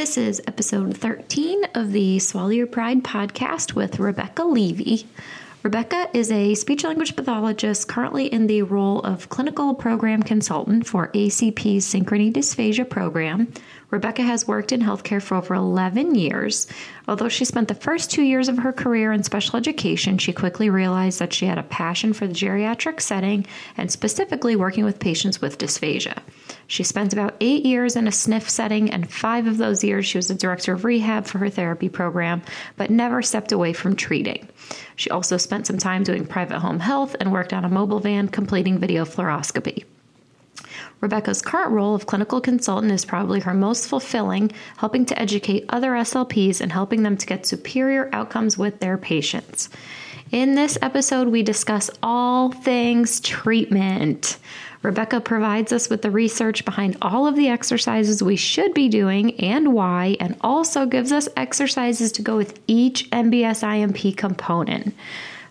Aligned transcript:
This 0.00 0.16
is 0.16 0.40
episode 0.46 0.96
13 0.96 1.62
of 1.74 1.92
the 1.92 2.18
Swallow 2.20 2.48
Your 2.48 2.66
Pride 2.66 3.04
podcast 3.04 3.74
with 3.74 3.98
Rebecca 3.98 4.42
Levy. 4.42 5.06
Rebecca 5.62 6.08
is 6.14 6.32
a 6.32 6.54
speech 6.54 6.84
language 6.84 7.14
pathologist 7.16 7.86
currently 7.86 8.24
in 8.32 8.46
the 8.46 8.62
role 8.62 9.00
of 9.00 9.28
clinical 9.28 9.74
program 9.74 10.22
consultant 10.22 10.86
for 10.86 11.08
ACP's 11.08 11.84
Synchrony 11.84 12.32
Dysphagia 12.32 12.88
program. 12.88 13.52
Rebecca 13.90 14.22
has 14.22 14.48
worked 14.48 14.72
in 14.72 14.80
healthcare 14.80 15.20
for 15.20 15.34
over 15.34 15.52
11 15.52 16.14
years. 16.14 16.66
Although 17.06 17.28
she 17.28 17.44
spent 17.44 17.68
the 17.68 17.74
first 17.74 18.10
two 18.10 18.22
years 18.22 18.48
of 18.48 18.56
her 18.56 18.72
career 18.72 19.12
in 19.12 19.22
special 19.22 19.58
education, 19.58 20.16
she 20.16 20.32
quickly 20.32 20.70
realized 20.70 21.18
that 21.18 21.34
she 21.34 21.44
had 21.44 21.58
a 21.58 21.62
passion 21.64 22.14
for 22.14 22.26
the 22.26 22.32
geriatric 22.32 23.02
setting 23.02 23.44
and 23.76 23.92
specifically 23.92 24.56
working 24.56 24.86
with 24.86 24.98
patients 24.98 25.42
with 25.42 25.58
dysphagia. 25.58 26.20
She 26.70 26.84
spent 26.84 27.12
about 27.12 27.34
eight 27.40 27.66
years 27.66 27.96
in 27.96 28.06
a 28.06 28.12
SNF 28.12 28.48
setting, 28.48 28.92
and 28.92 29.10
five 29.10 29.48
of 29.48 29.58
those 29.58 29.82
years 29.82 30.06
she 30.06 30.18
was 30.18 30.28
the 30.28 30.36
director 30.36 30.72
of 30.72 30.84
rehab 30.84 31.26
for 31.26 31.38
her 31.38 31.50
therapy 31.50 31.88
program, 31.88 32.42
but 32.76 32.90
never 32.90 33.22
stepped 33.22 33.50
away 33.50 33.72
from 33.72 33.96
treating. 33.96 34.48
She 34.94 35.10
also 35.10 35.36
spent 35.36 35.66
some 35.66 35.78
time 35.78 36.04
doing 36.04 36.24
private 36.24 36.60
home 36.60 36.78
health 36.78 37.16
and 37.18 37.32
worked 37.32 37.52
on 37.52 37.64
a 37.64 37.68
mobile 37.68 37.98
van 37.98 38.28
completing 38.28 38.78
video 38.78 39.04
fluoroscopy. 39.04 39.82
Rebecca's 41.00 41.42
current 41.42 41.72
role 41.72 41.96
of 41.96 42.06
clinical 42.06 42.40
consultant 42.40 42.92
is 42.92 43.04
probably 43.04 43.40
her 43.40 43.52
most 43.52 43.88
fulfilling, 43.88 44.52
helping 44.76 45.04
to 45.06 45.18
educate 45.18 45.64
other 45.70 45.90
SLPs 45.90 46.60
and 46.60 46.70
helping 46.70 47.02
them 47.02 47.16
to 47.16 47.26
get 47.26 47.46
superior 47.46 48.08
outcomes 48.12 48.56
with 48.56 48.78
their 48.78 48.96
patients. 48.96 49.70
In 50.30 50.54
this 50.54 50.78
episode, 50.80 51.26
we 51.26 51.42
discuss 51.42 51.90
all 52.00 52.52
things 52.52 53.18
treatment. 53.18 54.38
Rebecca 54.82 55.20
provides 55.20 55.72
us 55.72 55.90
with 55.90 56.02
the 56.02 56.10
research 56.10 56.64
behind 56.64 56.96
all 57.02 57.26
of 57.26 57.36
the 57.36 57.48
exercises 57.48 58.22
we 58.22 58.36
should 58.36 58.72
be 58.72 58.88
doing 58.88 59.38
and 59.40 59.74
why, 59.74 60.16
and 60.20 60.36
also 60.40 60.86
gives 60.86 61.12
us 61.12 61.28
exercises 61.36 62.12
to 62.12 62.22
go 62.22 62.36
with 62.36 62.58
each 62.66 63.10
MBS 63.10 63.62
IMP 63.62 64.16
component. 64.16 64.94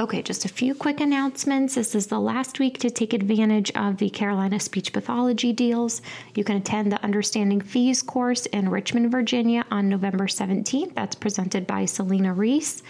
Okay, 0.00 0.22
just 0.22 0.46
a 0.46 0.48
few 0.48 0.74
quick 0.74 0.98
announcements. 1.00 1.74
This 1.74 1.94
is 1.94 2.06
the 2.06 2.18
last 2.18 2.58
week 2.58 2.78
to 2.78 2.88
take 2.88 3.12
advantage 3.12 3.70
of 3.72 3.98
the 3.98 4.08
Carolina 4.08 4.58
Speech 4.58 4.94
Pathology 4.94 5.52
deals. 5.52 6.00
You 6.34 6.42
can 6.42 6.56
attend 6.56 6.90
the 6.90 7.04
Understanding 7.04 7.60
Fees 7.60 8.00
course 8.00 8.46
in 8.46 8.70
Richmond, 8.70 9.12
Virginia 9.12 9.62
on 9.70 9.90
November 9.90 10.26
17th. 10.26 10.94
That's 10.94 11.14
presented 11.14 11.66
by 11.66 11.84
Selena 11.84 12.32
Reese. 12.32 12.82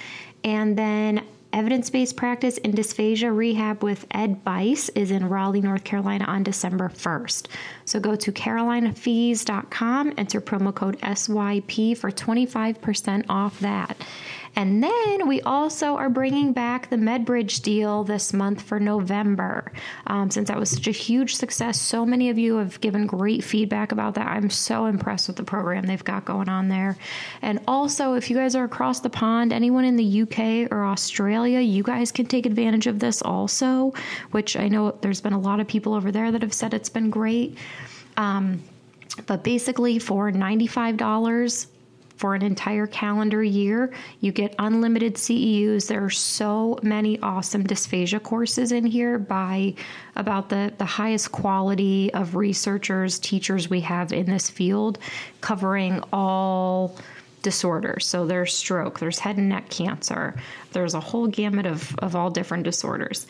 And 0.44 0.78
then 0.78 1.26
Evidence 1.52 1.90
based 1.90 2.16
practice 2.16 2.58
in 2.58 2.72
dysphagia 2.72 3.36
rehab 3.36 3.82
with 3.82 4.06
Ed 4.12 4.44
Bice 4.44 4.88
is 4.90 5.10
in 5.10 5.28
Raleigh, 5.28 5.60
North 5.60 5.82
Carolina 5.82 6.24
on 6.26 6.44
December 6.44 6.88
1st. 6.88 7.48
So 7.86 7.98
go 7.98 8.14
to 8.14 8.30
carolinafees.com, 8.30 10.14
enter 10.16 10.40
promo 10.40 10.72
code 10.72 11.00
SYP 11.00 11.98
for 11.98 12.12
25% 12.12 13.24
off 13.28 13.58
that. 13.58 13.96
And 14.56 14.82
then 14.82 15.28
we 15.28 15.40
also 15.42 15.96
are 15.96 16.10
bringing 16.10 16.52
back 16.52 16.90
the 16.90 16.96
MedBridge 16.96 17.62
deal 17.62 18.04
this 18.04 18.32
month 18.32 18.60
for 18.60 18.80
November. 18.80 19.72
Um, 20.06 20.30
since 20.30 20.48
that 20.48 20.58
was 20.58 20.70
such 20.70 20.86
a 20.88 20.92
huge 20.92 21.36
success, 21.36 21.80
so 21.80 22.04
many 22.04 22.30
of 22.30 22.38
you 22.38 22.56
have 22.56 22.80
given 22.80 23.06
great 23.06 23.44
feedback 23.44 23.92
about 23.92 24.14
that. 24.14 24.26
I'm 24.26 24.50
so 24.50 24.86
impressed 24.86 25.28
with 25.28 25.36
the 25.36 25.44
program 25.44 25.86
they've 25.86 26.02
got 26.04 26.24
going 26.24 26.48
on 26.48 26.68
there. 26.68 26.96
And 27.42 27.60
also, 27.68 28.14
if 28.14 28.28
you 28.28 28.36
guys 28.36 28.54
are 28.54 28.64
across 28.64 29.00
the 29.00 29.10
pond, 29.10 29.52
anyone 29.52 29.84
in 29.84 29.96
the 29.96 30.22
UK 30.22 30.70
or 30.72 30.84
Australia, 30.84 31.60
you 31.60 31.82
guys 31.82 32.12
can 32.12 32.26
take 32.26 32.44
advantage 32.44 32.86
of 32.86 32.98
this 32.98 33.22
also, 33.22 33.94
which 34.32 34.56
I 34.56 34.68
know 34.68 34.96
there's 35.00 35.20
been 35.20 35.32
a 35.32 35.40
lot 35.40 35.60
of 35.60 35.68
people 35.68 35.94
over 35.94 36.10
there 36.10 36.32
that 36.32 36.42
have 36.42 36.52
said 36.54 36.74
it's 36.74 36.88
been 36.88 37.10
great. 37.10 37.56
Um, 38.16 38.62
but 39.26 39.42
basically, 39.42 39.98
for 39.98 40.30
$95, 40.30 41.66
for 42.20 42.34
an 42.34 42.42
entire 42.42 42.86
calendar 42.86 43.42
year. 43.42 43.90
You 44.20 44.30
get 44.30 44.54
unlimited 44.58 45.14
CEUs. 45.14 45.88
There 45.88 46.04
are 46.04 46.10
so 46.10 46.78
many 46.82 47.18
awesome 47.20 47.64
dysphagia 47.64 48.22
courses 48.22 48.72
in 48.72 48.84
here 48.84 49.18
by 49.18 49.74
about 50.16 50.50
the, 50.50 50.70
the 50.76 50.84
highest 50.84 51.32
quality 51.32 52.12
of 52.12 52.34
researchers, 52.34 53.18
teachers 53.20 53.70
we 53.70 53.80
have 53.80 54.12
in 54.12 54.26
this 54.26 54.50
field, 54.50 54.98
covering 55.40 56.04
all 56.12 56.94
disorders. 57.40 58.04
So 58.06 58.26
there's 58.26 58.54
stroke, 58.54 58.98
there's 58.98 59.18
head 59.18 59.38
and 59.38 59.48
neck 59.48 59.70
cancer, 59.70 60.34
there's 60.72 60.92
a 60.92 61.00
whole 61.00 61.26
gamut 61.26 61.64
of, 61.64 61.98
of 62.00 62.14
all 62.14 62.28
different 62.28 62.64
disorders. 62.64 63.26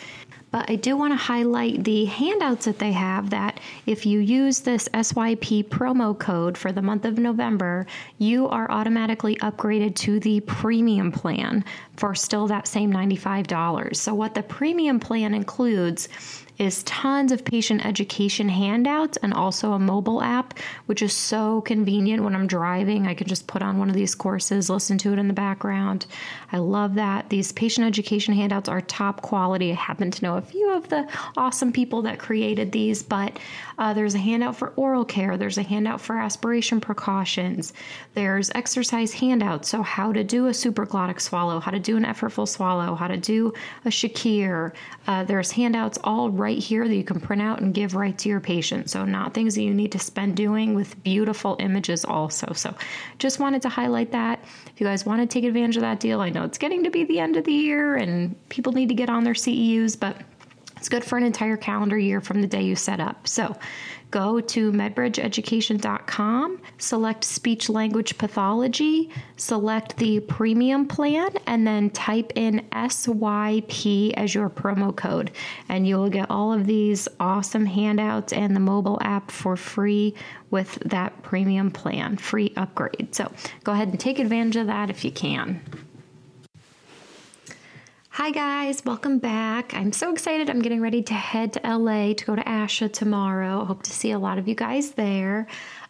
But 0.50 0.68
I 0.68 0.76
do 0.76 0.96
want 0.96 1.12
to 1.12 1.16
highlight 1.16 1.84
the 1.84 2.06
handouts 2.06 2.64
that 2.64 2.78
they 2.78 2.92
have 2.92 3.30
that 3.30 3.60
if 3.86 4.04
you 4.04 4.18
use 4.18 4.60
this 4.60 4.88
SYP 4.88 5.68
promo 5.68 6.18
code 6.18 6.58
for 6.58 6.72
the 6.72 6.82
month 6.82 7.04
of 7.04 7.18
November, 7.18 7.86
you 8.18 8.48
are 8.48 8.70
automatically 8.70 9.36
upgraded 9.36 9.94
to 9.96 10.18
the 10.18 10.40
premium 10.40 11.12
plan 11.12 11.64
for 11.96 12.14
still 12.14 12.48
that 12.48 12.66
same 12.66 12.92
$95. 12.92 13.94
So, 13.94 14.12
what 14.14 14.34
the 14.34 14.42
premium 14.42 14.98
plan 14.98 15.34
includes 15.34 16.08
is 16.60 16.82
tons 16.82 17.32
of 17.32 17.42
patient 17.42 17.86
education 17.86 18.46
handouts 18.46 19.16
and 19.22 19.32
also 19.32 19.72
a 19.72 19.78
mobile 19.78 20.22
app, 20.22 20.58
which 20.84 21.00
is 21.00 21.14
so 21.14 21.62
convenient 21.62 22.22
when 22.22 22.34
I'm 22.34 22.46
driving. 22.46 23.06
I 23.06 23.14
can 23.14 23.26
just 23.26 23.46
put 23.46 23.62
on 23.62 23.78
one 23.78 23.88
of 23.88 23.94
these 23.94 24.14
courses, 24.14 24.68
listen 24.68 24.98
to 24.98 25.12
it 25.14 25.18
in 25.18 25.26
the 25.26 25.32
background. 25.32 26.04
I 26.52 26.58
love 26.58 26.96
that. 26.96 27.30
These 27.30 27.52
patient 27.52 27.86
education 27.86 28.34
handouts 28.34 28.68
are 28.68 28.82
top 28.82 29.22
quality. 29.22 29.72
I 29.72 29.74
happen 29.74 30.10
to 30.10 30.22
know 30.22 30.36
a 30.36 30.42
few 30.42 30.70
of 30.70 30.86
the 30.90 31.08
awesome 31.34 31.72
people 31.72 32.02
that 32.02 32.18
created 32.18 32.72
these, 32.72 33.02
but 33.02 33.38
uh, 33.78 33.94
there's 33.94 34.14
a 34.14 34.18
handout 34.18 34.54
for 34.54 34.74
oral 34.76 35.06
care, 35.06 35.38
there's 35.38 35.56
a 35.56 35.62
handout 35.62 36.02
for 36.02 36.18
aspiration 36.18 36.78
precautions, 36.78 37.72
there's 38.12 38.50
exercise 38.54 39.14
handouts. 39.14 39.70
So, 39.70 39.82
how 39.82 40.12
to 40.12 40.22
do 40.22 40.48
a 40.48 40.50
supraglottic 40.50 41.22
swallow, 41.22 41.58
how 41.58 41.70
to 41.70 41.78
do 41.78 41.96
an 41.96 42.04
effortful 42.04 42.46
swallow, 42.46 42.94
how 42.94 43.08
to 43.08 43.16
do 43.16 43.54
a 43.86 43.90
Shaker. 43.90 44.74
Uh, 45.06 45.24
there's 45.24 45.52
handouts 45.52 45.98
all 46.04 46.28
right 46.28 46.49
right 46.50 46.58
here 46.58 46.88
that 46.88 46.96
you 46.96 47.04
can 47.04 47.20
print 47.20 47.40
out 47.40 47.60
and 47.60 47.72
give 47.72 47.94
right 47.94 48.18
to 48.18 48.28
your 48.28 48.40
patient. 48.40 48.90
So, 48.90 49.04
not 49.04 49.34
things 49.34 49.54
that 49.54 49.62
you 49.62 49.72
need 49.72 49.92
to 49.92 50.00
spend 50.00 50.36
doing 50.36 50.74
with 50.74 51.00
beautiful 51.04 51.56
images, 51.60 52.04
also. 52.04 52.52
So, 52.54 52.74
just 53.18 53.38
wanted 53.38 53.62
to 53.62 53.68
highlight 53.68 54.10
that. 54.10 54.42
If 54.66 54.80
you 54.80 54.86
guys 54.86 55.06
want 55.06 55.20
to 55.20 55.26
take 55.32 55.44
advantage 55.44 55.76
of 55.76 55.82
that 55.82 56.00
deal, 56.00 56.20
I 56.20 56.30
know 56.30 56.42
it's 56.42 56.58
getting 56.58 56.82
to 56.84 56.90
be 56.90 57.04
the 57.04 57.20
end 57.20 57.36
of 57.36 57.44
the 57.44 57.52
year 57.52 57.96
and 57.96 58.34
people 58.48 58.72
need 58.72 58.88
to 58.88 58.94
get 58.94 59.08
on 59.08 59.22
their 59.22 59.34
CEUs, 59.34 59.98
but 59.98 60.16
it's 60.76 60.88
good 60.88 61.04
for 61.04 61.16
an 61.16 61.24
entire 61.24 61.56
calendar 61.56 61.98
year 61.98 62.20
from 62.20 62.40
the 62.40 62.48
day 62.48 62.62
you 62.62 62.74
set 62.74 62.98
up. 62.98 63.28
So, 63.28 63.56
go 64.10 64.40
to 64.40 64.72
medbridgeeducation.com, 64.72 66.60
select 66.78 67.24
speech 67.24 67.68
language 67.68 68.18
pathology, 68.18 69.10
select 69.36 69.96
the 69.96 70.20
premium 70.20 70.86
plan, 70.86 71.30
and 71.46 71.66
then 71.66 71.90
type 71.90 72.32
in 72.34 72.66
SYP 72.72 74.12
as 74.14 74.34
your 74.34 74.50
promo 74.50 74.94
code. 74.94 75.30
And 75.68 75.86
you 75.86 75.96
will 75.96 76.10
get 76.10 76.30
all 76.30 76.52
of 76.52 76.66
these 76.66 77.08
awesome 77.18 77.66
handouts 77.66 78.32
and 78.32 78.54
the 78.54 78.60
mobile 78.60 78.98
app 79.02 79.30
for 79.30 79.56
free 79.56 80.14
with 80.50 80.74
that 80.86 81.22
premium 81.22 81.70
plan, 81.70 82.16
free 82.16 82.52
upgrade. 82.56 83.14
So 83.14 83.30
go 83.64 83.72
ahead 83.72 83.88
and 83.88 84.00
take 84.00 84.18
advantage 84.18 84.56
of 84.56 84.66
that 84.66 84.90
if 84.90 85.04
you 85.04 85.12
can. 85.12 85.60
Hi, 88.20 88.30
guys, 88.32 88.84
welcome 88.84 89.18
back. 89.18 89.72
I'm 89.72 89.92
so 89.92 90.12
excited. 90.12 90.50
I'm 90.50 90.60
getting 90.60 90.82
ready 90.82 91.00
to 91.04 91.14
head 91.14 91.54
to 91.54 91.60
LA 91.64 92.12
to 92.12 92.24
go 92.26 92.36
to 92.36 92.42
ASHA 92.42 92.92
tomorrow. 92.92 93.64
Hope 93.64 93.82
to 93.84 93.92
see 93.92 94.10
a 94.10 94.18
lot 94.18 94.36
of 94.36 94.46
you 94.46 94.54
guys 94.54 94.90
there. 94.90 95.46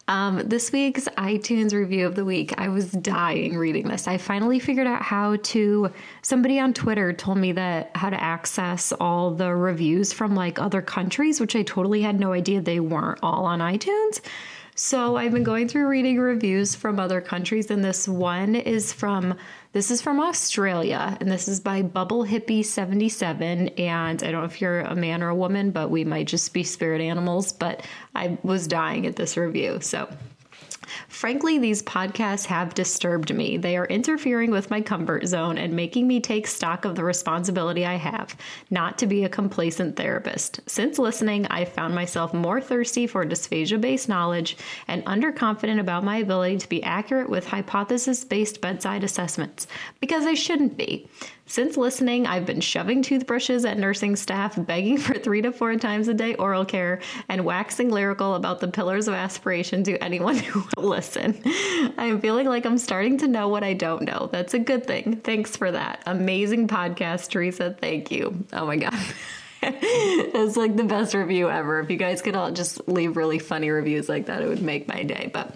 Um, 0.07 0.41
this 0.49 0.71
week's 0.71 1.09
iTunes 1.19 1.73
review 1.73 2.07
of 2.07 2.15
the 2.15 2.25
week, 2.25 2.55
I 2.57 2.69
was 2.69 2.93
dying 2.93 3.59
reading 3.59 3.89
this. 3.89 4.07
I 4.07 4.17
finally 4.17 4.61
figured 4.61 4.87
out 4.87 5.03
how 5.03 5.39
to. 5.43 5.91
Somebody 6.23 6.61
on 6.61 6.73
Twitter 6.73 7.13
told 7.13 7.39
me 7.39 7.51
that 7.51 7.91
how 7.97 8.11
to 8.11 8.23
access 8.23 8.93
all 8.93 9.33
the 9.33 9.53
reviews 9.53 10.13
from 10.13 10.37
like 10.37 10.61
other 10.61 10.83
countries, 10.83 11.41
which 11.41 11.57
I 11.57 11.65
totally 11.65 12.01
had 12.01 12.21
no 12.21 12.33
idea 12.33 12.61
they 12.61 12.79
weren't 12.79 13.19
all 13.25 13.45
on 13.45 13.59
iTunes. 13.59 14.21
So 14.77 15.17
I've 15.17 15.33
been 15.33 15.43
going 15.43 15.69
through 15.69 15.89
reading 15.89 16.19
reviews 16.19 16.75
from 16.75 16.99
other 16.99 17.21
countries, 17.21 17.71
and 17.71 17.85
this 17.85 18.09
one 18.09 18.55
is 18.55 18.93
from 18.93 19.35
this 19.73 19.91
is 19.91 20.03
from 20.03 20.19
Australia, 20.19 21.17
and 21.21 21.31
this 21.31 21.47
is 21.47 21.61
by 21.61 21.83
Bubble 21.83 22.25
Hippie 22.25 22.65
77. 22.65 23.69
And 23.69 24.23
I 24.23 24.31
don't 24.31 24.41
know 24.41 24.47
if 24.47 24.61
you're 24.61 24.81
a 24.81 24.97
man 24.97 25.23
or 25.23 25.29
a 25.29 25.35
woman, 25.35 25.71
but 25.71 25.91
we 25.91 26.05
might 26.05 26.27
just 26.27 26.53
be 26.53 26.65
spirit 26.65 27.01
animals. 27.01 27.53
But 27.53 27.87
I 28.15 28.37
was 28.43 28.67
dying 28.67 29.07
at 29.07 29.15
this 29.15 29.37
review. 29.37 29.79
So 29.81 30.09
Frankly, 31.21 31.59
these 31.59 31.83
podcasts 31.83 32.47
have 32.47 32.73
disturbed 32.73 33.35
me. 33.35 33.59
They 33.59 33.77
are 33.77 33.85
interfering 33.85 34.51
with 34.51 34.71
my 34.71 34.81
comfort 34.81 35.27
zone 35.27 35.59
and 35.59 35.77
making 35.77 36.09
me 36.09 36.19
take 36.19 36.47
stock 36.47 36.87
of 36.87 36.95
the 36.95 37.05
responsibility 37.05 37.85
I 37.85 37.97
have, 37.97 38.35
not 38.71 38.97
to 38.97 39.07
be 39.07 39.25
a 39.25 39.29
complacent 39.29 39.97
therapist. 39.97 40.61
Since 40.67 40.99
listening, 40.99 41.47
I've 41.49 41.75
found 41.75 41.95
myself 41.95 42.33
more 42.33 42.59
thirsty 42.59 43.07
for 43.07 43.27
dysphagia 43.27 43.79
based 43.79 44.09
knowledge 44.09 44.57
and 44.89 45.05
underconfident 45.05 45.79
about 45.79 46.05
my 46.05 46.17
ability 46.17 46.57
to 46.57 46.69
be 46.71 46.83
accurate 46.83 47.29
with 47.29 47.47
hypothesis 47.47 48.25
based 48.25 48.63
bedside 48.63 49.05
assessments, 49.05 49.67
because 50.01 50.25
I 50.25 50.33
shouldn't 50.33 50.79
be. 50.79 51.07
Since 51.45 51.77
listening, 51.77 52.29
I've 52.29 52.47
been 52.47 52.61
shoving 52.61 53.03
toothbrushes 53.03 53.65
at 53.65 53.77
nursing 53.77 54.15
staff, 54.15 54.55
begging 54.57 54.99
for 54.99 55.19
three 55.19 55.43
to 55.43 55.51
four 55.51 55.75
times 55.75 56.07
a 56.07 56.15
day 56.15 56.37
oral 56.37 56.65
care, 56.65 57.01
and 57.29 57.45
waxing 57.45 57.91
lyrical 57.91 58.37
about 58.37 58.61
the 58.61 58.69
pillars 58.69 59.09
of 59.09 59.15
aspiration 59.15 59.83
to 59.85 60.03
anyone 60.03 60.37
who 60.39 60.65
will 60.77 60.89
listen. 60.89 61.10
I'm 61.99 62.21
feeling 62.21 62.47
like 62.47 62.65
I'm 62.67 62.79
starting 62.79 63.19
to 63.19 63.29
know 63.29 63.49
what 63.49 63.65
I 63.65 63.75
don't 63.75 64.03
know. 64.03 64.29
That's 64.33 64.55
a 64.55 64.59
good 64.59 64.87
thing. 64.87 65.17
Thanks 65.17 65.57
for 65.57 65.71
that. 65.71 66.03
Amazing 66.07 66.69
podcast, 66.69 67.31
Teresa. 67.31 67.77
Thank 67.81 68.11
you. 68.11 68.45
Oh 68.53 68.67
my 68.67 68.77
God. 68.77 68.95
it's 69.63 70.57
like 70.57 70.77
the 70.77 70.85
best 70.85 71.15
review 71.15 71.51
ever. 71.51 71.81
If 71.81 71.91
you 71.91 71.97
guys 71.97 72.23
could 72.23 72.35
all 72.35 72.51
just 72.51 72.87
leave 72.89 73.17
really 73.17 73.39
funny 73.39 73.71
reviews 73.71 74.09
like 74.09 74.27
that, 74.27 74.43
it 74.43 74.49
would 74.49 74.63
make 74.63 74.89
my 74.89 75.03
day. 75.03 75.31
But 75.33 75.55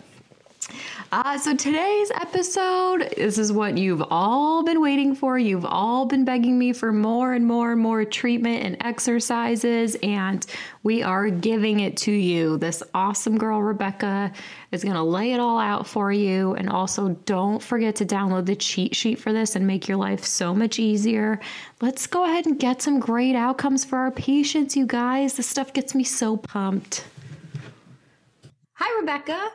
uh, 1.15 1.39
so 1.39 1.55
today's 1.55 2.11
episode, 2.17 3.09
this 3.17 3.39
is 3.39 3.53
what 3.53 3.79
you've 3.79 4.03
all 4.11 4.65
been 4.65 4.81
waiting 4.81 5.15
for. 5.15 5.39
You've 5.39 5.65
all 5.65 6.07
been 6.07 6.25
begging 6.25 6.59
me 6.59 6.73
for 6.73 6.93
more 6.93 7.35
and 7.35 7.47
more 7.47 7.71
and 7.71 7.81
more 7.81 8.05
treatment 8.05 8.65
and 8.65 8.77
exercises, 8.81 9.97
and 10.03 10.45
we 10.83 11.05
are 11.05 11.29
giving 11.31 11.79
it 11.79 11.97
to 11.99 12.11
you. 12.11 12.59
This 12.59 12.83
awesome 12.95 13.39
girl, 13.39 13.63
Rebecca, 13.63 14.33
is 14.73 14.83
going 14.83 14.97
to 14.97 15.05
lay 15.05 15.33
it 15.33 15.39
all 15.39 15.61
out 15.61 15.87
for 15.87 16.11
you. 16.11 16.55
And 16.55 16.69
also, 16.69 17.11
don't 17.27 17.63
forget 17.63 17.95
to 17.97 18.05
download 18.05 18.47
the 18.47 18.57
cheat 18.57 18.97
sheet 18.97 19.21
for 19.21 19.33
this 19.33 19.55
and 19.55 19.65
make 19.65 19.87
your 19.87 19.99
life 19.99 20.25
so 20.25 20.53
much 20.53 20.81
easier. 20.81 21.39
Let's 21.81 22.09
go 22.09 22.25
ahead 22.25 22.47
and 22.47 22.59
get 22.59 22.83
some 22.83 22.99
great 22.99 23.37
outcomes 23.37 23.85
for 23.85 23.99
our 23.99 24.11
patients, 24.11 24.77
you 24.77 24.85
guys. 24.85 25.35
This 25.35 25.47
stuff 25.47 25.73
gets 25.73 25.95
me 25.95 26.03
so 26.03 26.37
pumped. 26.37 27.05
Hi, 28.73 29.01
Rebecca. 29.01 29.53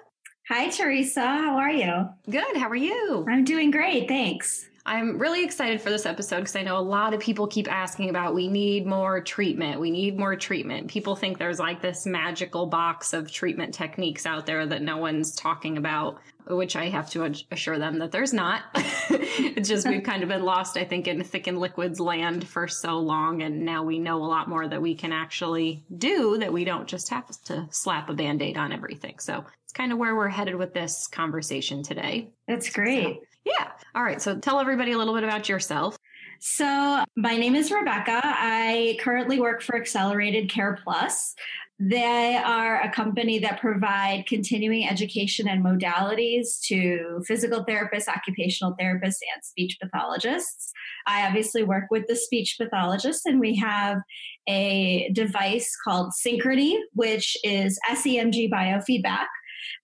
Hi, 0.50 0.68
Teresa. 0.68 1.22
How 1.22 1.58
are 1.58 1.70
you? 1.70 2.10
Good. 2.28 2.58
How 2.58 2.70
are 2.70 2.76
you? 2.76 3.24
I'm 3.30 3.44
doing 3.44 3.70
great. 3.70 4.08
Thanks. 4.08 4.68
I'm 4.84 5.20
really 5.20 5.44
excited 5.44 5.80
for 5.80 5.92
this 5.92 6.08
episode 6.08 6.38
because 6.38 6.56
I 6.56 6.64
know 6.64 6.80
a 6.80 6.82
lot 6.82 7.14
of 7.14 7.20
people 7.20 7.46
keep 7.46 7.72
asking 7.72 8.10
about 8.10 8.34
we 8.34 8.48
need 8.48 8.88
more 8.88 9.22
treatment. 9.22 9.80
We 9.80 9.92
need 9.92 10.18
more 10.18 10.36
treatment. 10.36 10.88
People 10.88 11.16
think 11.16 11.38
there's 11.38 11.60
like 11.60 11.84
this 11.84 12.08
magical 12.08 12.66
box 12.66 13.14
of 13.14 13.32
treatment 13.32 13.76
techniques 13.76 14.26
out 14.26 14.48
there 14.48 14.66
that 14.66 14.82
no 14.82 14.98
one's 14.98 15.36
talking 15.36 15.78
about, 15.78 16.20
which 16.48 16.76
I 16.76 16.90
have 16.90 17.12
to 17.12 17.32
assure 17.52 17.78
them 17.78 18.00
that 18.00 18.12
there's 18.12 18.34
not. 18.34 18.64
it's 18.74 19.70
just 19.70 19.88
we've 19.88 20.02
kind 20.02 20.24
of 20.24 20.30
been 20.30 20.46
lost, 20.46 20.78
I 20.78 20.84
think, 20.84 21.08
in 21.08 21.24
thick 21.24 21.46
and 21.46 21.60
liquids 21.60 22.00
land 22.00 22.48
for 22.48 22.68
so 22.68 22.98
long. 22.98 23.44
And 23.44 23.66
now 23.66 23.84
we 23.84 24.00
know 24.00 24.18
a 24.18 24.26
lot 24.26 24.50
more 24.50 24.68
that 24.68 24.82
we 24.82 24.96
can 24.96 25.12
actually 25.12 25.84
do 25.96 26.40
that 26.40 26.52
we 26.52 26.66
don't 26.66 26.88
just 26.88 27.10
have 27.10 27.28
to 27.44 27.68
slap 27.70 28.10
a 28.10 28.16
band 28.16 28.42
aid 28.42 28.58
on 28.58 28.72
everything. 28.72 29.20
So 29.20 29.46
it's 29.70 29.78
kind 29.78 29.92
of 29.92 30.00
where 30.00 30.16
we're 30.16 30.30
headed 30.30 30.56
with 30.56 30.74
this 30.74 31.06
conversation 31.06 31.84
today. 31.84 32.32
That's 32.48 32.72
great. 32.72 33.04
So, 33.04 33.20
yeah. 33.46 33.68
All 33.94 34.02
right. 34.02 34.20
So 34.20 34.36
tell 34.36 34.60
everybody 34.60 34.94
a 34.94 34.98
little 34.98 35.14
bit 35.14 35.24
about 35.24 35.48
yourself. 35.48 35.96
So, 36.40 37.04
my 37.16 37.38
name 37.38 37.54
is 37.54 37.70
Rebecca. 37.70 38.20
I 38.24 38.98
currently 39.00 39.40
work 39.40 39.62
for 39.62 39.76
Accelerated 39.76 40.50
Care 40.50 40.80
Plus. 40.84 41.36
They 41.78 42.36
are 42.36 42.82
a 42.82 42.92
company 42.92 43.38
that 43.40 43.62
provide 43.62 44.26
continuing 44.28 44.90
education 44.90 45.48
and 45.48 45.64
modalities 45.64 46.60
to 46.64 47.22
physical 47.28 47.64
therapists, 47.64 48.08
occupational 48.08 48.76
therapists, 48.82 49.22
and 49.34 49.44
speech 49.44 49.78
pathologists. 49.80 50.72
I 51.06 51.28
obviously 51.28 51.62
work 51.62 51.86
with 51.92 52.08
the 52.08 52.16
speech 52.16 52.56
pathologist, 52.60 53.28
and 53.28 53.40
we 53.40 53.56
have 53.58 54.00
a 54.48 55.12
device 55.14 55.78
called 55.84 56.12
Synchrony, 56.26 56.76
which 56.96 57.38
is 57.44 57.80
SEMG 57.88 58.50
biofeedback 58.50 59.28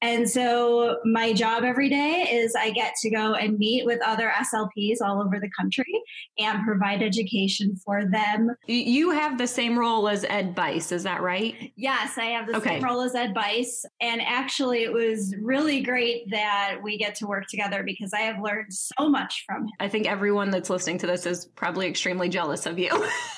and 0.02 0.30
so 0.30 0.98
my 1.06 1.34
job 1.34 1.64
every 1.64 1.90
day 1.90 2.28
is 2.32 2.56
I 2.56 2.72
get 2.72 2.96
to 3.02 3.10
go 3.10 3.34
and 3.34 3.58
meet 3.58 3.86
with 3.86 4.00
other 4.06 4.32
SLPs 4.36 4.98
all 5.02 5.22
over 5.22 5.40
the 5.40 5.50
country 5.58 6.02
and 6.38 6.64
provide 6.64 7.02
education 7.02 7.76
for 7.84 8.06
them. 8.06 8.56
You 8.68 9.12
have 9.12 9.38
the 9.38 9.48
same 9.48 9.78
role 9.78 10.08
as 10.08 10.26
Ed 10.26 10.56
Bice, 10.56 10.92
is 10.92 11.04
that 11.04 11.22
right? 11.22 11.72
Yes, 11.76 12.18
I 12.18 12.26
have 12.26 12.48
the 12.48 12.58
okay. 12.58 12.76
same 12.76 12.84
role 12.84 13.02
as 13.02 13.16
Ed 13.16 13.34
Bice. 13.34 13.86
And 14.02 14.22
actually, 14.22 14.84
it 14.84 14.94
was 14.94 15.36
really 15.42 15.82
great 15.82 16.30
that 16.32 16.78
we 16.82 16.98
get 16.98 17.16
to 17.16 17.28
work 17.28 17.46
together 17.50 17.84
because 17.84 18.14
I 18.14 18.22
have 18.22 18.42
learned 18.42 18.74
so 18.74 19.10
much 19.10 19.44
from 19.46 19.64
him. 19.64 19.72
I 19.80 19.88
think 19.88 20.08
everyone 20.08 20.50
that's 20.50 20.70
listening 20.70 20.98
to 21.00 21.08
this 21.08 21.26
is 21.26 21.46
probably 21.46 21.88
extremely 21.88 22.30
jealous 22.30 22.66
of 22.66 22.80
you. 22.80 22.90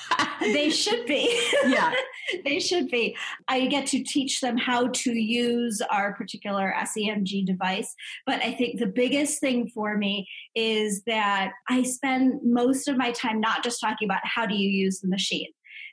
they 0.40 0.70
should 0.70 1.06
be. 1.06 1.40
Yeah. 1.66 1.92
they 2.44 2.60
should 2.60 2.88
be. 2.88 3.16
I 3.48 3.66
get 3.66 3.86
to 3.88 4.02
teach 4.02 4.40
them 4.40 4.56
how 4.56 4.88
to 4.88 5.12
use 5.12 5.80
our 5.90 6.12
particular 6.28 6.74
SEMG 6.78 7.46
device. 7.46 7.94
But 8.26 8.42
I 8.42 8.52
think 8.52 8.78
the 8.78 8.86
biggest 8.86 9.40
thing 9.40 9.68
for 9.68 9.96
me 9.96 10.28
is 10.54 11.02
that 11.06 11.52
I 11.68 11.82
spend 11.82 12.40
most 12.44 12.88
of 12.88 12.98
my 12.98 13.12
time 13.12 13.40
not 13.40 13.64
just 13.64 13.80
talking 13.80 14.06
about 14.06 14.20
how 14.24 14.46
do 14.46 14.54
you 14.54 14.68
use 14.68 15.00
the 15.00 15.08
machine 15.08 15.48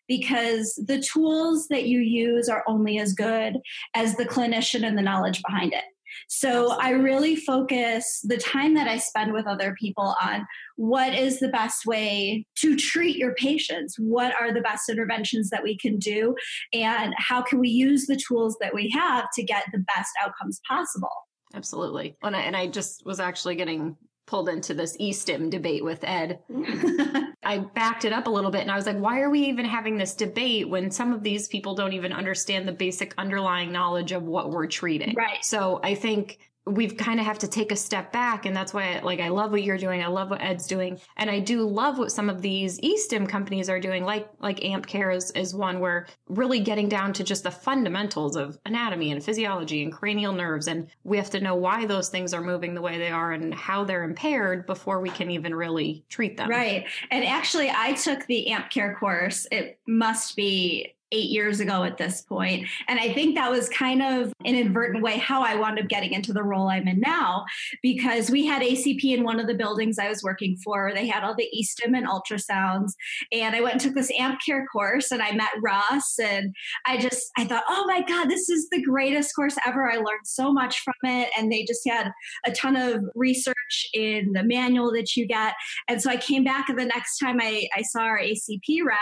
because 0.08 0.80
the 0.86 1.02
tools 1.02 1.68
that 1.70 1.88
you 1.88 2.00
use 2.00 2.50
are 2.50 2.64
only 2.68 3.00
as 3.00 3.14
good 3.14 3.58
as 3.96 4.16
the 4.16 4.26
clinician 4.26 4.86
and 4.86 4.98
the 4.98 5.02
knowledge 5.02 5.42
behind 5.42 5.74
it. 5.74 5.84
So 6.28 6.72
Absolutely. 6.72 6.86
I 6.86 6.90
really 6.92 7.36
focus 7.36 8.22
the 8.24 8.38
time 8.38 8.74
that 8.76 8.88
I 8.88 8.98
spend 8.98 9.34
with 9.34 9.48
other 9.48 9.76
people 9.80 10.16
on 10.22 10.46
what 10.76 11.14
is 11.14 11.40
the 11.40 11.48
best 11.48 11.86
way 11.86 12.46
to 12.58 12.76
treat 12.76 13.18
your 13.18 13.34
patients? 13.36 13.96
What 13.98 14.34
are 14.36 14.54
the 14.54 14.62
best 14.62 14.90
interventions 14.90 15.50
that 15.50 15.64
we 15.64 15.78
can 15.78 15.98
do? 15.98 16.36
And 16.74 17.14
how 17.18 17.42
can 17.42 17.60
we 17.60 17.70
use 17.70 18.06
the 18.06 18.20
tools 18.28 18.58
that 18.62 18.74
we 18.74 18.90
have 18.90 19.26
to 19.36 19.44
get 19.44 19.64
the 19.72 19.80
best 19.80 20.12
outcomes 20.24 20.60
possible? 20.68 21.10
Absolutely. 21.54 22.18
And 22.24 22.36
I, 22.36 22.42
and 22.42 22.56
I 22.56 22.68
just 22.68 23.06
was 23.06 23.20
actually 23.20 23.56
getting 23.56 23.96
pulled 24.28 24.50
into 24.50 24.74
this 24.74 24.98
eSTIM 24.98 25.50
debate 25.50 25.84
with 25.84 26.04
Ed. 26.04 26.40
I 27.46 27.60
backed 27.60 28.06
it 28.06 28.12
up 28.12 28.28
a 28.28 28.30
little 28.30 28.52
bit 28.52 28.62
and 28.62 28.72
I 28.72 28.76
was 28.76 28.86
like, 28.86 28.98
why 28.98 29.22
are 29.22 29.30
we 29.30 29.42
even 29.42 29.66
having 29.66 29.98
this 29.98 30.16
debate 30.16 30.68
when 30.68 30.90
some 30.92 31.14
of 31.14 31.24
these 31.24 31.48
people 31.48 31.76
don't 31.76 31.94
even 31.94 32.12
understand 32.12 32.68
the 32.68 32.72
basic 32.72 33.14
underlying 33.18 33.72
knowledge 33.72 34.12
of 34.12 34.24
what 34.24 34.50
we're 34.50 34.68
treating? 34.68 35.14
Right. 35.16 35.44
So 35.44 35.80
I 35.84 35.96
think 35.96 36.40
we've 36.68 36.98
kind 36.98 37.20
of 37.20 37.26
have 37.26 37.38
to 37.38 37.48
take 37.48 37.72
a 37.72 37.76
step 37.76 38.12
back 38.12 38.46
and 38.46 38.56
that's 38.56 38.74
why 38.74 39.00
like 39.04 39.20
i 39.20 39.30
love 39.30 39.52
what 39.52 39.64
you're 39.64 39.78
doing 39.78 40.02
i 40.02 40.08
love 40.08 40.32
what 40.32 40.42
ed's 40.42 40.66
doing 40.66 41.00
and 41.18 41.30
i 41.30 41.40
do 41.40 41.62
love 41.68 42.00
what 42.00 42.12
some 42.12 42.30
of 42.30 42.42
these 42.42 42.80
eSTIM 42.82 43.30
companies 43.30 43.70
are 43.70 43.80
doing 43.80 44.04
like 44.04 44.28
like 44.40 44.64
amp 44.66 44.88
care 44.88 45.12
is, 45.12 45.30
is 45.32 45.54
one 45.54 45.80
where 45.80 46.08
really 46.28 46.60
getting 46.60 46.90
down 46.90 47.14
to 47.14 47.24
just 47.24 47.44
the 47.44 47.52
fundamentals 47.52 48.36
of 48.36 48.58
anatomy 48.66 49.12
and 49.12 49.24
physiology 49.24 49.84
and 49.84 49.94
cranial 49.94 50.34
nerves 50.34 50.68
and 50.68 50.88
we 51.04 51.18
have 51.18 51.30
to 51.30 51.40
know 51.40 51.56
why 51.56 51.86
those 51.86 52.10
things 52.10 52.34
are 52.34 52.42
moving 52.42 52.74
the 52.74 52.82
way 52.82 52.98
they 52.98 53.12
are 53.12 53.34
and 53.34 53.54
how 53.54 53.84
they're 53.84 54.04
impaired 54.04 54.66
before 54.66 55.00
we 55.00 55.10
can 55.10 55.30
even 55.30 55.54
really 55.54 56.04
treat 56.10 56.36
them. 56.36 56.50
Right 56.50 56.86
and 57.12 57.24
actually 57.24 57.70
i 57.70 57.94
took 57.94 58.26
the 58.26 58.48
amp 58.48 58.72
care 58.72 58.96
course 58.96 59.48
it 59.52 59.80
must 59.88 60.36
be 60.36 60.96
eight 61.16 61.30
years 61.30 61.60
ago 61.60 61.84
at 61.84 61.98
this 61.98 62.22
point. 62.22 62.68
And 62.88 63.00
I 63.00 63.14
think 63.14 63.36
that 63.36 63.50
was 63.50 63.70
kind 63.70 64.02
of 64.02 64.34
an 64.44 64.56
inadvertent 64.56 65.02
way 65.02 65.18
how 65.18 65.42
I 65.42 65.56
wound 65.56 65.80
up 65.80 65.88
getting 65.88 66.12
into 66.12 66.34
the 66.34 66.44
role 66.44 66.68
I'm 66.68 66.88
in 66.88 67.00
now, 67.00 67.46
because 67.82 68.30
we 68.30 68.46
had 68.46 68.62
ACP 68.62 69.04
in 69.06 69.24
one 69.24 69.40
of 69.40 69.48
the 69.48 69.54
buildings 69.54 69.98
I 69.98 70.10
was 70.10 70.22
working 70.24 70.58
for. 70.58 70.92
They 70.94 71.08
had 71.08 71.24
all 71.24 71.36
the 71.36 71.50
eSTIM 71.58 71.98
and 71.98 72.08
ultrasounds. 72.08 72.92
And 73.32 73.56
I 73.56 73.62
went 73.62 73.74
and 73.74 73.82
took 73.82 73.96
this 73.96 74.12
AMP 74.20 74.40
care 74.46 74.66
course 74.68 75.12
and 75.12 75.22
I 75.22 75.32
met 75.32 75.52
Ross 75.62 76.20
and 76.20 76.54
I 76.86 76.98
just, 76.98 77.32
I 77.38 77.46
thought, 77.46 77.64
oh 77.70 77.86
my 77.88 78.02
God, 78.02 78.30
this 78.30 78.50
is 78.50 78.70
the 78.70 78.82
greatest 78.82 79.34
course 79.36 79.56
ever. 79.66 79.90
I 79.90 79.96
learned 79.96 80.26
so 80.26 80.52
much 80.52 80.82
from 80.82 80.94
it. 81.04 81.30
And 81.38 81.52
they 81.52 81.64
just 81.64 81.88
had 81.88 82.12
a 82.46 82.52
ton 82.52 82.76
of 82.76 83.04
research 83.16 83.56
in 83.94 84.34
the 84.34 84.44
manual 84.44 84.92
that 84.94 85.16
you 85.16 85.26
get. 85.26 85.54
And 85.88 86.02
so 86.02 86.10
I 86.10 86.18
came 86.18 86.44
back 86.44 86.68
and 86.70 86.78
the 86.78 86.86
next 86.86 87.20
time 87.20 87.40
I, 87.42 87.68
I 87.76 87.82
saw 87.84 88.02
our 88.02 88.20
ACP 88.20 88.84
rep, 88.86 88.98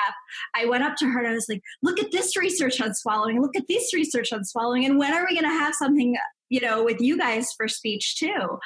I 0.56 0.66
went 0.66 0.84
up 0.84 0.96
to 0.98 1.06
her 1.06 1.20
and 1.20 1.28
I 1.28 1.34
was 1.34 1.48
like, 1.50 1.62
look 1.82 2.00
at 2.04 2.12
this 2.12 2.36
research 2.38 2.82
on 2.82 2.94
swallowing, 2.94 3.42
look 3.42 3.56
at 3.56 3.68
this 3.68 3.94
research 3.94 4.34
on 4.34 4.44
swallowing, 4.44 4.86
and 4.86 4.98
when 4.98 5.14
are 5.14 5.26
we 5.28 5.36
going 5.36 5.50
to 5.50 5.58
have 5.58 5.74
something 5.76 6.16
you 6.54 6.60
know, 6.60 6.84
with 6.84 7.02
you 7.02 7.18
guys 7.18 7.52
for 7.52 7.68
speech 7.68 8.16
too. 8.16 8.60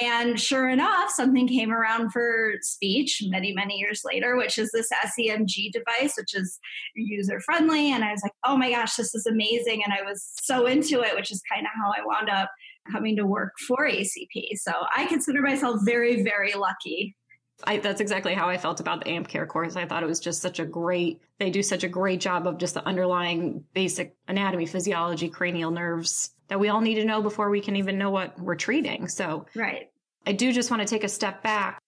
And 0.00 0.40
sure 0.40 0.68
enough, 0.68 1.10
something 1.10 1.46
came 1.46 1.72
around 1.72 2.10
for 2.10 2.54
speech 2.62 3.22
many, 3.28 3.52
many 3.52 3.76
years 3.76 4.02
later, 4.04 4.36
which 4.36 4.58
is 4.58 4.72
this 4.72 4.88
SEMG 5.04 5.70
device, 5.70 6.14
which 6.16 6.34
is 6.34 6.58
user 6.96 7.40
friendly. 7.40 7.92
And 7.92 8.02
I 8.02 8.10
was 8.10 8.22
like, 8.24 8.32
oh 8.44 8.56
my 8.56 8.72
gosh, 8.72 8.96
this 8.96 9.14
is 9.14 9.24
amazing. 9.24 9.84
And 9.84 9.92
I 9.92 10.02
was 10.02 10.32
so 10.42 10.66
into 10.66 11.00
it, 11.02 11.14
which 11.14 11.30
is 11.30 11.40
kind 11.52 11.64
of 11.64 11.70
how 11.80 11.90
I 11.90 12.04
wound 12.04 12.28
up 12.28 12.50
coming 12.90 13.14
to 13.16 13.24
work 13.24 13.52
for 13.68 13.88
ACP. 13.88 14.56
So 14.56 14.72
I 14.96 15.06
consider 15.06 15.40
myself 15.40 15.80
very, 15.84 16.24
very 16.24 16.54
lucky. 16.54 17.14
I, 17.64 17.78
that's 17.78 18.00
exactly 18.00 18.34
how 18.34 18.48
I 18.48 18.56
felt 18.56 18.80
about 18.80 19.04
the 19.04 19.10
AMP 19.10 19.28
Care 19.28 19.46
course. 19.46 19.76
I 19.76 19.84
thought 19.84 20.02
it 20.02 20.06
was 20.06 20.20
just 20.20 20.40
such 20.40 20.60
a 20.60 20.64
great, 20.64 21.20
they 21.38 21.50
do 21.50 21.62
such 21.62 21.82
a 21.82 21.88
great 21.88 22.20
job 22.20 22.46
of 22.46 22.58
just 22.58 22.74
the 22.74 22.86
underlying 22.86 23.64
basic 23.74 24.16
anatomy, 24.28 24.66
physiology, 24.66 25.28
cranial 25.28 25.70
nerves 25.70 26.30
that 26.48 26.60
we 26.60 26.68
all 26.68 26.80
need 26.80 26.94
to 26.96 27.04
know 27.04 27.20
before 27.20 27.50
we 27.50 27.60
can 27.60 27.76
even 27.76 27.98
know 27.98 28.10
what 28.10 28.38
we're 28.40 28.54
treating. 28.54 29.08
So, 29.08 29.46
right. 29.54 29.90
I 30.26 30.32
do 30.32 30.52
just 30.52 30.70
want 30.70 30.82
to 30.82 30.88
take 30.88 31.04
a 31.04 31.08
step 31.08 31.42
back, 31.42 31.82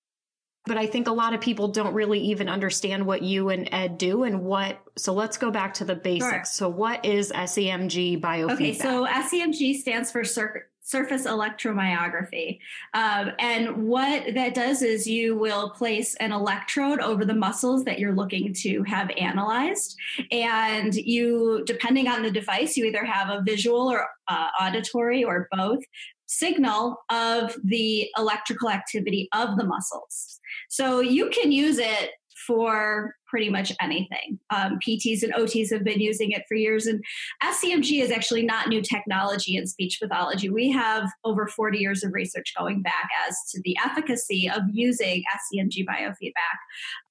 but 0.66 0.76
I 0.76 0.86
think 0.86 1.08
a 1.08 1.12
lot 1.12 1.34
of 1.34 1.40
people 1.40 1.68
don't 1.68 1.94
really 1.94 2.20
even 2.20 2.48
understand 2.48 3.06
what 3.06 3.22
you 3.22 3.50
and 3.50 3.68
Ed 3.72 3.98
do 3.98 4.24
and 4.24 4.42
what. 4.42 4.80
So 4.96 5.12
let's 5.12 5.36
go 5.36 5.50
back 5.50 5.74
to 5.74 5.84
the 5.84 5.94
basics. 5.94 6.30
Sure. 6.30 6.44
So, 6.44 6.68
what 6.68 7.04
is 7.04 7.32
SEMG 7.32 8.20
biofeedback? 8.20 8.52
Okay, 8.52 8.74
so 8.74 9.06
SEMG 9.06 9.76
stands 9.76 10.10
for 10.10 10.24
Cir- 10.24 10.69
surface 10.90 11.24
electromyography. 11.26 12.58
Um, 12.94 13.30
and 13.38 13.86
what 13.86 14.34
that 14.34 14.54
does 14.54 14.82
is 14.82 15.06
you 15.06 15.36
will 15.36 15.70
place 15.70 16.14
an 16.16 16.32
electrode 16.32 17.00
over 17.00 17.24
the 17.24 17.34
muscles 17.34 17.84
that 17.84 17.98
you're 17.98 18.14
looking 18.14 18.52
to 18.54 18.82
have 18.84 19.10
analyzed. 19.16 19.96
And 20.32 20.94
you, 20.94 21.62
depending 21.66 22.08
on 22.08 22.22
the 22.22 22.30
device, 22.30 22.76
you 22.76 22.84
either 22.86 23.04
have 23.04 23.28
a 23.28 23.42
visual 23.42 23.90
or 23.90 24.06
uh, 24.28 24.48
auditory 24.60 25.22
or 25.24 25.48
both 25.52 25.80
signal 26.26 26.96
of 27.10 27.56
the 27.64 28.08
electrical 28.16 28.70
activity 28.70 29.28
of 29.34 29.56
the 29.56 29.64
muscles. 29.64 30.40
So 30.68 31.00
you 31.00 31.28
can 31.30 31.50
use 31.50 31.78
it 31.78 32.10
for 32.50 33.14
pretty 33.28 33.48
much 33.48 33.72
anything. 33.80 34.36
Um, 34.50 34.80
PTs 34.84 35.22
and 35.22 35.32
OTs 35.34 35.72
have 35.72 35.84
been 35.84 36.00
using 36.00 36.32
it 36.32 36.42
for 36.48 36.56
years, 36.56 36.86
and 36.86 37.00
SEMG 37.44 38.02
is 38.02 38.10
actually 38.10 38.42
not 38.42 38.68
new 38.68 38.82
technology 38.82 39.54
in 39.54 39.68
speech 39.68 39.98
pathology. 40.02 40.50
We 40.50 40.68
have 40.72 41.08
over 41.22 41.46
40 41.46 41.78
years 41.78 42.02
of 42.02 42.12
research 42.12 42.52
going 42.58 42.82
back 42.82 43.08
as 43.28 43.36
to 43.52 43.60
the 43.62 43.76
efficacy 43.84 44.50
of 44.50 44.62
using 44.72 45.22
SEMG 45.54 45.86
biofeedback. 45.86 46.58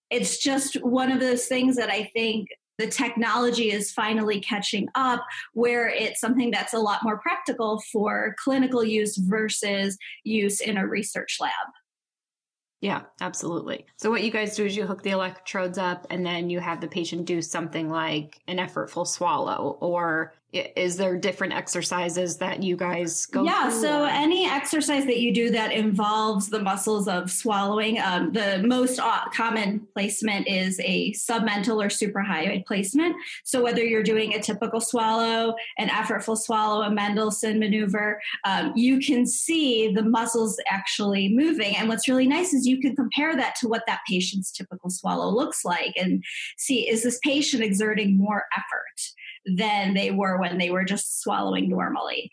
It's 0.09 0.39
just 0.39 0.75
one 0.83 1.09
of 1.09 1.21
those 1.21 1.45
things 1.45 1.77
that 1.77 1.89
I 1.89 2.11
think 2.13 2.49
the 2.77 2.87
technology 2.87 3.71
is 3.71 3.93
finally 3.93 4.41
catching 4.41 4.89
up 4.95 5.23
where 5.53 5.87
it's 5.87 6.19
something 6.19 6.51
that's 6.51 6.73
a 6.73 6.79
lot 6.79 7.01
more 7.01 7.19
practical 7.19 7.81
for 7.93 8.35
clinical 8.43 8.83
use 8.83 9.15
versus 9.15 9.97
use 10.25 10.59
in 10.59 10.75
a 10.75 10.85
research 10.85 11.37
lab. 11.39 11.51
Yeah, 12.81 13.01
absolutely. 13.19 13.85
So 13.97 14.09
what 14.09 14.23
you 14.23 14.31
guys 14.31 14.55
do 14.55 14.65
is 14.65 14.75
you 14.75 14.85
hook 14.85 15.03
the 15.03 15.09
electrodes 15.09 15.77
up 15.77 16.07
and 16.09 16.25
then 16.25 16.49
you 16.49 16.61
have 16.61 16.79
the 16.79 16.87
patient 16.87 17.25
do 17.25 17.41
something 17.41 17.89
like 17.89 18.39
an 18.47 18.57
effortful 18.57 19.05
swallow 19.05 19.77
or 19.81 20.33
is 20.51 20.97
there 20.97 21.15
different 21.15 21.53
exercises 21.53 22.37
that 22.37 22.63
you 22.63 22.75
guys 22.75 23.27
go 23.27 23.43
yeah 23.43 23.69
through, 23.69 23.81
so 23.81 24.03
any 24.05 24.49
exercise 24.49 25.05
that 25.05 25.19
you 25.19 25.31
do 25.31 25.51
that 25.51 25.71
involves 25.71 26.49
the 26.49 26.59
muscles 26.59 27.07
of 27.07 27.29
swallowing 27.29 27.99
um, 27.99 28.31
the 28.31 28.61
most 28.65 28.99
common 29.33 29.85
placement 29.93 30.47
is 30.47 30.79
a 30.83 31.11
submental 31.13 31.83
or 31.83 31.87
suprahyoid 31.87 32.65
placement. 32.65 33.15
So 33.43 33.63
whether 33.63 33.83
you're 33.83 34.03
doing 34.03 34.33
a 34.33 34.41
typical 34.41 34.81
swallow 34.81 35.53
an 35.77 35.89
effortful 35.89 36.37
swallow 36.37 36.81
a 36.81 36.89
mendelssohn 36.89 37.59
maneuver 37.59 38.19
um, 38.43 38.73
you 38.75 38.99
can 38.99 39.27
see 39.27 39.93
the 39.93 40.03
muscles 40.03 40.59
actually 40.67 41.29
moving. 41.29 41.75
And 41.75 41.87
what's 41.87 42.07
really 42.07 42.27
nice 42.27 42.53
is 42.53 42.65
you 42.65 42.81
can 42.81 42.95
compare 42.95 43.35
that 43.35 43.55
to 43.57 43.67
what 43.67 43.83
that 43.87 43.99
patient's 44.07 44.51
typical 44.51 44.89
swallow 44.89 45.29
looks 45.29 45.63
like 45.63 45.93
and 45.95 46.23
see 46.57 46.89
is 46.89 47.03
this 47.03 47.19
patient 47.23 47.63
exerting 47.63 48.17
more 48.17 48.45
effort 48.57 48.99
than 49.55 49.93
they 49.93 50.11
were 50.11 50.39
when 50.39 50.57
they 50.57 50.71
were 50.71 50.83
just 50.83 51.21
swallowing 51.21 51.69
normally. 51.69 52.31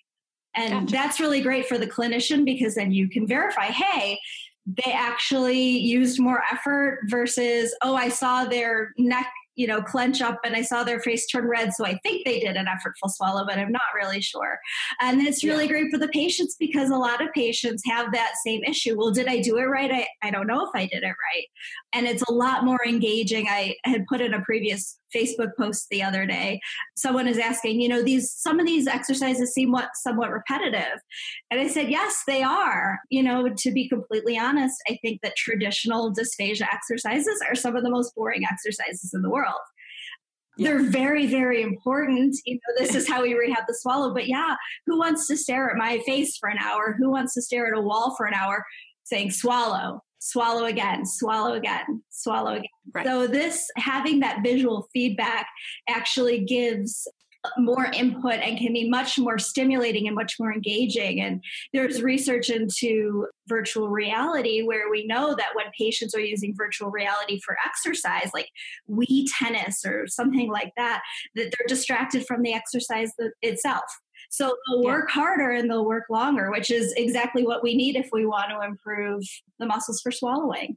And 0.54 0.72
gotcha. 0.72 0.92
that's 0.92 1.20
really 1.20 1.42
great 1.42 1.66
for 1.66 1.78
the 1.78 1.86
clinician 1.86 2.44
because 2.44 2.74
then 2.74 2.90
you 2.90 3.08
can 3.08 3.26
verify, 3.26 3.66
hey, 3.66 4.18
they 4.66 4.92
actually 4.92 5.60
used 5.60 6.18
more 6.18 6.42
effort 6.50 7.00
versus, 7.08 7.74
oh, 7.82 7.94
I 7.94 8.08
saw 8.08 8.46
their 8.46 8.92
neck 8.96 9.28
you 9.56 9.66
know, 9.66 9.82
clench 9.82 10.20
up 10.20 10.38
and 10.44 10.54
I 10.54 10.62
saw 10.62 10.84
their 10.84 11.00
face 11.00 11.26
turn 11.26 11.48
red. 11.48 11.72
So 11.72 11.84
I 11.84 11.98
think 12.02 12.24
they 12.24 12.38
did 12.38 12.56
an 12.56 12.66
effortful 12.66 13.10
swallow, 13.10 13.44
but 13.46 13.58
I'm 13.58 13.72
not 13.72 13.82
really 13.94 14.20
sure. 14.20 14.58
And 15.00 15.22
it's 15.22 15.42
really 15.42 15.64
yeah. 15.64 15.70
great 15.70 15.90
for 15.90 15.98
the 15.98 16.08
patients 16.08 16.56
because 16.60 16.90
a 16.90 16.96
lot 16.96 17.22
of 17.22 17.32
patients 17.32 17.82
have 17.86 18.12
that 18.12 18.34
same 18.44 18.62
issue. 18.64 18.96
Well, 18.96 19.10
did 19.10 19.26
I 19.26 19.40
do 19.40 19.56
it 19.56 19.62
right? 19.62 19.90
I, 19.90 20.06
I 20.22 20.30
don't 20.30 20.46
know 20.46 20.64
if 20.64 20.70
I 20.74 20.86
did 20.86 21.02
it 21.02 21.06
right. 21.06 21.46
And 21.94 22.06
it's 22.06 22.22
a 22.28 22.32
lot 22.32 22.64
more 22.64 22.86
engaging. 22.86 23.48
I 23.48 23.74
had 23.84 24.06
put 24.06 24.20
in 24.20 24.34
a 24.34 24.42
previous 24.42 24.98
Facebook 25.16 25.50
post 25.58 25.86
the 25.90 26.02
other 26.02 26.26
day. 26.26 26.60
Someone 26.96 27.26
is 27.26 27.38
asking, 27.38 27.80
you 27.80 27.88
know, 27.88 28.02
these 28.02 28.32
some 28.32 28.60
of 28.60 28.66
these 28.66 28.86
exercises 28.86 29.52
seem 29.52 29.72
what 29.72 29.90
somewhat 29.94 30.30
repetitive. 30.30 31.00
And 31.50 31.60
I 31.60 31.68
said, 31.68 31.90
yes, 31.90 32.22
they 32.26 32.42
are. 32.42 32.98
You 33.10 33.22
know, 33.22 33.48
to 33.56 33.72
be 33.72 33.88
completely 33.88 34.38
honest, 34.38 34.76
I 34.88 34.98
think 35.02 35.20
that 35.22 35.36
traditional 35.36 36.12
dysphagia 36.12 36.66
exercises 36.72 37.40
are 37.48 37.54
some 37.54 37.76
of 37.76 37.82
the 37.82 37.90
most 37.90 38.14
boring 38.14 38.42
exercises 38.50 39.12
in 39.14 39.22
the 39.22 39.30
world. 39.30 39.54
Yeah. 40.56 40.70
They're 40.70 40.90
very, 40.90 41.26
very 41.26 41.62
important. 41.62 42.36
You 42.44 42.54
know, 42.54 42.84
this 42.84 42.94
is 42.94 43.08
how 43.08 43.22
we 43.22 43.34
rehab 43.34 43.64
the 43.66 43.74
swallow. 43.74 44.12
But 44.12 44.28
yeah, 44.28 44.56
who 44.86 44.98
wants 44.98 45.26
to 45.28 45.36
stare 45.36 45.70
at 45.70 45.76
my 45.76 46.00
face 46.06 46.36
for 46.36 46.48
an 46.48 46.58
hour? 46.58 46.94
Who 46.98 47.10
wants 47.10 47.34
to 47.34 47.42
stare 47.42 47.66
at 47.66 47.78
a 47.78 47.82
wall 47.82 48.14
for 48.16 48.26
an 48.26 48.34
hour 48.34 48.64
saying 49.04 49.30
swallow? 49.30 50.02
Swallow 50.18 50.64
again, 50.64 51.04
swallow 51.06 51.54
again, 51.54 52.02
swallow 52.10 52.52
again. 52.52 52.64
Right. 52.94 53.06
So 53.06 53.26
this 53.26 53.68
having 53.76 54.20
that 54.20 54.42
visual 54.42 54.88
feedback 54.92 55.46
actually 55.88 56.44
gives 56.44 57.06
more 57.58 57.86
input 57.86 58.34
and 58.34 58.58
can 58.58 58.72
be 58.72 58.88
much 58.88 59.18
more 59.18 59.38
stimulating 59.38 60.06
and 60.06 60.16
much 60.16 60.34
more 60.38 60.52
engaging. 60.52 61.20
And 61.20 61.42
there's 61.72 62.02
research 62.02 62.50
into 62.50 63.26
virtual 63.48 63.88
reality 63.88 64.62
where 64.62 64.90
we 64.90 65.06
know 65.06 65.34
that 65.34 65.50
when 65.54 65.66
patients 65.78 66.14
are 66.14 66.20
using 66.20 66.54
virtual 66.56 66.90
reality 66.90 67.40
for 67.44 67.56
exercise, 67.64 68.30
like 68.34 68.48
Wii 68.90 69.26
tennis 69.38 69.84
or 69.84 70.06
something 70.08 70.50
like 70.50 70.72
that, 70.76 71.02
that 71.34 71.52
they're 71.56 71.68
distracted 71.68 72.26
from 72.26 72.42
the 72.42 72.52
exercise 72.52 73.12
itself. 73.42 73.84
So 74.30 74.56
they'll 74.68 74.82
work 74.82 75.08
yeah. 75.08 75.14
harder 75.14 75.50
and 75.50 75.70
they'll 75.70 75.86
work 75.86 76.04
longer, 76.10 76.50
which 76.50 76.70
is 76.70 76.92
exactly 76.96 77.44
what 77.44 77.62
we 77.62 77.74
need 77.74 77.96
if 77.96 78.08
we 78.12 78.26
want 78.26 78.50
to 78.50 78.66
improve 78.66 79.22
the 79.58 79.66
muscles 79.66 80.00
for 80.00 80.10
swallowing. 80.10 80.76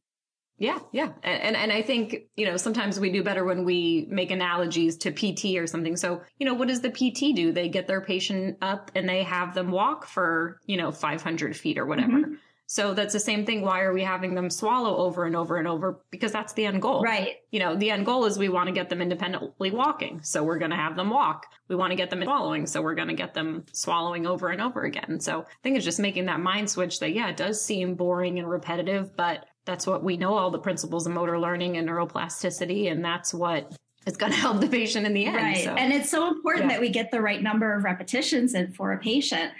Yeah, 0.59 0.79
yeah. 0.91 1.13
And 1.23 1.55
and 1.55 1.71
I 1.71 1.81
think, 1.81 2.17
you 2.35 2.45
know, 2.45 2.57
sometimes 2.57 2.99
we 2.99 3.09
do 3.09 3.23
better 3.23 3.45
when 3.45 3.63
we 3.63 4.07
make 4.09 4.29
analogies 4.29 4.97
to 4.97 5.11
PT 5.11 5.57
or 5.57 5.65
something. 5.65 5.95
So, 5.95 6.21
you 6.37 6.45
know, 6.45 6.53
what 6.53 6.67
does 6.67 6.81
the 6.81 6.89
PT 6.89 7.33
do? 7.33 7.53
They 7.53 7.69
get 7.69 7.87
their 7.87 8.01
patient 8.01 8.57
up 8.61 8.91
and 8.93 9.07
they 9.07 9.23
have 9.23 9.55
them 9.55 9.71
walk 9.71 10.05
for, 10.05 10.59
you 10.65 10.75
know, 10.75 10.91
500 10.91 11.55
feet 11.55 11.77
or 11.77 11.85
whatever. 11.85 12.17
Mm-hmm. 12.17 12.33
So 12.71 12.93
that's 12.93 13.13
the 13.13 13.19
same 13.19 13.47
thing. 13.47 13.63
Why 13.63 13.81
are 13.81 13.93
we 13.93 14.03
having 14.03 14.35
them 14.35 14.51
swallow 14.51 14.97
over 14.97 15.25
and 15.25 15.35
over 15.35 15.57
and 15.57 15.67
over? 15.67 15.99
Because 16.11 16.31
that's 16.31 16.53
the 16.53 16.67
end 16.67 16.83
goal. 16.83 17.01
Right. 17.01 17.37
You 17.49 17.57
know, 17.59 17.75
the 17.75 17.89
end 17.89 18.05
goal 18.05 18.25
is 18.25 18.37
we 18.37 18.47
want 18.47 18.67
to 18.67 18.71
get 18.71 18.89
them 18.89 19.01
independently 19.01 19.71
walking. 19.71 20.21
So 20.21 20.43
we're 20.43 20.59
going 20.59 20.69
to 20.69 20.77
have 20.77 20.95
them 20.95 21.09
walk. 21.09 21.47
We 21.67 21.75
want 21.75 21.89
to 21.89 21.95
get 21.95 22.11
them 22.11 22.23
swallowing. 22.23 22.67
So 22.67 22.83
we're 22.83 22.93
going 22.93 23.07
to 23.07 23.15
get 23.15 23.33
them 23.33 23.65
swallowing 23.71 24.27
over 24.27 24.49
and 24.49 24.61
over 24.61 24.83
again. 24.83 25.19
So 25.19 25.41
I 25.41 25.45
think 25.63 25.77
it's 25.77 25.85
just 25.85 25.99
making 25.99 26.27
that 26.27 26.41
mind 26.41 26.69
switch 26.69 26.99
that, 26.99 27.11
yeah, 27.11 27.29
it 27.29 27.37
does 27.37 27.59
seem 27.59 27.95
boring 27.95 28.37
and 28.37 28.47
repetitive, 28.47 29.15
but 29.17 29.47
that's 29.65 29.87
what 29.87 30.03
we 30.03 30.15
know 30.15 30.37
all 30.37 30.51
the 30.51 30.59
principles 30.59 31.07
of 31.07 31.13
motor 31.13 31.39
learning 31.39 31.77
and 31.77 31.89
neuroplasticity. 31.89 32.91
And 32.91 33.03
that's 33.03 33.33
what 33.33 33.75
is 34.05 34.15
going 34.15 34.31
to 34.31 34.37
help 34.37 34.61
the 34.61 34.67
patient 34.67 35.07
in 35.07 35.15
the 35.15 35.25
end. 35.25 35.37
Right. 35.37 35.63
So, 35.63 35.73
and 35.73 35.91
it's 35.91 36.11
so 36.11 36.27
important 36.27 36.65
yeah. 36.65 36.73
that 36.73 36.81
we 36.81 36.89
get 36.89 37.09
the 37.09 37.19
right 37.19 37.41
number 37.41 37.73
of 37.73 37.83
repetitions 37.83 38.53
in 38.53 38.73
for 38.73 38.93
a 38.93 38.99
patient 38.99 39.53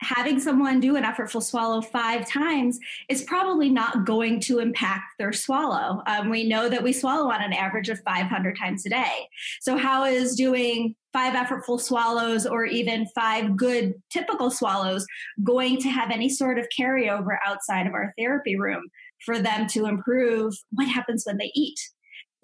having 0.00 0.40
someone 0.40 0.80
do 0.80 0.96
an 0.96 1.04
effortful 1.04 1.42
swallow 1.42 1.80
five 1.80 2.28
times 2.28 2.78
is 3.08 3.22
probably 3.22 3.70
not 3.70 4.04
going 4.04 4.40
to 4.40 4.58
impact 4.58 5.04
their 5.18 5.32
swallow. 5.32 6.02
Um, 6.06 6.30
we 6.30 6.48
know 6.48 6.68
that 6.68 6.82
we 6.82 6.92
swallow 6.92 7.30
on 7.30 7.42
an 7.42 7.52
average 7.52 7.88
of 7.88 8.00
500 8.04 8.58
times 8.58 8.84
a 8.86 8.90
day. 8.90 9.28
So, 9.60 9.76
how 9.76 10.04
is 10.04 10.34
doing 10.34 10.94
five 11.12 11.34
effortful 11.34 11.80
swallows 11.80 12.44
or 12.44 12.64
even 12.64 13.06
five 13.14 13.56
good 13.56 13.94
typical 14.10 14.50
swallows 14.50 15.06
going 15.44 15.78
to 15.78 15.88
have 15.88 16.10
any 16.10 16.28
sort 16.28 16.58
of 16.58 16.66
carryover 16.76 17.36
outside 17.46 17.86
of 17.86 17.94
our 17.94 18.12
therapy 18.18 18.56
room 18.56 18.82
for 19.24 19.38
them 19.38 19.66
to 19.68 19.86
improve 19.86 20.54
what 20.72 20.88
happens 20.88 21.24
when 21.24 21.38
they 21.38 21.52
eat? 21.54 21.78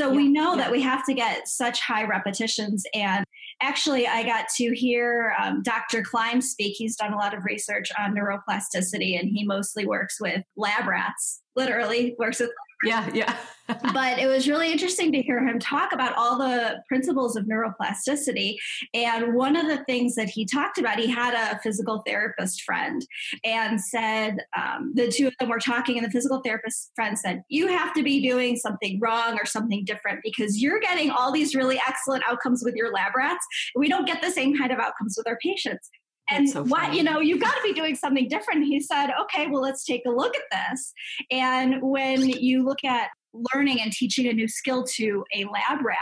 So, 0.00 0.10
yeah, 0.10 0.16
we 0.16 0.28
know 0.28 0.52
yeah. 0.52 0.62
that 0.62 0.70
we 0.70 0.80
have 0.80 1.04
to 1.06 1.14
get 1.14 1.46
such 1.46 1.80
high 1.80 2.04
repetitions 2.04 2.84
and 2.94 3.24
actually, 3.60 4.06
I 4.06 4.22
got 4.22 4.46
to 4.56 4.74
hear 4.74 5.34
um, 5.40 5.62
Dr. 5.62 6.02
Kleim 6.02 6.42
speak. 6.42 6.74
He's 6.76 6.96
done 6.96 7.12
a 7.12 7.16
lot 7.16 7.36
of 7.36 7.44
research 7.44 7.90
on 7.98 8.14
neuroplasticity, 8.14 9.18
and 9.20 9.28
he 9.28 9.44
mostly 9.44 9.86
works 9.86 10.20
with 10.20 10.42
lab 10.56 10.86
rats. 10.86 11.42
Literally 11.56 12.14
works 12.18 12.40
with 12.40 12.50
Yeah, 12.84 13.10
yeah. 13.12 13.36
but 13.92 14.18
it 14.18 14.26
was 14.26 14.48
really 14.48 14.72
interesting 14.72 15.12
to 15.12 15.22
hear 15.22 15.46
him 15.46 15.58
talk 15.58 15.92
about 15.92 16.14
all 16.16 16.38
the 16.38 16.82
principles 16.88 17.36
of 17.36 17.44
neuroplasticity. 17.44 18.56
And 18.94 19.34
one 19.34 19.56
of 19.56 19.66
the 19.66 19.84
things 19.84 20.14
that 20.16 20.28
he 20.28 20.44
talked 20.44 20.78
about, 20.78 20.98
he 20.98 21.06
had 21.06 21.34
a 21.34 21.60
physical 21.60 22.02
therapist 22.06 22.62
friend 22.62 23.06
and 23.44 23.80
said, 23.80 24.38
um, 24.56 24.92
the 24.94 25.08
two 25.08 25.28
of 25.28 25.34
them 25.38 25.48
were 25.48 25.58
talking, 25.58 25.96
and 25.96 26.06
the 26.06 26.10
physical 26.10 26.40
therapist 26.40 26.90
friend 26.94 27.18
said, 27.18 27.42
You 27.48 27.68
have 27.68 27.94
to 27.94 28.02
be 28.02 28.20
doing 28.22 28.56
something 28.56 28.98
wrong 29.00 29.38
or 29.38 29.44
something 29.44 29.84
different 29.84 30.20
because 30.22 30.60
you're 30.60 30.80
getting 30.80 31.10
all 31.10 31.32
these 31.32 31.54
really 31.54 31.80
excellent 31.86 32.24
outcomes 32.28 32.62
with 32.64 32.74
your 32.74 32.92
lab 32.92 33.14
rats. 33.16 33.46
We 33.76 33.88
don't 33.88 34.06
get 34.06 34.22
the 34.22 34.30
same 34.30 34.56
kind 34.56 34.72
of 34.72 34.78
outcomes 34.78 35.14
with 35.16 35.28
our 35.28 35.38
patients 35.42 35.90
and 36.30 36.48
so 36.48 36.62
what 36.64 36.94
you 36.94 37.02
know 37.02 37.20
you've 37.20 37.40
got 37.40 37.54
to 37.54 37.62
be 37.62 37.72
doing 37.72 37.94
something 37.94 38.28
different. 38.28 38.64
He 38.64 38.80
said 38.80 39.10
okay 39.22 39.46
well 39.46 39.62
let's 39.62 39.84
take 39.84 40.02
a 40.06 40.10
look 40.10 40.34
at 40.36 40.42
this. 40.70 40.92
And 41.30 41.82
when 41.82 42.28
you 42.28 42.64
look 42.64 42.84
at 42.84 43.08
learning 43.54 43.80
and 43.80 43.92
teaching 43.92 44.26
a 44.26 44.32
new 44.32 44.48
skill 44.48 44.84
to 44.84 45.24
a 45.36 45.44
lab 45.44 45.84
rat, 45.84 45.98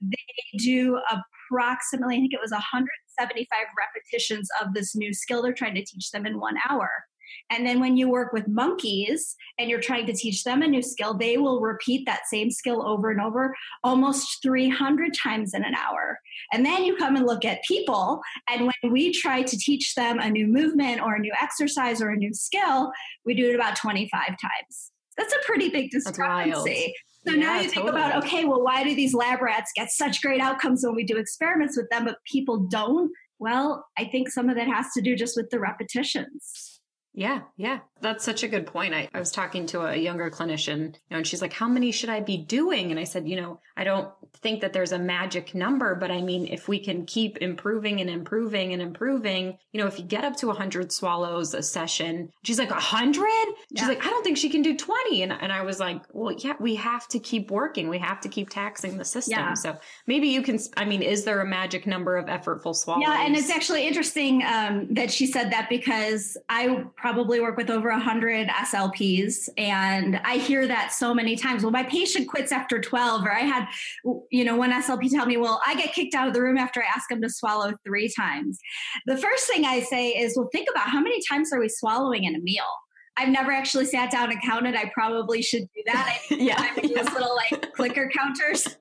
they 0.00 0.58
do 0.58 0.98
approximately, 1.10 2.16
I 2.16 2.18
think 2.18 2.32
it 2.32 2.40
was 2.40 2.52
175 2.52 3.46
repetitions 3.76 4.48
of 4.62 4.72
this 4.74 4.94
new 4.94 5.12
skill 5.12 5.42
they're 5.42 5.52
trying 5.52 5.74
to 5.74 5.84
teach 5.84 6.10
them 6.10 6.26
in 6.26 6.38
one 6.38 6.56
hour. 6.68 6.88
And 7.50 7.66
then 7.66 7.80
when 7.80 7.96
you 7.96 8.08
work 8.08 8.32
with 8.32 8.46
monkeys 8.48 9.36
and 9.58 9.68
you're 9.68 9.80
trying 9.80 10.06
to 10.06 10.12
teach 10.12 10.44
them 10.44 10.62
a 10.62 10.66
new 10.66 10.82
skill, 10.82 11.14
they 11.14 11.36
will 11.36 11.60
repeat 11.60 12.06
that 12.06 12.26
same 12.26 12.50
skill 12.50 12.86
over 12.86 13.10
and 13.10 13.20
over 13.20 13.54
almost 13.82 14.42
300 14.42 15.14
times 15.14 15.54
in 15.54 15.64
an 15.64 15.74
hour. 15.74 16.18
And 16.52 16.64
then 16.64 16.84
you 16.84 16.96
come 16.96 17.16
and 17.16 17.26
look 17.26 17.44
at 17.44 17.62
people, 17.64 18.20
and 18.48 18.62
when 18.62 18.92
we 18.92 19.12
try 19.12 19.42
to 19.42 19.58
teach 19.58 19.94
them 19.94 20.18
a 20.18 20.30
new 20.30 20.46
movement 20.46 21.00
or 21.00 21.14
a 21.14 21.20
new 21.20 21.32
exercise 21.40 22.00
or 22.00 22.10
a 22.10 22.16
new 22.16 22.32
skill, 22.32 22.92
we 23.24 23.34
do 23.34 23.50
it 23.50 23.54
about 23.54 23.76
25 23.76 24.10
times. 24.26 24.90
That's 25.16 25.34
a 25.34 25.38
pretty 25.44 25.68
big 25.68 25.90
discrepancy. 25.90 26.94
So 27.26 27.34
yeah, 27.34 27.40
now 27.40 27.56
you 27.56 27.68
think 27.68 27.84
totally. 27.84 28.00
about, 28.00 28.24
okay, 28.24 28.46
well, 28.46 28.62
why 28.62 28.82
do 28.82 28.94
these 28.94 29.12
lab 29.12 29.42
rats 29.42 29.72
get 29.76 29.90
such 29.90 30.22
great 30.22 30.40
outcomes 30.40 30.82
when 30.82 30.94
we 30.94 31.04
do 31.04 31.18
experiments 31.18 31.76
with 31.76 31.90
them, 31.90 32.06
but 32.06 32.16
people 32.24 32.60
don't? 32.60 33.12
Well, 33.38 33.86
I 33.98 34.04
think 34.06 34.30
some 34.30 34.48
of 34.48 34.56
that 34.56 34.68
has 34.68 34.86
to 34.94 35.02
do 35.02 35.14
just 35.14 35.36
with 35.36 35.50
the 35.50 35.60
repetitions. 35.60 36.79
Yeah, 37.12 37.40
yeah. 37.56 37.80
That's 38.00 38.24
such 38.24 38.42
a 38.44 38.48
good 38.48 38.66
point. 38.66 38.94
I, 38.94 39.08
I 39.12 39.18
was 39.18 39.30
talking 39.30 39.66
to 39.66 39.82
a 39.82 39.96
younger 39.96 40.30
clinician, 40.30 40.86
you 40.86 41.10
know, 41.10 41.18
and 41.18 41.26
she's 41.26 41.42
like, 41.42 41.52
How 41.52 41.68
many 41.68 41.90
should 41.90 42.08
I 42.08 42.20
be 42.20 42.36
doing? 42.36 42.90
And 42.90 43.00
I 43.00 43.04
said, 43.04 43.28
you 43.28 43.36
know, 43.36 43.60
I 43.76 43.84
don't 43.84 44.10
think 44.42 44.60
that 44.60 44.72
there's 44.72 44.92
a 44.92 44.98
magic 44.98 45.54
number, 45.54 45.94
but 45.94 46.10
I 46.10 46.22
mean, 46.22 46.46
if 46.46 46.68
we 46.68 46.78
can 46.78 47.04
keep 47.04 47.38
improving 47.38 48.00
and 48.00 48.08
improving 48.08 48.72
and 48.72 48.80
improving, 48.80 49.58
you 49.72 49.80
know, 49.80 49.86
if 49.86 49.98
you 49.98 50.04
get 50.04 50.24
up 50.24 50.36
to 50.36 50.46
100 50.46 50.92
swallows 50.92 51.52
a 51.52 51.62
session, 51.62 52.30
she's 52.42 52.58
like, 52.58 52.70
100? 52.70 53.26
She's 53.70 53.82
yeah. 53.82 53.88
like, 53.88 54.06
I 54.06 54.10
don't 54.10 54.22
think 54.22 54.38
she 54.38 54.48
can 54.48 54.62
do 54.62 54.76
20. 54.76 55.22
And, 55.22 55.32
and 55.32 55.52
I 55.52 55.62
was 55.62 55.80
like, 55.80 56.02
Well, 56.12 56.34
yeah, 56.38 56.54
we 56.60 56.76
have 56.76 57.08
to 57.08 57.18
keep 57.18 57.50
working. 57.50 57.88
We 57.88 57.98
have 57.98 58.20
to 58.20 58.28
keep 58.28 58.50
taxing 58.50 58.96
the 58.96 59.04
system. 59.04 59.38
Yeah. 59.38 59.54
So 59.54 59.76
maybe 60.06 60.28
you 60.28 60.42
can, 60.42 60.58
I 60.76 60.84
mean, 60.84 61.02
is 61.02 61.24
there 61.24 61.40
a 61.40 61.46
magic 61.46 61.86
number 61.86 62.16
of 62.16 62.26
effortful 62.26 62.74
swallows? 62.74 63.02
Yeah. 63.06 63.26
And 63.26 63.36
it's 63.36 63.50
actually 63.50 63.86
interesting 63.86 64.42
um, 64.44 64.86
that 64.94 65.10
she 65.10 65.26
said 65.26 65.50
that 65.52 65.68
because 65.68 66.38
I 66.48 66.84
probably 67.00 67.40
work 67.40 67.56
with 67.56 67.70
over 67.70 67.90
100 67.90 68.48
SLPs. 68.48 69.48
And 69.56 70.20
I 70.24 70.36
hear 70.36 70.66
that 70.66 70.92
so 70.92 71.14
many 71.14 71.34
times. 71.34 71.62
Well, 71.62 71.72
my 71.72 71.82
patient 71.84 72.28
quits 72.28 72.52
after 72.52 72.80
12, 72.80 73.24
or 73.24 73.32
I 73.32 73.40
had, 73.40 73.66
you 74.30 74.44
know, 74.44 74.56
one 74.56 74.70
SLP 74.70 75.10
tell 75.10 75.26
me, 75.26 75.36
well, 75.36 75.60
I 75.66 75.74
get 75.74 75.94
kicked 75.94 76.14
out 76.14 76.28
of 76.28 76.34
the 76.34 76.42
room 76.42 76.58
after 76.58 76.82
I 76.82 76.86
ask 76.86 77.08
them 77.08 77.22
to 77.22 77.30
swallow 77.30 77.72
three 77.84 78.12
times. 78.14 78.58
The 79.06 79.16
first 79.16 79.46
thing 79.46 79.64
I 79.64 79.80
say 79.80 80.10
is, 80.10 80.36
well, 80.36 80.48
think 80.52 80.68
about 80.70 80.88
how 80.88 81.00
many 81.00 81.20
times 81.28 81.52
are 81.52 81.60
we 81.60 81.68
swallowing 81.68 82.24
in 82.24 82.34
a 82.34 82.40
meal? 82.40 82.64
I've 83.16 83.28
never 83.28 83.50
actually 83.50 83.86
sat 83.86 84.10
down 84.10 84.30
and 84.30 84.40
counted. 84.42 84.76
I 84.76 84.90
probably 84.94 85.42
should 85.42 85.62
do 85.74 85.82
that. 85.86 86.18
I 86.30 86.34
yeah. 86.34 86.56
I 86.58 86.80
those 86.80 87.12
little 87.12 87.36
like 87.36 87.72
clicker 87.72 88.10
counters 88.14 88.76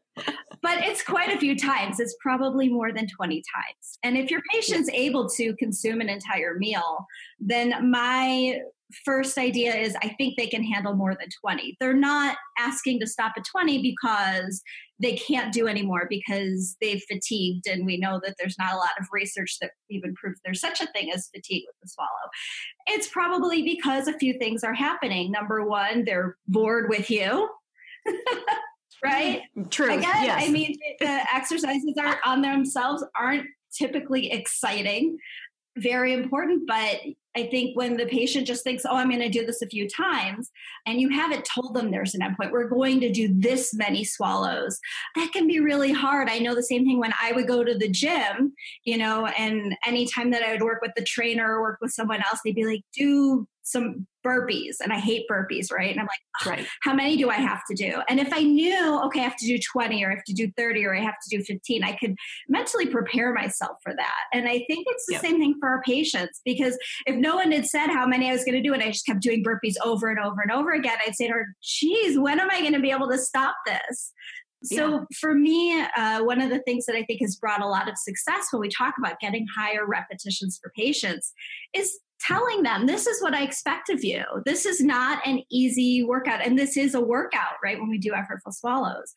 but 0.62 0.84
it's 0.84 1.04
quite 1.04 1.30
a 1.30 1.40
few 1.40 1.56
times. 1.58 2.00
It's 2.00 2.16
probably 2.22 2.70
more 2.70 2.92
than 2.92 3.08
20 3.08 3.36
times. 3.36 4.00
And 4.04 4.18
if 4.18 4.30
your 4.30 4.42
patient's 4.52 4.90
able 4.90 5.30
to 5.30 5.56
consume 5.56 6.02
an 6.02 6.10
entire 6.10 6.56
meal, 6.56 7.06
then 7.40 7.90
my 7.90 8.60
first 9.06 9.38
idea 9.38 9.76
is 9.76 9.96
I 10.02 10.10
think 10.18 10.36
they 10.36 10.48
can 10.48 10.64
handle 10.64 10.96
more 10.96 11.16
than 11.16 11.30
20. 11.42 11.78
They're 11.80 11.94
not 11.94 12.38
asking 12.58 13.00
to 13.00 13.08
stop 13.08 13.34
at 13.38 13.46
20 13.46 13.82
because 13.82 14.62
they 15.00 15.16
can't 15.16 15.54
do 15.54 15.68
anymore 15.68 16.08
because 16.10 16.76
they've 16.82 17.04
fatigued. 17.10 17.68
And 17.68 17.86
we 17.86 17.98
know 17.98 18.20
that 18.24 18.36
there's 18.40 18.58
not 18.58 18.74
a 18.74 18.78
lot 18.78 18.90
of 19.00 19.08
research 19.12 19.58
that 19.62 19.72
even 19.90 20.14
proves 20.16 20.40
there's 20.44 20.60
such 20.60 20.82
a 20.82 20.88
thing 20.88 21.12
as 21.14 21.30
fatigue 21.34 21.64
with 21.68 21.76
the 21.82 21.88
swallow. 21.88 22.10
It's 22.88 23.08
probably 23.08 23.62
because 23.62 24.08
a 24.08 24.18
few 24.18 24.38
things 24.40 24.64
are 24.64 24.74
happening. 24.74 25.32
Number 25.32 25.66
one, 25.66 26.04
they're 26.06 26.38
bored 26.48 26.90
with 26.90 27.10
you. 27.10 27.50
right? 29.04 29.42
True. 29.70 29.94
Again, 29.94 30.24
yes. 30.24 30.44
I 30.46 30.52
mean, 30.52 30.76
the 31.00 31.26
exercises 31.34 31.96
are 32.02 32.20
on 32.26 32.42
themselves 32.42 33.04
aren't 33.20 33.46
typically 33.72 34.32
exciting, 34.32 35.18
very 35.78 36.14
important, 36.14 36.68
but 36.68 37.02
I 37.38 37.44
think 37.44 37.78
when 37.78 37.96
the 37.96 38.08
patient 38.08 38.48
just 38.48 38.64
thinks, 38.64 38.86
oh, 38.86 38.96
I'm 38.96 39.08
going 39.08 39.22
to 39.22 39.30
do 39.30 39.46
this 39.46 39.62
a 39.62 39.68
few 39.68 39.88
times, 39.88 40.50
and 40.88 41.00
you 41.00 41.10
haven't 41.10 41.46
told 41.46 41.76
them 41.76 41.92
there's 41.92 42.16
an 42.16 42.22
endpoint, 42.22 42.52
we're 42.52 42.68
going 42.68 43.00
to 43.02 43.12
do 43.12 43.30
this 43.32 43.74
many 43.74 44.04
swallows, 44.04 44.80
that 45.16 45.32
can 45.32 45.48
be 45.48 45.60
really 45.60 45.94
hard. 45.94 46.28
I 46.28 46.40
know 46.40 46.56
the 46.56 46.64
same 46.64 46.86
thing 46.86 47.00
when 47.00 47.14
I 47.22 47.32
would 47.32 47.48
go 47.48 47.64
to 47.64 47.78
the 47.78 47.88
gym, 47.88 48.54
you 48.84 48.98
know, 48.98 49.28
and 49.28 49.76
anytime 49.86 50.32
that 50.32 50.44
I 50.44 50.52
would 50.52 50.64
work 50.64 50.82
with 50.82 50.92
the 50.98 51.04
trainer 51.04 51.56
or 51.56 51.62
work 51.62 51.78
with 51.82 51.92
someone 51.92 52.22
else, 52.22 52.40
they'd 52.44 52.56
be 52.56 52.66
like, 52.66 52.82
do 52.94 53.48
some 53.70 54.08
burpees 54.26 54.78
and 54.84 54.92
I 54.92 55.00
hate 55.00 55.26
burpees, 55.32 55.72
right? 55.72 55.92
And 55.92 56.00
I'm 56.00 56.08
like, 56.08 56.58
right. 56.58 56.68
how 56.84 56.94
many 56.94 57.16
do 57.18 57.30
I 57.30 57.36
have 57.36 57.62
to 57.70 57.76
do? 57.76 58.02
And 58.10 58.20
if 58.20 58.34
I 58.34 58.42
knew, 58.42 59.00
okay, 59.06 59.22
I 59.22 59.24
have 59.24 59.38
to 59.38 59.46
do 59.46 59.58
20 59.58 60.04
or 60.04 60.12
I 60.12 60.16
have 60.16 60.24
to 60.26 60.34
do 60.34 60.52
30 60.58 60.86
or 60.86 60.96
I 60.96 61.02
have 61.02 61.16
to 61.28 61.38
do 61.38 61.44
15, 61.44 61.84
I 61.84 61.94
could 61.94 62.16
mentally 62.48 62.88
prepare 62.88 63.34
myself 63.34 63.78
for 63.84 63.94
that. 63.96 64.22
And 64.34 64.48
I 64.48 64.64
think 64.68 64.88
it's 64.90 65.06
the 65.08 65.14
yep. 65.14 65.22
same 65.22 65.40
thing 65.40 65.56
for 65.60 65.70
our 65.70 65.82
patients 65.84 66.42
because 66.44 66.78
if 67.06 67.16
no 67.16 67.36
one 67.36 67.52
had 67.52 67.66
said 67.66 67.88
how 67.88 68.06
many 68.06 68.30
I 68.30 68.34
was 68.34 68.44
going 68.44 68.62
to 68.62 68.68
do 68.68 68.74
and 68.74 68.84
I 68.84 68.88
just 68.88 69.06
kept 69.06 69.22
doing 69.22 69.44
burpees 69.44 69.76
over 69.84 70.10
and 70.10 70.20
over 70.20 70.42
and 70.42 70.52
over 70.52 70.74
again, 70.74 70.98
I'd 71.06 71.16
say 71.16 71.28
to 71.28 71.34
her, 71.34 71.48
geez, 71.62 72.20
when 72.20 72.40
am 72.40 72.50
I 72.52 72.62
going 72.62 72.74
to 72.74 72.80
be 72.80 72.92
able 72.92 73.10
to 73.10 73.18
stop 73.18 73.56
this? 73.66 74.14
So 74.64 74.90
yeah. 74.90 75.00
for 75.18 75.34
me, 75.34 75.82
uh, 75.96 76.22
one 76.24 76.42
of 76.42 76.50
the 76.50 76.60
things 76.60 76.86
that 76.86 76.96
I 76.96 77.04
think 77.04 77.22
has 77.22 77.38
brought 77.38 77.62
a 77.62 77.68
lot 77.68 77.88
of 77.88 77.98
success 77.98 78.48
when 78.52 78.60
we 78.60 78.70
talk 78.70 78.96
about 78.98 79.20
getting 79.22 79.46
higher 79.56 79.86
repetitions 79.86 80.60
for 80.62 80.72
patients 80.76 81.32
is 81.74 81.98
telling 82.28 82.64
them 82.64 82.86
this 82.86 83.08
is 83.08 83.22
what 83.22 83.34
I 83.34 83.44
expect 83.44 83.90
of 83.90 84.04
you. 84.04 84.24
This 84.46 84.66
is 84.66 84.82
not 84.82 85.26
an 85.26 85.44
easy 85.50 86.04
workout. 86.04 86.46
And 86.46 86.58
this 86.58 86.78
is 86.78 86.94
a 86.96 87.02
workout, 87.02 87.56
right? 87.64 87.80
When 87.80 87.90
we 87.90 87.98
do 87.98 88.12
effortful 88.12 88.54
swallows, 88.54 89.14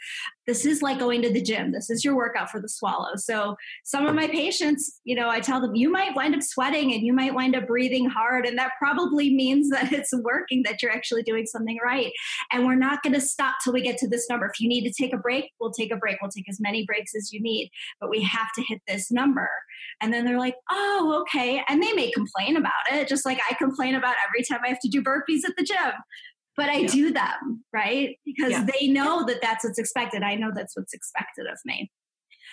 this 0.47 0.67
is 0.67 0.83
like 0.83 0.99
going 0.99 1.23
to 1.23 1.33
the 1.33 1.43
gym. 1.43 1.73
This 1.73 1.91
is 1.91 2.05
your 2.05 2.17
workout 2.17 2.51
for 2.51 2.61
the 2.61 2.69
swallow. 2.69 3.17
So 3.17 3.57
some 3.85 4.07
of 4.07 4.15
my 4.15 4.27
patients, 4.27 5.01
you 5.05 5.15
know, 5.15 5.29
I 5.29 5.41
tell 5.41 5.61
them 5.61 5.75
you 5.75 5.91
might 5.91 6.17
wind 6.17 6.35
up 6.35 6.43
sweating 6.43 6.93
and 6.93 7.03
you 7.03 7.13
might 7.13 7.35
wind 7.35 7.55
up 7.55 7.67
breathing 7.67 8.09
hard. 8.09 8.47
And 8.47 8.59
that 8.59 8.73
probably 8.79 9.35
means 9.35 9.71
that 9.71 9.93
it's 9.93 10.13
working, 10.13 10.63
that 10.65 10.83
you're 10.83 10.93
actually 10.93 11.23
doing 11.23 11.47
something 11.47 11.79
right. 11.85 12.13
And 12.53 12.67
we're 12.67 12.75
not 12.75 13.03
going 13.03 13.15
to 13.15 13.21
stop 13.21 13.57
till 13.63 13.73
we 13.73 13.83
get 13.83 13.99
to 13.99 14.09
this 14.09 14.29
number. 14.29 14.47
If 14.47 14.61
you 14.61 14.69
need 14.69 14.85
to 14.85 14.93
take 14.93 15.13
a 15.13 15.19
break, 15.19 15.51
we'll 15.61 15.73
take 15.73 15.93
a 15.93 15.97
break. 15.97 16.19
We'll 16.21 16.31
take 16.31 16.49
as 16.49 16.61
many 16.61 16.85
breaks 16.85 17.15
as 17.15 17.33
you 17.33 17.41
need, 17.41 17.71
but 18.01 18.11
we 18.11 18.23
have 18.23 18.53
to 18.57 18.63
hit 18.63 18.81
this 18.87 19.11
number. 19.11 19.49
And 20.01 20.13
then 20.13 20.25
they're 20.25 20.39
like, 20.39 20.57
oh, 20.71 21.23
okay. 21.23 21.63
And 21.69 21.83
they 21.83 21.93
may 21.93 22.11
complain 22.11 22.57
about 22.57 22.73
it, 22.91 22.92
just 23.09 23.25
like 23.27 23.39
I 23.51 23.55
complain 23.55 23.95
about 23.95 24.15
every 24.27 24.45
time 24.45 24.61
I 24.65 24.69
have 24.69 24.81
to 24.81 24.89
do 24.89 25.03
burpees 25.03 25.45
at 25.47 25.57
the 25.57 25.65
gym. 25.65 25.93
But 26.55 26.69
I 26.69 26.79
yeah. 26.79 26.89
do 26.89 27.13
them, 27.13 27.65
right? 27.73 28.19
Because 28.27 28.53
yeah. 28.53 28.67
they 28.79 28.89
know 28.89 29.25
that 29.25 29.41
that's 29.41 29.65
what's 29.65 29.79
expected. 29.79 30.23
I 30.23 30.35
know 30.35 30.51
that's 30.55 30.77
what's 30.77 30.93
expected 30.93 31.47
of 31.47 31.59
me. 31.65 31.91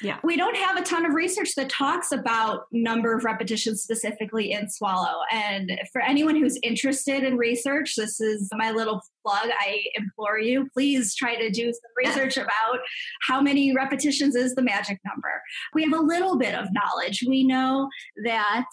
Yeah. 0.01 0.17
We 0.23 0.37
don't 0.37 0.55
have 0.55 0.77
a 0.77 0.81
ton 0.81 1.05
of 1.05 1.13
research 1.13 1.55
that 1.55 1.69
talks 1.69 2.11
about 2.11 2.63
number 2.71 3.13
of 3.13 3.25
repetitions 3.25 3.81
specifically 3.81 4.51
in 4.51 4.69
swallow. 4.69 5.15
And 5.31 5.71
for 5.91 6.01
anyone 6.01 6.37
who's 6.37 6.57
interested 6.63 7.23
in 7.23 7.35
research, 7.37 7.95
this 7.97 8.21
is 8.21 8.49
my 8.53 8.71
little 8.71 9.01
plug. 9.25 9.49
I 9.59 9.81
implore 9.95 10.39
you, 10.39 10.69
please 10.73 11.15
try 11.15 11.35
to 11.35 11.49
do 11.49 11.65
some 11.65 11.91
research 12.05 12.37
about 12.37 12.79
how 13.27 13.41
many 13.41 13.75
repetitions 13.75 14.35
is 14.35 14.55
the 14.55 14.61
magic 14.61 14.99
number. 15.05 15.41
We 15.73 15.83
have 15.83 15.93
a 15.93 16.01
little 16.01 16.37
bit 16.37 16.55
of 16.55 16.67
knowledge. 16.71 17.25
We 17.27 17.43
know 17.43 17.89
that 18.23 18.65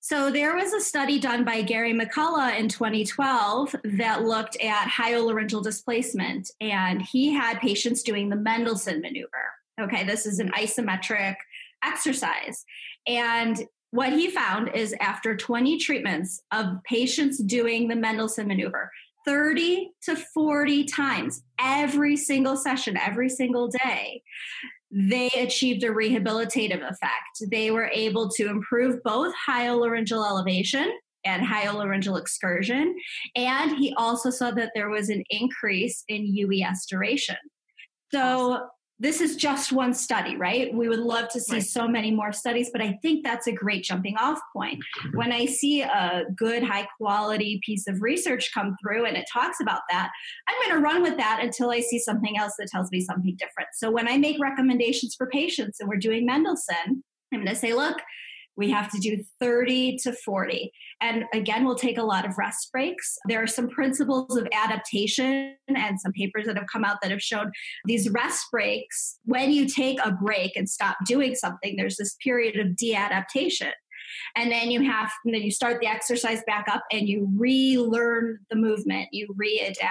so 0.00 0.30
there 0.30 0.54
was 0.54 0.72
a 0.72 0.80
study 0.80 1.18
done 1.18 1.44
by 1.44 1.62
Gary 1.62 1.92
McCullough 1.92 2.58
in 2.58 2.68
2012 2.68 3.74
that 3.84 4.24
looked 4.24 4.56
at 4.62 4.88
hyolaryngeal 4.88 5.62
displacement, 5.62 6.50
and 6.60 7.02
he 7.02 7.32
had 7.32 7.60
patients 7.60 8.02
doing 8.02 8.28
the 8.28 8.36
Mendelson 8.36 9.00
maneuver. 9.00 9.52
Okay, 9.80 10.04
this 10.04 10.26
is 10.26 10.38
an 10.38 10.50
isometric 10.52 11.36
exercise. 11.84 12.64
And 13.06 13.60
what 13.90 14.12
he 14.12 14.30
found 14.30 14.74
is 14.74 14.94
after 15.00 15.36
20 15.36 15.78
treatments 15.78 16.42
of 16.52 16.82
patients 16.84 17.38
doing 17.38 17.88
the 17.88 17.94
Mendelson 17.94 18.46
maneuver, 18.46 18.90
30 19.24 19.90
to 20.02 20.16
40 20.16 20.84
times 20.84 21.42
every 21.58 22.16
single 22.16 22.56
session, 22.56 22.96
every 22.96 23.28
single 23.28 23.68
day, 23.68 24.22
they 24.90 25.28
achieved 25.36 25.84
a 25.84 25.88
rehabilitative 25.88 26.82
effect. 26.82 27.50
They 27.50 27.70
were 27.70 27.90
able 27.92 28.28
to 28.30 28.48
improve 28.48 29.02
both 29.02 29.34
hyolaryngeal 29.48 30.26
elevation 30.26 30.90
and 31.24 31.44
hyolaryngeal 31.44 32.18
excursion. 32.18 32.96
And 33.36 33.76
he 33.76 33.92
also 33.96 34.30
saw 34.30 34.50
that 34.52 34.72
there 34.74 34.88
was 34.88 35.10
an 35.10 35.24
increase 35.30 36.04
in 36.08 36.34
UES 36.34 36.86
duration. 36.88 37.36
So 38.12 38.68
this 39.00 39.20
is 39.20 39.36
just 39.36 39.72
one 39.72 39.94
study, 39.94 40.36
right? 40.36 40.74
We 40.74 40.88
would 40.88 40.98
love 40.98 41.28
to 41.30 41.40
see 41.40 41.54
right. 41.54 41.62
so 41.62 41.86
many 41.86 42.10
more 42.10 42.32
studies, 42.32 42.70
but 42.72 42.82
I 42.82 42.98
think 43.00 43.24
that's 43.24 43.46
a 43.46 43.52
great 43.52 43.84
jumping 43.84 44.16
off 44.16 44.40
point. 44.52 44.82
When 45.14 45.32
I 45.32 45.46
see 45.46 45.82
a 45.82 46.24
good, 46.36 46.64
high 46.64 46.88
quality 46.96 47.60
piece 47.64 47.86
of 47.86 48.02
research 48.02 48.50
come 48.52 48.76
through 48.82 49.06
and 49.06 49.16
it 49.16 49.26
talks 49.32 49.60
about 49.60 49.82
that, 49.90 50.10
I'm 50.48 50.68
going 50.68 50.80
to 50.80 50.84
run 50.84 51.02
with 51.02 51.16
that 51.16 51.40
until 51.42 51.70
I 51.70 51.80
see 51.80 52.00
something 52.00 52.36
else 52.38 52.54
that 52.58 52.68
tells 52.72 52.90
me 52.90 53.00
something 53.00 53.36
different. 53.36 53.68
So 53.74 53.90
when 53.90 54.08
I 54.08 54.18
make 54.18 54.40
recommendations 54.40 55.14
for 55.16 55.28
patients 55.28 55.78
and 55.78 55.88
we're 55.88 55.96
doing 55.96 56.26
Mendelssohn, 56.26 57.04
I'm 57.32 57.40
going 57.40 57.46
to 57.46 57.54
say, 57.54 57.74
look, 57.74 57.98
we 58.58 58.68
have 58.70 58.90
to 58.90 58.98
do 58.98 59.22
30 59.40 59.98
to 60.02 60.12
40. 60.12 60.72
And 61.00 61.24
again, 61.32 61.64
we'll 61.64 61.76
take 61.76 61.96
a 61.96 62.02
lot 62.02 62.26
of 62.26 62.36
rest 62.36 62.70
breaks. 62.72 63.16
There 63.26 63.42
are 63.42 63.46
some 63.46 63.68
principles 63.68 64.36
of 64.36 64.48
adaptation 64.52 65.54
and 65.68 65.98
some 66.00 66.12
papers 66.12 66.46
that 66.46 66.58
have 66.58 66.66
come 66.70 66.84
out 66.84 66.98
that 67.00 67.12
have 67.12 67.22
shown 67.22 67.52
these 67.86 68.10
rest 68.10 68.46
breaks. 68.50 69.18
When 69.24 69.52
you 69.52 69.68
take 69.68 69.98
a 70.04 70.10
break 70.10 70.56
and 70.56 70.68
stop 70.68 70.96
doing 71.06 71.36
something, 71.36 71.76
there's 71.76 71.96
this 71.96 72.16
period 72.22 72.58
of 72.58 72.74
deadaptation 72.74 73.72
and 74.36 74.50
then 74.50 74.70
you 74.70 74.82
have 74.82 75.10
and 75.24 75.34
then 75.34 75.42
you 75.42 75.50
start 75.50 75.80
the 75.80 75.86
exercise 75.86 76.42
back 76.46 76.66
up 76.70 76.82
and 76.92 77.08
you 77.08 77.28
relearn 77.36 78.38
the 78.50 78.56
movement 78.56 79.08
you 79.12 79.28
readapt. 79.40 79.88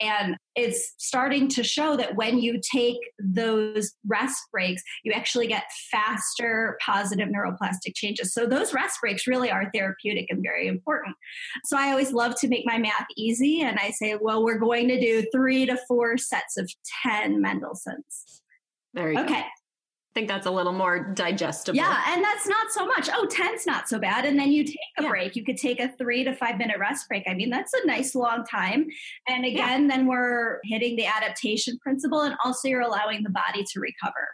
And 0.00 0.36
it's 0.54 0.94
starting 0.98 1.48
to 1.48 1.62
show 1.62 1.96
that 1.96 2.16
when 2.16 2.38
you 2.38 2.60
take 2.60 2.98
those 3.18 3.92
rest 4.06 4.40
breaks 4.50 4.82
you 5.04 5.12
actually 5.12 5.46
get 5.46 5.64
faster 5.90 6.76
positive 6.84 7.28
neuroplastic 7.28 7.94
changes. 7.94 8.32
So 8.32 8.46
those 8.46 8.74
rest 8.74 9.00
breaks 9.00 9.26
really 9.26 9.50
are 9.50 9.70
therapeutic 9.72 10.26
and 10.30 10.42
very 10.42 10.66
important. 10.66 11.16
So 11.64 11.76
i 11.78 11.90
always 11.90 12.12
love 12.12 12.34
to 12.40 12.48
make 12.48 12.64
my 12.66 12.78
math 12.78 13.06
easy 13.16 13.60
and 13.62 13.78
i 13.78 13.90
say 13.90 14.16
well 14.20 14.44
we're 14.44 14.58
going 14.58 14.88
to 14.88 15.00
do 15.00 15.24
three 15.32 15.66
to 15.66 15.78
four 15.88 16.16
sets 16.16 16.56
of 16.56 16.70
10 17.02 17.42
mendelssohns. 17.42 18.40
There 18.94 19.12
you 19.12 19.18
okay. 19.20 19.42
go 19.42 19.46
think 20.18 20.28
that's 20.28 20.46
a 20.46 20.50
little 20.50 20.72
more 20.72 20.98
digestible. 20.98 21.76
Yeah, 21.76 22.02
and 22.08 22.24
that's 22.24 22.46
not 22.48 22.72
so 22.72 22.84
much. 22.84 23.08
Oh, 23.12 23.26
10's 23.30 23.66
not 23.66 23.88
so 23.88 24.00
bad. 24.00 24.24
And 24.24 24.38
then 24.38 24.50
you 24.50 24.64
take 24.64 24.76
a 24.98 25.04
yeah. 25.04 25.08
break. 25.08 25.36
You 25.36 25.44
could 25.44 25.56
take 25.56 25.78
a 25.78 25.92
three 25.96 26.24
to 26.24 26.34
five 26.34 26.58
minute 26.58 26.78
rest 26.78 27.08
break. 27.08 27.22
I 27.28 27.34
mean, 27.34 27.50
that's 27.50 27.72
a 27.72 27.86
nice 27.86 28.16
long 28.16 28.44
time. 28.44 28.88
And 29.28 29.44
again, 29.44 29.82
yeah. 29.82 29.96
then 29.96 30.06
we're 30.06 30.58
hitting 30.64 30.96
the 30.96 31.06
adaptation 31.06 31.78
principle 31.78 32.22
and 32.22 32.34
also 32.44 32.66
you're 32.66 32.80
allowing 32.80 33.22
the 33.22 33.30
body 33.30 33.62
to 33.62 33.80
recover. 33.80 34.28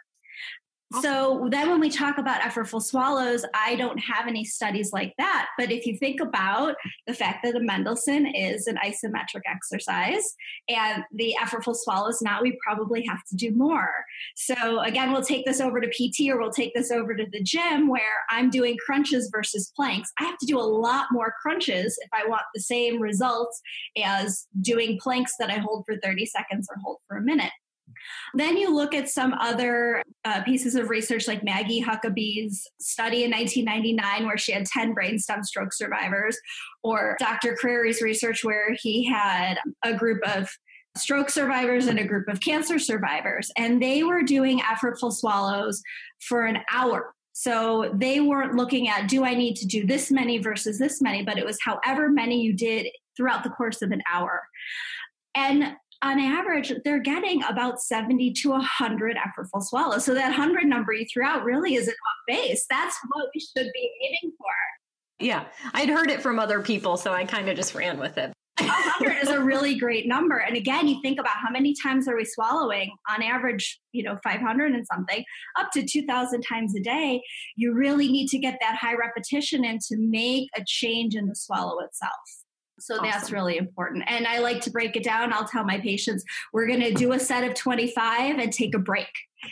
So 1.01 1.47
then 1.51 1.69
when 1.69 1.79
we 1.79 1.89
talk 1.89 2.17
about 2.17 2.41
effortful 2.41 2.81
swallows, 2.81 3.45
I 3.53 3.75
don't 3.75 3.97
have 3.97 4.27
any 4.27 4.43
studies 4.43 4.91
like 4.93 5.13
that. 5.17 5.47
But 5.57 5.71
if 5.71 5.85
you 5.85 5.97
think 5.97 6.19
about 6.21 6.75
the 7.07 7.13
fact 7.13 7.43
that 7.43 7.53
the 7.53 7.59
Mendelssohn 7.59 8.25
is 8.27 8.67
an 8.67 8.77
isometric 8.83 9.41
exercise 9.45 10.35
and 10.69 11.03
the 11.13 11.35
effortful 11.41 11.75
swallows, 11.75 12.21
now 12.21 12.41
we 12.41 12.57
probably 12.65 13.05
have 13.05 13.23
to 13.29 13.35
do 13.35 13.51
more. 13.51 13.91
So 14.35 14.79
again, 14.81 15.11
we'll 15.11 15.23
take 15.23 15.45
this 15.45 15.61
over 15.61 15.79
to 15.79 15.87
PT 15.87 16.29
or 16.29 16.39
we'll 16.39 16.51
take 16.51 16.73
this 16.73 16.91
over 16.91 17.15
to 17.15 17.25
the 17.31 17.43
gym 17.43 17.87
where 17.87 18.01
I'm 18.29 18.49
doing 18.49 18.77
crunches 18.85 19.29
versus 19.31 19.71
planks. 19.75 20.11
I 20.19 20.23
have 20.25 20.37
to 20.39 20.45
do 20.45 20.59
a 20.59 20.61
lot 20.61 21.07
more 21.11 21.33
crunches 21.41 21.97
if 22.01 22.09
I 22.13 22.27
want 22.27 22.43
the 22.53 22.61
same 22.61 23.01
results 23.01 23.61
as 24.03 24.47
doing 24.61 24.99
planks 25.01 25.33
that 25.39 25.49
I 25.49 25.57
hold 25.57 25.85
for 25.85 25.97
30 25.97 26.25
seconds 26.25 26.67
or 26.69 26.77
hold 26.83 26.99
for 27.07 27.17
a 27.17 27.21
minute. 27.21 27.51
Then 28.33 28.57
you 28.57 28.75
look 28.75 28.93
at 28.93 29.09
some 29.09 29.33
other 29.33 30.03
uh, 30.23 30.43
pieces 30.43 30.75
of 30.75 30.89
research, 30.89 31.27
like 31.27 31.43
Maggie 31.43 31.81
Huckabee's 31.81 32.67
study 32.79 33.23
in 33.23 33.31
1999, 33.31 34.25
where 34.25 34.37
she 34.37 34.51
had 34.51 34.65
10 34.65 34.93
brainstem 34.93 35.43
stroke 35.43 35.73
survivors, 35.73 36.37
or 36.83 37.15
Dr. 37.19 37.55
Crary's 37.55 38.01
research, 38.01 38.43
where 38.43 38.75
he 38.81 39.05
had 39.05 39.57
a 39.83 39.93
group 39.93 40.21
of 40.27 40.49
stroke 40.97 41.29
survivors 41.29 41.87
and 41.87 41.99
a 41.99 42.05
group 42.05 42.27
of 42.27 42.39
cancer 42.39 42.79
survivors, 42.79 43.51
and 43.57 43.81
they 43.81 44.03
were 44.03 44.23
doing 44.23 44.59
effortful 44.59 45.13
swallows 45.13 45.81
for 46.21 46.45
an 46.45 46.59
hour. 46.71 47.13
So 47.33 47.91
they 47.93 48.21
weren't 48.21 48.55
looking 48.55 48.87
at, 48.87 49.09
do 49.09 49.25
I 49.25 49.33
need 49.33 49.55
to 49.57 49.67
do 49.67 49.85
this 49.85 50.09
many 50.09 50.37
versus 50.37 50.79
this 50.79 51.01
many, 51.01 51.21
but 51.21 51.37
it 51.37 51.45
was 51.45 51.57
however 51.61 52.09
many 52.09 52.41
you 52.41 52.53
did 52.53 52.87
throughout 53.17 53.43
the 53.43 53.49
course 53.49 53.81
of 53.81 53.91
an 53.91 54.01
hour. 54.11 54.41
And 55.35 55.75
on 56.05 56.19
average, 56.19 56.71
they're 56.83 56.99
getting 56.99 57.43
about 57.45 57.81
70 57.81 58.31
to 58.33 58.51
100 58.51 59.17
effortful 59.17 59.63
swallows. 59.63 60.05
So 60.05 60.13
that 60.13 60.29
100 60.29 60.65
number 60.65 60.93
you 60.93 61.05
threw 61.11 61.25
out 61.25 61.43
really 61.43 61.75
isn't 61.75 61.93
off 61.93 62.23
base. 62.27 62.65
That's 62.69 62.95
what 63.09 63.29
we 63.33 63.41
should 63.41 63.71
be 63.73 63.91
aiming 64.03 64.35
for. 64.37 64.45
Yeah, 65.19 65.45
I'd 65.73 65.89
heard 65.89 66.11
it 66.11 66.21
from 66.21 66.37
other 66.37 66.61
people, 66.61 66.97
so 66.97 67.11
I 67.11 67.25
kind 67.25 67.49
of 67.49 67.55
just 67.55 67.73
ran 67.73 67.97
with 67.97 68.17
it. 68.17 68.31
100 68.59 69.23
is 69.23 69.29
a 69.29 69.41
really 69.41 69.75
great 69.77 70.07
number. 70.07 70.37
And 70.37 70.55
again, 70.55 70.87
you 70.87 71.01
think 71.01 71.19
about 71.19 71.37
how 71.37 71.49
many 71.49 71.73
times 71.73 72.07
are 72.07 72.15
we 72.15 72.23
swallowing 72.23 72.91
on 73.09 73.23
average, 73.23 73.79
you 73.91 74.03
know, 74.03 74.17
500 74.23 74.73
and 74.73 74.85
something, 74.85 75.23
up 75.57 75.71
to 75.73 75.83
2,000 75.83 76.41
times 76.41 76.75
a 76.75 76.81
day. 76.81 77.21
You 77.55 77.73
really 77.73 78.09
need 78.09 78.27
to 78.29 78.37
get 78.37 78.59
that 78.61 78.75
high 78.75 78.95
repetition 78.95 79.65
and 79.65 79.81
to 79.81 79.97
make 79.97 80.49
a 80.55 80.63
change 80.65 81.15
in 81.15 81.27
the 81.27 81.35
swallow 81.35 81.79
itself. 81.79 82.13
So 82.79 82.95
awesome. 82.95 83.09
that's 83.09 83.31
really 83.31 83.57
important. 83.57 84.03
And 84.07 84.27
I 84.27 84.39
like 84.39 84.61
to 84.61 84.69
break 84.69 84.95
it 84.95 85.03
down. 85.03 85.31
I'll 85.31 85.47
tell 85.47 85.63
my 85.63 85.79
patients, 85.79 86.23
we're 86.53 86.67
going 86.67 86.81
to 86.81 86.93
do 86.93 87.13
a 87.13 87.19
set 87.19 87.43
of 87.43 87.53
25 87.53 88.37
and 88.37 88.51
take 88.51 88.75
a 88.75 88.79
break. 88.79 89.07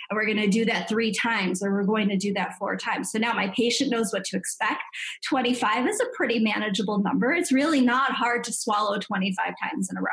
And 0.10 0.18
we're 0.18 0.26
going 0.26 0.38
to 0.38 0.48
do 0.48 0.66
that 0.66 0.90
three 0.90 1.14
times, 1.14 1.64
or 1.64 1.72
we're 1.72 1.84
going 1.84 2.10
to 2.10 2.18
do 2.18 2.34
that 2.34 2.58
four 2.58 2.76
times. 2.76 3.12
So 3.12 3.20
now 3.20 3.34
my 3.34 3.50
patient 3.50 3.92
knows 3.92 4.12
what 4.12 4.26
to 4.26 4.38
expect. 4.38 4.82
25 5.28 5.88
is 5.88 6.00
a 6.00 6.06
pretty 6.16 6.40
manageable 6.40 7.00
number. 7.00 7.32
It's 7.32 7.52
really 7.52 7.82
not 7.82 8.12
hard 8.12 8.44
to 8.46 8.54
swallow 8.54 8.98
25 8.98 9.54
times 9.62 9.90
in 9.92 9.98
a 9.98 10.02
row. 10.02 10.08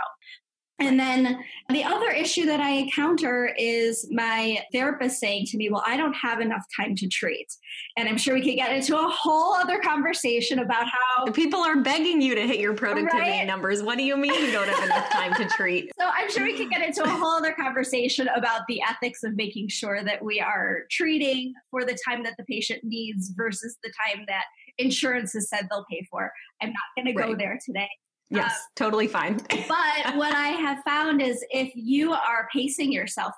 And 0.81 0.99
then 0.99 1.45
the 1.69 1.85
other 1.85 2.11
issue 2.11 2.47
that 2.47 2.59
I 2.59 2.71
encounter 2.71 3.55
is 3.59 4.09
my 4.11 4.65
therapist 4.73 5.21
saying 5.21 5.47
to 5.47 5.59
me, 5.59 5.69
Well, 5.69 5.85
I 5.87 5.99
don't 5.99 6.15
have 6.15 6.41
enough 6.41 6.65
time 6.75 6.97
to 6.97 7.09
treat. 7.09 7.55
And 7.99 8.09
I'm 8.09 8.17
sure 8.17 8.35
we 8.35 8.43
could 8.43 8.57
get 8.57 8.75
into 8.75 8.99
a 8.99 9.09
whole 9.09 9.53
other 9.55 9.79
conversation 9.79 10.61
about 10.61 10.87
how 10.87 11.27
the 11.27 11.33
people 11.33 11.61
are 11.61 11.77
begging 11.83 12.23
you 12.23 12.35
to 12.35 12.47
hit 12.47 12.59
your 12.61 12.73
productivity 12.73 13.31
right? 13.31 13.47
numbers. 13.47 13.83
What 13.83 13.99
do 13.99 14.05
you 14.05 14.17
mean 14.17 14.33
you 14.33 14.53
don't 14.53 14.69
have 14.69 14.85
enough 14.85 15.11
time 15.11 15.35
to 15.35 15.45
treat? 15.47 15.91
So 16.01 16.09
I'm 16.11 16.31
sure 16.31 16.45
we 16.45 16.57
could 16.57 16.71
get 16.71 16.83
into 16.83 17.03
a 17.03 17.09
whole 17.09 17.35
other 17.35 17.53
conversation 17.53 18.29
about 18.29 18.63
the 18.69 18.81
ethics 18.89 19.23
of 19.23 19.37
making 19.37 19.69
sure 19.69 20.03
that 20.03 20.25
we 20.25 20.41
are 20.41 20.85
treating 20.91 21.53
for 21.71 21.85
the 21.85 21.97
time 22.09 22.23
that 22.23 22.37
the 22.39 22.45
patient 22.45 22.83
needs 22.85 23.31
versus 23.37 23.77
the 23.83 23.93
time 24.07 24.25
that 24.27 24.45
insurance 24.79 25.35
has 25.35 25.51
said 25.51 25.69
they'll 25.71 25.85
pay 25.91 26.07
for. 26.11 26.33
I'm 26.63 26.71
not 26.71 26.77
going 26.97 27.15
to 27.15 27.23
go 27.23 27.37
there 27.37 27.59
today. 27.65 27.89
Yes, 28.31 28.53
um, 28.53 28.59
totally 28.77 29.09
fine. 29.09 29.37
but 29.51 30.17
what 30.17 30.35
I 30.35 30.49
have 30.49 30.83
found 30.85 31.21
is 31.21 31.45
if 31.51 31.73
you 31.75 32.13
are 32.13 32.49
pacing 32.53 32.93
yourself, 32.93 33.33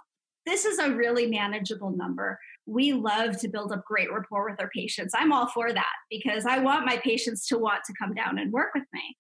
this 0.44 0.64
is 0.64 0.78
a 0.78 0.92
really 0.92 1.26
manageable 1.26 1.90
number. 1.90 2.38
We 2.66 2.92
love 2.92 3.38
to 3.38 3.48
build 3.48 3.72
up 3.72 3.84
great 3.84 4.12
rapport 4.12 4.50
with 4.50 4.60
our 4.60 4.70
patients. 4.70 5.14
I'm 5.16 5.32
all 5.32 5.48
for 5.48 5.72
that 5.72 5.92
because 6.10 6.44
I 6.44 6.58
want 6.58 6.86
my 6.86 6.98
patients 6.98 7.46
to 7.48 7.58
want 7.58 7.84
to 7.86 7.94
come 7.98 8.14
down 8.14 8.38
and 8.38 8.52
work 8.52 8.74
with 8.74 8.84
me. 8.92 9.16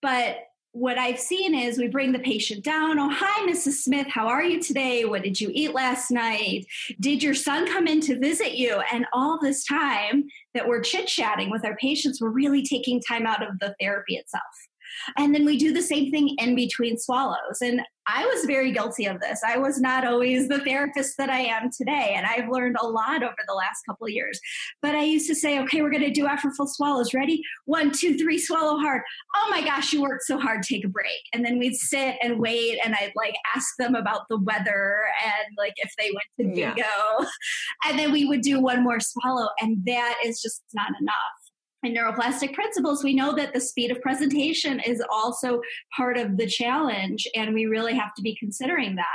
But 0.00 0.38
what 0.72 0.98
I've 0.98 1.18
seen 1.18 1.54
is 1.54 1.78
we 1.78 1.88
bring 1.88 2.12
the 2.12 2.20
patient 2.20 2.64
down. 2.64 2.98
Oh, 2.98 3.10
hi, 3.12 3.46
Mrs. 3.46 3.82
Smith. 3.82 4.06
How 4.08 4.28
are 4.28 4.44
you 4.44 4.62
today? 4.62 5.04
What 5.04 5.24
did 5.24 5.40
you 5.40 5.50
eat 5.52 5.74
last 5.74 6.12
night? 6.12 6.66
Did 7.00 7.24
your 7.24 7.34
son 7.34 7.66
come 7.66 7.88
in 7.88 8.00
to 8.02 8.18
visit 8.18 8.52
you? 8.52 8.80
And 8.92 9.04
all 9.12 9.38
this 9.40 9.64
time 9.64 10.24
that 10.54 10.68
we're 10.68 10.80
chit 10.80 11.08
chatting 11.08 11.50
with 11.50 11.64
our 11.64 11.76
patients, 11.76 12.20
we're 12.20 12.30
really 12.30 12.62
taking 12.62 13.00
time 13.00 13.26
out 13.26 13.42
of 13.42 13.58
the 13.58 13.74
therapy 13.80 14.14
itself. 14.14 14.44
And 15.16 15.34
then 15.34 15.44
we 15.44 15.56
do 15.56 15.72
the 15.72 15.82
same 15.82 16.10
thing 16.10 16.36
in 16.38 16.54
between 16.54 16.98
swallows. 16.98 17.60
And 17.62 17.82
I 18.06 18.26
was 18.26 18.44
very 18.44 18.72
guilty 18.72 19.06
of 19.06 19.20
this. 19.20 19.40
I 19.46 19.58
was 19.58 19.80
not 19.80 20.06
always 20.06 20.48
the 20.48 20.58
therapist 20.60 21.16
that 21.18 21.30
I 21.30 21.40
am 21.40 21.70
today. 21.70 22.14
And 22.16 22.26
I've 22.26 22.48
learned 22.48 22.76
a 22.80 22.86
lot 22.86 23.22
over 23.22 23.36
the 23.46 23.54
last 23.54 23.82
couple 23.86 24.06
of 24.06 24.12
years. 24.12 24.40
But 24.82 24.94
I 24.94 25.04
used 25.04 25.28
to 25.28 25.34
say, 25.34 25.60
okay, 25.60 25.82
we're 25.82 25.90
going 25.90 26.02
to 26.02 26.10
do 26.10 26.26
effortful 26.26 26.68
swallows. 26.68 27.14
Ready? 27.14 27.42
One, 27.66 27.92
two, 27.92 28.16
three, 28.16 28.38
swallow 28.38 28.78
hard. 28.78 29.02
Oh 29.36 29.48
my 29.50 29.62
gosh, 29.62 29.92
you 29.92 30.02
worked 30.02 30.24
so 30.24 30.38
hard. 30.38 30.62
Take 30.62 30.84
a 30.84 30.88
break. 30.88 31.20
And 31.32 31.44
then 31.44 31.58
we'd 31.58 31.76
sit 31.76 32.16
and 32.22 32.40
wait. 32.40 32.78
And 32.84 32.94
I'd 32.94 33.12
like 33.14 33.34
ask 33.54 33.68
them 33.78 33.94
about 33.94 34.22
the 34.28 34.38
weather 34.38 35.04
and 35.24 35.54
like 35.56 35.74
if 35.76 35.92
they 35.98 36.10
went 36.10 36.50
to 36.50 36.54
bingo. 36.54 36.74
Yeah. 36.76 37.26
And 37.86 37.98
then 37.98 38.10
we 38.12 38.24
would 38.24 38.40
do 38.40 38.60
one 38.60 38.82
more 38.82 38.98
swallow. 38.98 39.50
And 39.60 39.84
that 39.86 40.16
is 40.24 40.42
just 40.42 40.62
not 40.74 40.90
enough 41.00 41.14
in 41.82 41.94
neuroplastic 41.94 42.52
principles, 42.52 43.02
we 43.02 43.14
know 43.14 43.34
that 43.34 43.54
the 43.54 43.60
speed 43.60 43.90
of 43.90 44.00
presentation 44.00 44.80
is 44.80 45.02
also 45.10 45.60
part 45.96 46.18
of 46.18 46.36
the 46.36 46.46
challenge, 46.46 47.26
and 47.34 47.54
we 47.54 47.66
really 47.66 47.94
have 47.94 48.14
to 48.14 48.22
be 48.22 48.36
considering 48.36 48.96
that. 48.96 49.06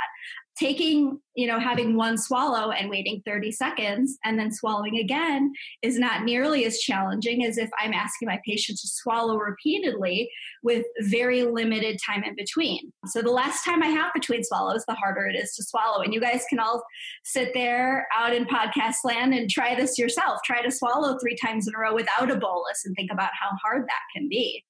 Taking, 0.58 1.20
you 1.34 1.46
know, 1.46 1.58
having 1.58 1.96
one 1.96 2.16
swallow 2.16 2.70
and 2.70 2.88
waiting 2.88 3.22
30 3.26 3.52
seconds 3.52 4.16
and 4.24 4.38
then 4.38 4.50
swallowing 4.50 4.98
again 4.98 5.52
is 5.82 5.98
not 5.98 6.24
nearly 6.24 6.64
as 6.64 6.78
challenging 6.78 7.44
as 7.44 7.58
if 7.58 7.68
I'm 7.78 7.92
asking 7.92 8.26
my 8.26 8.40
patient 8.46 8.78
to 8.78 8.88
swallow 8.88 9.36
repeatedly 9.36 10.30
with 10.62 10.84
very 11.02 11.42
limited 11.42 12.00
time 12.04 12.24
in 12.24 12.34
between. 12.36 12.92
So 13.06 13.20
the 13.20 13.30
less 13.30 13.62
time 13.64 13.82
I 13.82 13.88
have 13.88 14.12
between 14.14 14.44
swallows, 14.44 14.84
the 14.86 14.94
harder 14.94 15.26
it 15.26 15.36
is 15.36 15.54
to 15.56 15.62
swallow. 15.62 16.02
And 16.02 16.14
you 16.14 16.20
guys 16.20 16.44
can 16.48 16.58
all 16.58 16.82
sit 17.24 17.52
there 17.52 18.06
out 18.16 18.34
in 18.34 18.46
podcast 18.46 18.96
land 19.04 19.34
and 19.34 19.50
try 19.50 19.74
this 19.74 19.98
yourself. 19.98 20.40
Try 20.44 20.62
to 20.62 20.70
swallow 20.70 21.18
three 21.18 21.36
times 21.36 21.68
in 21.68 21.74
a 21.74 21.78
row 21.78 21.94
without 21.94 22.30
a 22.30 22.36
bolus 22.36 22.82
and 22.84 22.94
think 22.96 23.10
about 23.12 23.30
how 23.38 23.50
hard 23.62 23.82
that 23.82 24.02
can 24.14 24.28
be. 24.28 24.64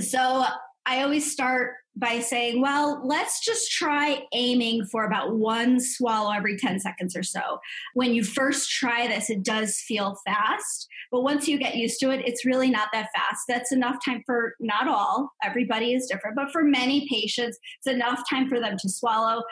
So 0.00 0.44
I 0.90 1.04
always 1.04 1.30
start 1.30 1.74
by 1.94 2.18
saying, 2.18 2.60
well, 2.60 3.00
let's 3.04 3.44
just 3.44 3.70
try 3.70 4.24
aiming 4.32 4.86
for 4.86 5.04
about 5.04 5.36
one 5.36 5.78
swallow 5.78 6.32
every 6.32 6.56
10 6.56 6.80
seconds 6.80 7.14
or 7.14 7.22
so. 7.22 7.60
When 7.94 8.12
you 8.12 8.24
first 8.24 8.68
try 8.70 9.06
this, 9.06 9.30
it 9.30 9.44
does 9.44 9.78
feel 9.78 10.16
fast, 10.26 10.88
but 11.12 11.22
once 11.22 11.46
you 11.46 11.58
get 11.58 11.76
used 11.76 12.00
to 12.00 12.10
it, 12.10 12.26
it's 12.26 12.44
really 12.44 12.70
not 12.70 12.88
that 12.92 13.06
fast. 13.14 13.42
That's 13.46 13.70
enough 13.70 14.04
time 14.04 14.24
for 14.26 14.54
not 14.58 14.88
all, 14.88 15.30
everybody 15.44 15.94
is 15.94 16.08
different, 16.08 16.34
but 16.34 16.50
for 16.50 16.64
many 16.64 17.06
patients, 17.08 17.56
it's 17.78 17.94
enough 17.94 18.22
time 18.28 18.48
for 18.48 18.58
them 18.58 18.76
to 18.76 18.88
swallow. 18.88 19.44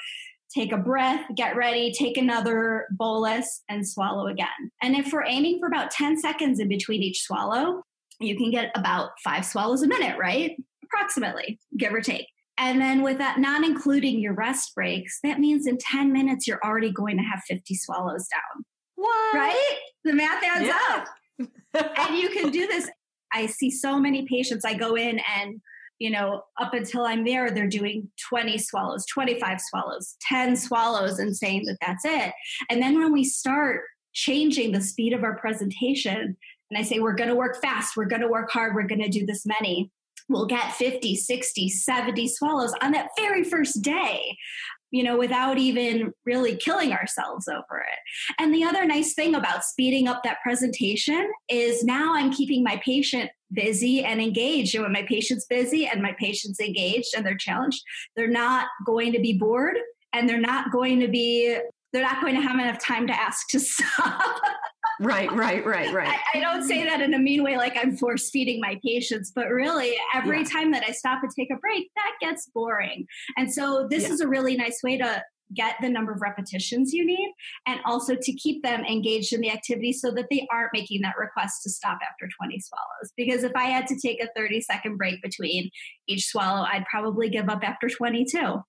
Take 0.53 0.73
a 0.73 0.79
breath, 0.79 1.25
get 1.37 1.55
ready, 1.55 1.93
take 1.93 2.17
another 2.17 2.89
bolus, 2.91 3.63
and 3.69 3.87
swallow 3.87 4.27
again. 4.27 4.73
And 4.83 4.97
if 4.97 5.13
we're 5.13 5.25
aiming 5.25 5.61
for 5.61 5.69
about 5.69 5.93
10 5.93 6.19
seconds 6.19 6.59
in 6.59 6.67
between 6.67 7.05
each 7.05 7.23
swallow, 7.23 7.85
you 8.19 8.37
can 8.37 8.51
get 8.51 8.73
about 8.75 9.11
five 9.23 9.45
swallows 9.45 9.83
a 9.83 9.87
minute, 9.87 10.19
right? 10.19 10.57
Approximately, 10.93 11.59
give 11.77 11.93
or 11.93 12.01
take. 12.01 12.27
And 12.59 12.81
then 12.81 13.03
with 13.03 13.19
that, 13.19 13.39
not 13.39 13.65
including 13.65 14.19
your 14.19 14.35
rest 14.35 14.75
breaks, 14.75 15.21
that 15.23 15.39
means 15.39 15.67
in 15.67 15.79
10 15.79 16.13
minutes, 16.13 16.47
you're 16.49 16.61
already 16.65 16.91
going 16.91 17.17
to 17.17 17.23
have 17.23 17.41
50 17.47 17.75
swallows 17.77 18.27
down. 18.29 18.65
What? 18.97 19.35
Right? 19.35 19.77
The 20.05 20.13
math 20.13 20.43
adds 20.43 20.67
Yeah. 20.67 20.79
up. 20.91 21.49
and 22.09 22.19
you 22.19 22.31
can 22.31 22.51
do 22.51 22.67
this. 22.67 22.91
I 23.33 23.47
see 23.47 23.71
so 23.71 24.01
many 24.01 24.27
patients. 24.27 24.65
I 24.65 24.75
go 24.75 24.97
in 24.97 25.21
and, 25.41 25.61
you 26.01 26.11
know, 26.11 26.43
up 26.61 26.75
until 26.75 27.03
I'm 27.05 27.25
there, 27.25 27.51
they're 27.51 27.69
doing 27.69 28.11
20 28.29 28.59
swallows, 28.59 29.07
25 29.07 29.61
swallows, 29.61 30.17
10 30.23 30.57
swallows, 30.57 31.21
and 31.21 31.37
saying 31.37 31.65
that 31.67 31.77
that's 31.81 32.05
it. 32.05 32.33
And 32.71 32.83
then 32.83 32.99
when 32.99 33.13
we 33.13 33.23
start 33.23 33.83
changing 34.15 34.73
the 34.73 34.81
speed 34.81 35.13
of 35.13 35.23
our 35.23 35.37
presentation, 35.37 36.37
and 36.71 36.79
I 36.79 36.83
say, 36.83 36.99
we're 36.99 37.15
going 37.15 37.31
to 37.31 37.37
work 37.37 37.61
fast, 37.63 37.97
we're 37.97 38.07
going 38.07 38.23
to 38.23 38.29
work 38.29 38.51
hard, 38.51 38.75
we're 38.75 38.87
going 38.89 39.03
to 39.03 39.09
do 39.09 39.25
this 39.25 39.47
many, 39.47 39.93
we'll 40.29 40.47
get 40.47 40.73
50, 40.75 41.17
60, 41.17 41.69
70 41.69 42.29
swallows 42.29 42.75
on 42.83 42.93
that 42.93 43.09
very 43.19 43.45
first 43.45 43.83
day 43.83 44.37
you 44.91 45.03
know, 45.03 45.19
without 45.19 45.59
even 45.59 46.13
really 46.25 46.57
killing 46.57 46.93
ourselves 46.93 47.47
over 47.49 47.81
it. 47.81 47.99
And 48.39 48.55
the 48.55 48.65
other 48.65 48.87
nice 48.87 49.15
thing 49.15 49.35
about 49.35 49.65
speeding 49.65 50.09
up 50.09 50.23
that 50.25 50.39
presentation 50.43 51.31
is 51.49 51.85
now 51.85 52.15
I'm 52.15 52.33
keeping 52.33 52.63
my 52.63 52.81
patient 52.85 53.31
busy 53.53 54.03
and 54.03 54.21
engaged. 54.21 54.75
And 54.75 54.85
when 54.85 54.93
my 54.93 55.03
patient's 55.03 55.47
busy 55.47 55.87
and 55.87 56.03
my 56.03 56.15
patient's 56.19 56.61
engaged 56.61 57.09
and 57.17 57.25
they're 57.25 57.37
challenged, 57.37 57.83
they're 58.17 58.29
not 58.29 58.69
going 58.87 59.13
to 59.13 59.21
be 59.21 59.35
bored 59.35 59.77
and 60.13 60.29
they're 60.29 60.41
not 60.41 60.73
going 60.73 61.01
to 61.01 61.09
be 61.09 61.59
they're 61.93 62.03
not 62.03 62.21
going 62.21 62.35
to 62.35 62.43
have 62.43 62.59
enough 62.59 62.79
time 62.79 63.07
to 63.07 63.19
ask 63.19 63.49
to 63.49 63.59
stop. 63.61 64.21
Right, 65.01 65.31
right, 65.33 65.65
right, 65.65 65.93
right. 65.95 66.09
I, 66.35 66.39
I 66.39 66.41
don't 66.41 66.65
say 66.65 66.85
that 66.85 67.01
in 67.01 67.15
a 67.15 67.19
mean 67.19 67.43
way, 67.45 67.57
like 67.57 67.77
I'm 67.77 67.97
force 67.97 68.31
feeding 68.31 68.61
my 68.61 68.81
patients, 68.85 69.31
but 69.35 69.49
really, 69.49 69.95
every 70.15 70.39
Yeah. 70.39 70.45
time 70.45 70.73
that 70.73 70.85
I 70.87 70.93
stop 70.93 71.21
and 71.23 71.31
take 71.37 71.51
a 71.51 71.57
break, 71.57 71.89
that 71.97 72.13
gets 72.21 72.51
boring. 72.55 73.07
And 73.37 73.53
so, 73.53 73.87
this 73.89 74.05
Yeah. 74.05 74.15
is 74.15 74.21
a 74.21 74.29
really 74.29 74.57
nice 74.57 74.81
way 74.83 74.99
to 74.99 75.23
get 75.55 75.77
the 75.81 75.89
number 75.89 76.13
of 76.13 76.21
repetitions 76.21 76.93
you 76.93 77.07
need 77.07 77.33
and 77.67 77.81
also 77.87 78.15
to 78.15 78.33
keep 78.35 78.63
them 78.63 78.85
engaged 78.85 79.33
in 79.33 79.41
the 79.41 79.51
activity 79.51 79.95
so 79.95 80.11
that 80.11 80.27
they 80.31 80.47
aren't 80.53 80.71
making 80.75 81.01
that 81.01 81.17
request 81.19 81.63
to 81.63 81.71
stop 81.71 81.99
after 82.07 82.29
20 82.39 82.61
swallows. 82.61 83.13
Because 83.17 83.45
if 83.45 83.53
I 83.57 83.65
had 83.65 83.87
to 83.87 83.99
take 83.99 84.23
a 84.23 84.29
30 84.37 84.61
second 84.61 84.99
break 84.99 85.23
between 85.23 85.71
each 86.07 86.27
swallow, 86.27 86.65
I'd 86.67 86.85
probably 86.85 87.31
give 87.31 87.49
up 87.49 87.61
after 87.63 87.89
22. 87.89 88.63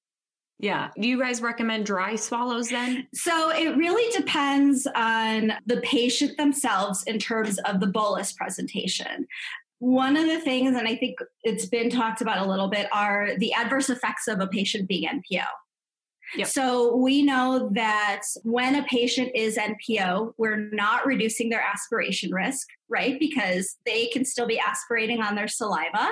Yeah. 0.60 0.90
Do 1.00 1.08
you 1.08 1.18
guys 1.18 1.42
recommend 1.42 1.86
dry 1.86 2.16
swallows 2.18 2.70
then? 2.70 3.08
So 3.14 3.50
it 3.50 3.78
really 3.78 4.12
depends 4.16 4.86
on 4.94 5.54
the 5.66 5.78
patient 5.78 6.38
themselves 6.38 7.04
in 7.04 7.18
terms 7.18 7.60
of 7.60 7.80
the 7.80 7.88
bolus 7.88 8.34
presentation. 8.34 9.26
One 9.80 10.18
of 10.18 10.26
the 10.26 10.42
things, 10.42 10.76
and 10.76 10.86
I 10.86 10.98
think 10.98 11.20
it's 11.44 11.66
been 11.66 11.90
talked 11.90 12.20
about 12.20 12.46
a 12.46 12.50
little 12.50 12.68
bit, 12.68 12.88
are 12.92 13.38
the 13.38 13.54
adverse 13.54 13.90
effects 13.90 14.28
of 14.28 14.42
a 14.42 14.48
patient 14.48 14.90
being 14.90 15.08
NPO. 15.08 15.46
Yep. 16.36 16.48
So 16.48 16.96
we 16.98 17.24
know 17.24 17.70
that 17.74 18.22
when 18.44 18.76
a 18.76 18.84
patient 18.84 19.32
is 19.34 19.58
NPO, 19.58 20.34
we're 20.38 20.70
not 20.72 21.06
reducing 21.06 21.50
their 21.50 21.62
aspiration 21.62 22.32
risk, 22.32 22.68
right? 22.90 23.18
Because 23.20 23.78
they 23.86 24.08
can 24.08 24.26
still 24.26 24.46
be 24.46 24.60
aspirating 24.60 25.22
on 25.22 25.36
their 25.36 25.48
saliva 25.48 26.10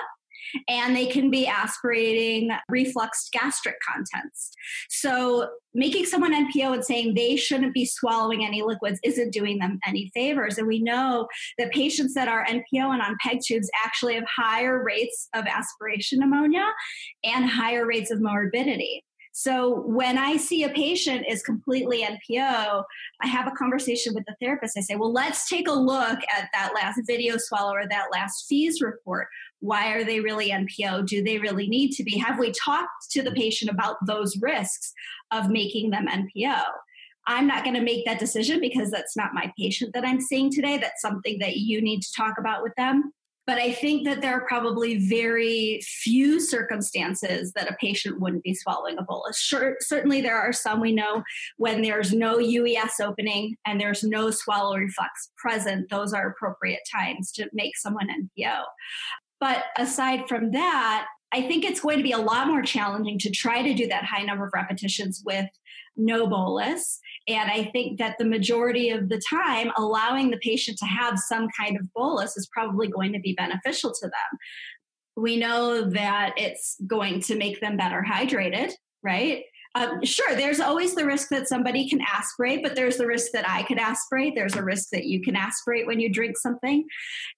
and 0.68 0.96
they 0.96 1.06
can 1.06 1.30
be 1.30 1.48
aspirating 1.48 2.50
refluxed 2.72 3.32
gastric 3.32 3.76
contents. 3.88 4.52
So 4.90 5.50
making 5.74 6.06
someone 6.06 6.34
NPO 6.34 6.74
and 6.74 6.86
saying 6.86 7.14
they 7.14 7.36
shouldn't 7.36 7.74
be 7.74 7.86
swallowing 7.86 8.46
any 8.46 8.64
liquids 8.64 9.00
isn't 9.04 9.32
doing 9.32 9.60
them 9.60 9.80
any 9.86 10.12
favors. 10.14 10.58
And 10.58 10.68
we 10.68 10.82
know 10.82 11.28
that 11.58 11.72
patients 11.72 12.14
that 12.16 12.28
are 12.28 12.46
NPO 12.46 12.64
and 12.74 13.02
on 13.02 13.18
PEG 13.22 13.40
tubes 13.46 13.70
actually 13.86 14.16
have 14.16 14.26
higher 14.26 14.84
rates 14.84 15.30
of 15.36 15.46
aspiration 15.46 16.20
pneumonia 16.20 16.66
and 17.24 17.50
higher 17.50 17.86
rates 17.86 18.12
of 18.12 18.22
morbidity. 18.22 19.04
So 19.38 19.84
when 19.86 20.18
I 20.18 20.36
see 20.38 20.64
a 20.64 20.70
patient 20.70 21.28
is 21.30 21.44
completely 21.44 22.02
NPO, 22.02 22.84
I 23.22 23.28
have 23.28 23.46
a 23.46 23.52
conversation 23.52 24.16
with 24.16 24.26
the 24.26 24.36
therapist. 24.42 24.76
I 24.76 24.82
say, 24.82 24.96
well, 24.96 25.14
let's 25.14 25.48
take 25.48 25.68
a 25.68 25.74
look 25.74 26.18
at 26.36 26.50
that 26.54 26.72
last 26.74 27.00
video 27.06 27.38
swallow 27.38 27.74
or 27.74 27.88
that 27.88 28.08
last 28.12 28.48
fees 28.50 28.82
report. 28.82 29.28
Why 29.60 29.94
are 29.94 30.04
they 30.04 30.20
really 30.20 30.52
NPO? 30.52 31.08
Do 31.08 31.24
they 31.24 31.40
really 31.40 31.68
need 31.68 31.92
to 31.94 32.04
be? 32.04 32.18
Have 32.18 32.40
we 32.40 32.52
talked 32.52 33.10
to 33.12 33.24
the 33.24 33.32
patient 33.32 33.72
about 33.72 33.98
those 34.06 34.38
risks 34.38 34.94
of 35.32 35.50
making 35.50 35.90
them 35.90 36.08
NPO? 36.08 36.62
I'm 37.28 37.48
not 37.48 37.64
going 37.64 37.76
to 37.76 37.82
make 37.82 38.06
that 38.06 38.20
decision 38.20 38.62
because 38.62 38.90
that's 38.90 39.18
not 39.18 39.34
my 39.34 39.52
patient 39.58 39.94
that 39.94 40.06
I'm 40.06 40.22
seeing 40.22 40.52
today. 40.52 40.78
That's 40.78 41.02
something 41.02 41.40
that 41.40 41.58
you 41.58 41.82
need 41.82 42.02
to 42.02 42.14
talk 42.16 42.36
about 42.40 42.64
with 42.64 42.74
them. 42.76 43.12
But 43.48 43.60
I 43.60 43.72
think 43.72 44.06
that 44.06 44.20
there 44.20 44.34
are 44.34 44.46
probably 44.46 44.98
very 44.98 45.80
few 45.82 46.42
circumstances 46.42 47.54
that 47.54 47.72
a 47.72 47.78
patient 47.80 48.20
wouldn't 48.20 48.44
be 48.44 48.54
swallowing 48.54 48.98
a 48.98 49.04
bolus. 49.04 49.40
Sure, 49.40 49.78
certainly, 49.80 50.20
there 50.20 50.38
are 50.38 50.52
some 50.52 50.82
we 50.82 50.92
know 50.92 51.24
when 51.56 51.82
there's 51.82 52.14
no 52.14 52.40
UES 52.40 53.00
opening 53.02 53.56
and 53.66 53.80
there's 53.80 54.04
no 54.04 54.32
swallow 54.32 54.76
reflex 54.76 55.32
present, 55.38 55.90
those 55.90 56.12
are 56.12 56.28
appropriate 56.28 56.82
times 56.94 57.32
to 57.34 57.50
make 57.54 57.78
someone 57.78 58.10
NPO. 58.10 58.64
But 59.40 59.66
aside 59.78 60.28
from 60.28 60.52
that, 60.52 61.08
I 61.34 61.42
think 61.42 61.66
it's 61.66 61.82
going 61.82 61.98
to 61.98 62.04
be 62.04 62.14
a 62.14 62.18
lot 62.18 62.48
more 62.48 62.62
challenging 62.62 63.20
to 63.20 63.30
try 63.30 63.62
to 63.62 63.74
do 63.74 63.88
that 63.88 64.06
high 64.06 64.24
number 64.24 64.46
of 64.46 64.52
repetitions 64.54 65.22
with 65.26 65.46
no 65.98 66.28
bolus. 66.28 67.00
And 67.28 67.52
I 67.52 67.66
think 67.66 68.00
that 68.00 68.18
the 68.18 68.26
majority 68.26 68.90
of 68.90 69.10
the 69.10 69.22
time, 69.30 69.72
allowing 69.78 70.30
the 70.30 70.38
patient 70.38 70.78
to 70.80 70.86
have 70.86 71.20
some 71.20 71.48
kind 71.60 71.78
of 71.78 71.92
bolus 71.94 72.38
is 72.38 72.48
probably 72.48 72.88
going 72.88 73.12
to 73.14 73.20
be 73.20 73.34
beneficial 73.34 73.94
to 73.94 74.08
them. 74.08 74.40
We 75.18 75.36
know 75.36 75.90
that 75.90 76.34
it's 76.38 76.78
going 76.88 77.22
to 77.22 77.36
make 77.36 77.60
them 77.60 77.76
better 77.76 78.06
hydrated, 78.08 78.72
right? 79.04 79.44
Um, 79.78 80.04
sure, 80.04 80.36
there's 80.36 80.60
always 80.60 80.96
the 80.96 81.06
risk 81.06 81.30
that 81.30 81.48
somebody 81.48 81.88
can 81.88 82.02
aspirate, 82.02 82.64
but 82.64 82.74
there's 82.74 82.98
the 82.98 83.06
risk 83.06 83.32
that 83.34 83.48
I 83.48 83.62
could 83.62 83.78
aspirate. 83.78 84.34
There's 84.34 84.56
a 84.56 84.64
risk 84.64 84.90
that 84.92 85.06
you 85.06 85.22
can 85.22 85.36
aspirate 85.36 85.86
when 85.86 86.00
you 86.00 86.12
drink 86.12 86.36
something. 86.36 86.84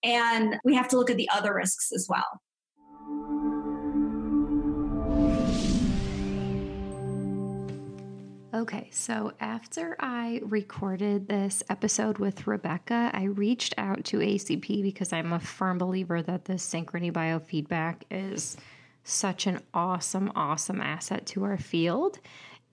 And 0.05 0.55
we 0.63 0.73
have 0.73 0.87
to 0.89 0.97
look 0.97 1.09
at 1.09 1.17
the 1.17 1.27
other 1.35 1.53
risks 1.53 1.91
as 1.91 2.07
well. 2.07 2.39
Okay, 8.53 8.87
so 8.91 9.33
after 9.41 9.97
I 9.99 10.39
recorded 10.43 11.27
this 11.27 11.61
episode 11.69 12.19
with 12.19 12.47
Rebecca, 12.47 13.11
I 13.13 13.23
reached 13.23 13.73
out 13.77 14.05
to 14.05 14.19
ACP 14.19 14.81
because 14.81 15.11
I'm 15.11 15.33
a 15.33 15.41
firm 15.41 15.77
believer 15.77 16.21
that 16.21 16.45
the 16.45 16.53
Synchrony 16.53 17.11
biofeedback 17.11 18.03
is 18.09 18.55
such 19.09 19.47
an 19.47 19.61
awesome, 19.73 20.31
awesome 20.35 20.81
asset 20.81 21.25
to 21.27 21.43
our 21.43 21.57
field. 21.57 22.19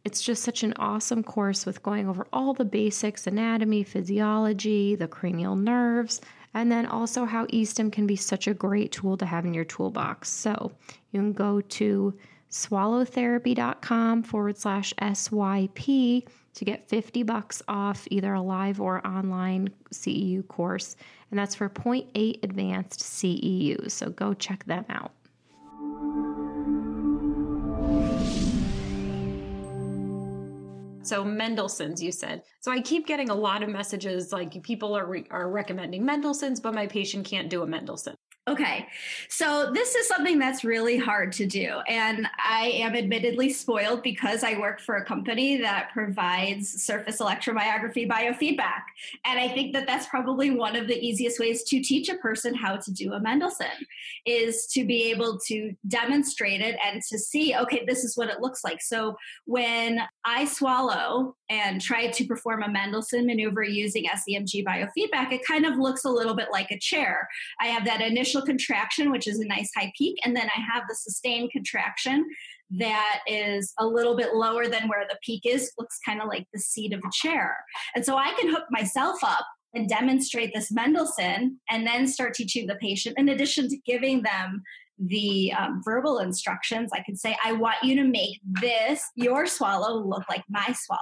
It's 0.06 0.21
just 0.21 0.43
such 0.43 0.63
an 0.63 0.73
awesome 0.77 1.21
course 1.23 1.65
with 1.65 1.84
going 1.84 2.08
over 2.08 2.27
all 2.32 2.53
the 2.53 2.65
basics 2.65 3.27
anatomy, 3.27 3.84
physiology, 3.84 4.95
the 4.95 5.08
cranial 5.08 5.56
nerves, 5.56 6.21
and 6.53 6.71
then 6.71 6.86
also 6.86 7.25
how 7.25 7.45
eSTIM 7.47 7.91
can 7.91 8.08
be 8.08 8.15
such 8.15 8.47
a 8.47 8.53
great 8.53 8.91
tool 8.91 9.17
to 9.17 9.25
have 9.25 9.45
in 9.45 9.53
your 9.53 9.65
toolbox. 9.65 10.30
So 10.30 10.71
you 11.12 11.19
can 11.19 11.34
go 11.34 11.62
to 11.62 12.17
swallowtherapy.com 12.51 14.23
forward 14.23 14.57
slash 14.57 14.93
SYP 15.01 16.27
to 16.53 16.65
get 16.65 16.89
50 16.89 17.23
bucks 17.23 17.62
off 17.67 18.07
either 18.10 18.33
a 18.33 18.41
live 18.41 18.81
or 18.81 19.05
online 19.05 19.69
CEU 19.93 20.47
course. 20.47 20.95
And 21.29 21.39
that's 21.39 21.55
for 21.55 21.69
0.8 21.69 22.43
advanced 22.43 23.01
CEUs. 23.01 23.91
So 23.91 24.10
go 24.10 24.33
check 24.33 24.65
them 24.65 24.86
out. 24.89 25.12
So 31.07 31.23
Mendelssohn's, 31.23 32.03
you 32.03 32.12
said. 32.12 32.43
So 32.60 32.69
I 32.69 32.81
keep 32.81 33.07
getting 33.07 33.29
a 33.29 33.36
lot 33.36 33.63
of 33.63 33.69
messages 33.69 34.33
like 34.33 34.62
people 34.62 34.93
are 34.93 35.05
re- 35.05 35.27
are 35.31 35.49
recommending 35.49 36.05
Mendelssohn's, 36.05 36.60
but 36.60 36.73
my 36.73 36.86
patient 36.86 37.25
can't 37.25 37.49
do 37.49 37.63
a 37.63 37.67
Mendelssohn. 37.67 38.15
Okay, 38.47 38.88
so 39.27 39.71
this 39.73 39.93
is 39.93 40.07
something 40.07 40.39
that's 40.39 40.63
really 40.63 40.95
hard 40.95 41.33
to 41.33 41.45
do. 41.45 41.79
And 41.86 42.25
I 42.38 42.67
am 42.75 42.95
admittedly 42.95 43.49
spoiled 43.49 44.03
because 44.03 44.41
I 44.41 44.57
work 44.57 44.79
for 44.79 44.95
a 44.95 45.03
company 45.03 45.57
that 45.57 45.89
provides 45.91 46.81
surface 46.81 47.17
electromyography 47.17 48.10
biofeedback. 48.10 48.83
And 49.25 49.38
I 49.38 49.49
think 49.49 49.73
that 49.73 49.86
that's 49.86 50.07
probably 50.07 50.51
one 50.51 50.77
of 50.77 50.88
the 50.88 50.97
easiest 50.97 51.41
ways 51.41 51.63
to 51.63 51.81
teach 51.81 52.07
a 52.07 52.15
person 52.15 52.55
how 52.55 52.77
to 52.77 52.91
do 52.93 53.12
a 53.12 53.19
Mendelssohn 53.19 53.67
is 54.25 54.65
to 54.67 54.86
be 54.86 55.12
able 55.12 55.38
to 55.47 55.73
demonstrate 55.89 56.62
it 56.62 56.77
and 56.86 57.01
to 57.10 57.19
see, 57.19 57.53
okay, 57.53 57.83
this 57.86 58.05
is 58.05 58.15
what 58.15 58.29
it 58.29 58.39
looks 58.39 58.63
like. 58.63 58.81
So 58.81 59.17
when 59.43 59.99
I 60.23 60.45
swallow 60.45 61.36
and 61.49 61.81
try 61.81 62.07
to 62.07 62.25
perform 62.25 62.63
a 62.63 62.69
Mendelssohn 62.69 63.25
maneuver 63.25 63.63
using 63.63 64.05
SEMG 64.05 64.63
biofeedback, 64.63 65.33
it 65.33 65.45
kind 65.45 65.65
of 65.65 65.77
looks 65.77 66.05
a 66.05 66.10
little 66.10 66.33
bit 66.33 66.47
like 66.49 66.71
a 66.71 66.79
chair. 66.79 67.27
I 67.60 67.67
have 67.67 67.83
that 67.83 68.01
initial 68.01 68.37
initial 68.38 68.45
contraction, 68.45 69.12
which 69.12 69.28
is 69.28 69.39
a 69.39 69.45
nice 69.45 69.71
high 69.76 69.91
peak, 69.97 70.17
and 70.23 70.36
then 70.36 70.47
I 70.56 70.60
have 70.73 70.84
the 70.88 70.95
sustained 70.95 71.52
contraction 71.52 72.26
that 72.71 73.19
is 73.28 73.73
a 73.80 73.86
little 73.86 74.15
bit 74.15 74.36
lower 74.36 74.67
than 74.67 74.88
where 74.88 75.06
the 75.08 75.17
peak 75.26 75.43
is, 75.45 75.71
looks 75.78 76.00
kind 76.06 76.21
of 76.21 76.28
like 76.28 76.45
the 76.54 76.60
seat 76.60 76.93
of 76.93 77.00
a 77.00 77.12
chair. 77.13 77.56
And 77.95 78.06
so 78.06 78.17
I 78.17 78.34
can 78.39 78.50
hook 78.50 78.65
myself 78.69 79.19
up 79.23 79.45
and 79.73 79.88
demonstrate 79.88 80.52
this 80.54 80.71
Mendelssohn 80.71 81.60
and 81.69 81.88
then 81.88 82.08
start 82.08 82.34
teaching 82.34 82.67
the 82.67 82.76
patient, 82.76 83.17
in 83.17 83.30
addition 83.30 83.69
to 83.69 83.78
giving 83.86 84.23
them 84.23 84.63
the 84.99 85.53
um, 85.57 85.81
verbal 85.83 86.19
instructions, 86.19 86.89
I 86.93 87.03
could 87.03 87.19
say, 87.19 87.36
I 87.43 87.53
want 87.53 87.77
you 87.83 87.95
to 87.95 88.03
make 88.03 88.39
this, 88.62 89.03
your 89.15 89.45
swallow, 89.45 90.03
look 90.03 90.23
like 90.29 90.43
my 90.49 90.73
swallow. 90.73 91.01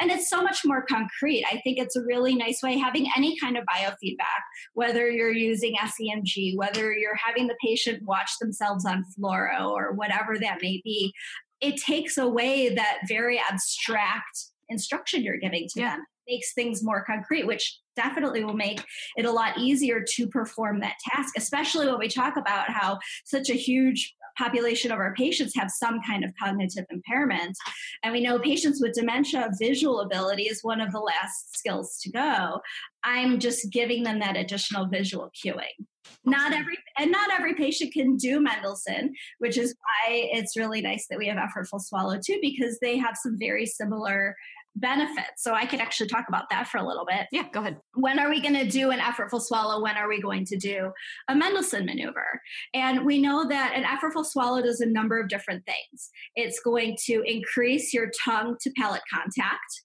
And 0.00 0.10
it's 0.10 0.28
so 0.28 0.42
much 0.42 0.64
more 0.64 0.84
concrete. 0.84 1.44
I 1.50 1.60
think 1.64 1.78
it's 1.78 1.96
a 1.96 2.02
really 2.02 2.34
nice 2.34 2.62
way 2.62 2.76
having 2.76 3.08
any 3.16 3.38
kind 3.38 3.56
of 3.56 3.64
biofeedback, 3.64 4.42
whether 4.74 5.10
you're 5.10 5.32
using 5.32 5.74
SEMG, 5.76 6.56
whether 6.56 6.92
you're 6.92 7.16
having 7.16 7.46
the 7.46 7.56
patient 7.64 8.02
watch 8.04 8.30
themselves 8.40 8.84
on 8.84 9.04
fluoro 9.18 9.70
or 9.70 9.92
whatever 9.92 10.38
that 10.38 10.58
may 10.62 10.80
be. 10.84 11.12
It 11.60 11.76
takes 11.76 12.18
away 12.18 12.74
that 12.74 13.00
very 13.08 13.38
abstract 13.38 14.46
instruction 14.68 15.22
you're 15.22 15.38
giving 15.38 15.66
to 15.74 15.80
yeah. 15.80 15.96
them 15.96 16.04
makes 16.28 16.52
things 16.54 16.82
more 16.82 17.04
concrete, 17.04 17.46
which 17.46 17.78
definitely 17.96 18.44
will 18.44 18.54
make 18.54 18.82
it 19.16 19.24
a 19.24 19.30
lot 19.30 19.58
easier 19.58 20.04
to 20.14 20.26
perform 20.26 20.80
that 20.80 20.96
task, 21.10 21.34
especially 21.36 21.86
when 21.86 21.98
we 21.98 22.08
talk 22.08 22.36
about 22.36 22.70
how 22.70 22.98
such 23.24 23.50
a 23.50 23.54
huge 23.54 24.14
population 24.36 24.90
of 24.90 24.98
our 24.98 25.14
patients 25.14 25.54
have 25.54 25.70
some 25.70 26.00
kind 26.06 26.24
of 26.24 26.32
cognitive 26.42 26.84
impairment. 26.90 27.56
And 28.02 28.12
we 28.12 28.20
know 28.20 28.38
patients 28.38 28.80
with 28.82 28.94
dementia, 28.94 29.50
visual 29.60 30.00
ability 30.00 30.44
is 30.44 30.62
one 30.62 30.80
of 30.80 30.92
the 30.92 30.98
last 30.98 31.56
skills 31.56 31.98
to 32.02 32.10
go. 32.10 32.60
I'm 33.04 33.38
just 33.38 33.70
giving 33.70 34.02
them 34.02 34.18
that 34.20 34.36
additional 34.36 34.86
visual 34.86 35.30
cueing. 35.44 35.86
Not 36.26 36.52
every 36.52 36.76
and 36.98 37.10
not 37.10 37.30
every 37.30 37.54
patient 37.54 37.92
can 37.92 38.16
do 38.16 38.40
Mendelssohn, 38.40 39.14
which 39.38 39.56
is 39.56 39.74
why 39.80 40.28
it's 40.32 40.56
really 40.56 40.82
nice 40.82 41.06
that 41.08 41.18
we 41.18 41.28
have 41.28 41.38
effortful 41.38 41.80
swallow 41.80 42.18
too, 42.24 42.38
because 42.42 42.78
they 42.80 42.98
have 42.98 43.16
some 43.16 43.38
very 43.38 43.64
similar 43.66 44.34
benefits. 44.76 45.42
So 45.42 45.54
I 45.54 45.66
could 45.66 45.80
actually 45.80 46.08
talk 46.08 46.26
about 46.28 46.50
that 46.50 46.68
for 46.68 46.78
a 46.78 46.86
little 46.86 47.04
bit. 47.04 47.26
Yeah, 47.30 47.48
go 47.52 47.60
ahead. 47.60 47.78
When 47.94 48.18
are 48.18 48.28
we 48.28 48.40
going 48.40 48.54
to 48.54 48.68
do 48.68 48.90
an 48.90 48.98
effortful 48.98 49.40
swallow? 49.40 49.82
When 49.82 49.96
are 49.96 50.08
we 50.08 50.20
going 50.20 50.44
to 50.46 50.56
do 50.56 50.90
a 51.28 51.34
Mendelssohn 51.34 51.86
maneuver? 51.86 52.40
And 52.72 53.04
we 53.04 53.20
know 53.20 53.46
that 53.48 53.74
an 53.74 53.84
effortful 53.84 54.26
swallow 54.26 54.62
does 54.62 54.80
a 54.80 54.86
number 54.86 55.20
of 55.20 55.28
different 55.28 55.64
things. 55.64 56.10
It's 56.34 56.60
going 56.60 56.96
to 57.06 57.22
increase 57.26 57.94
your 57.94 58.10
tongue 58.24 58.56
to 58.62 58.70
palate 58.76 59.02
contact. 59.12 59.82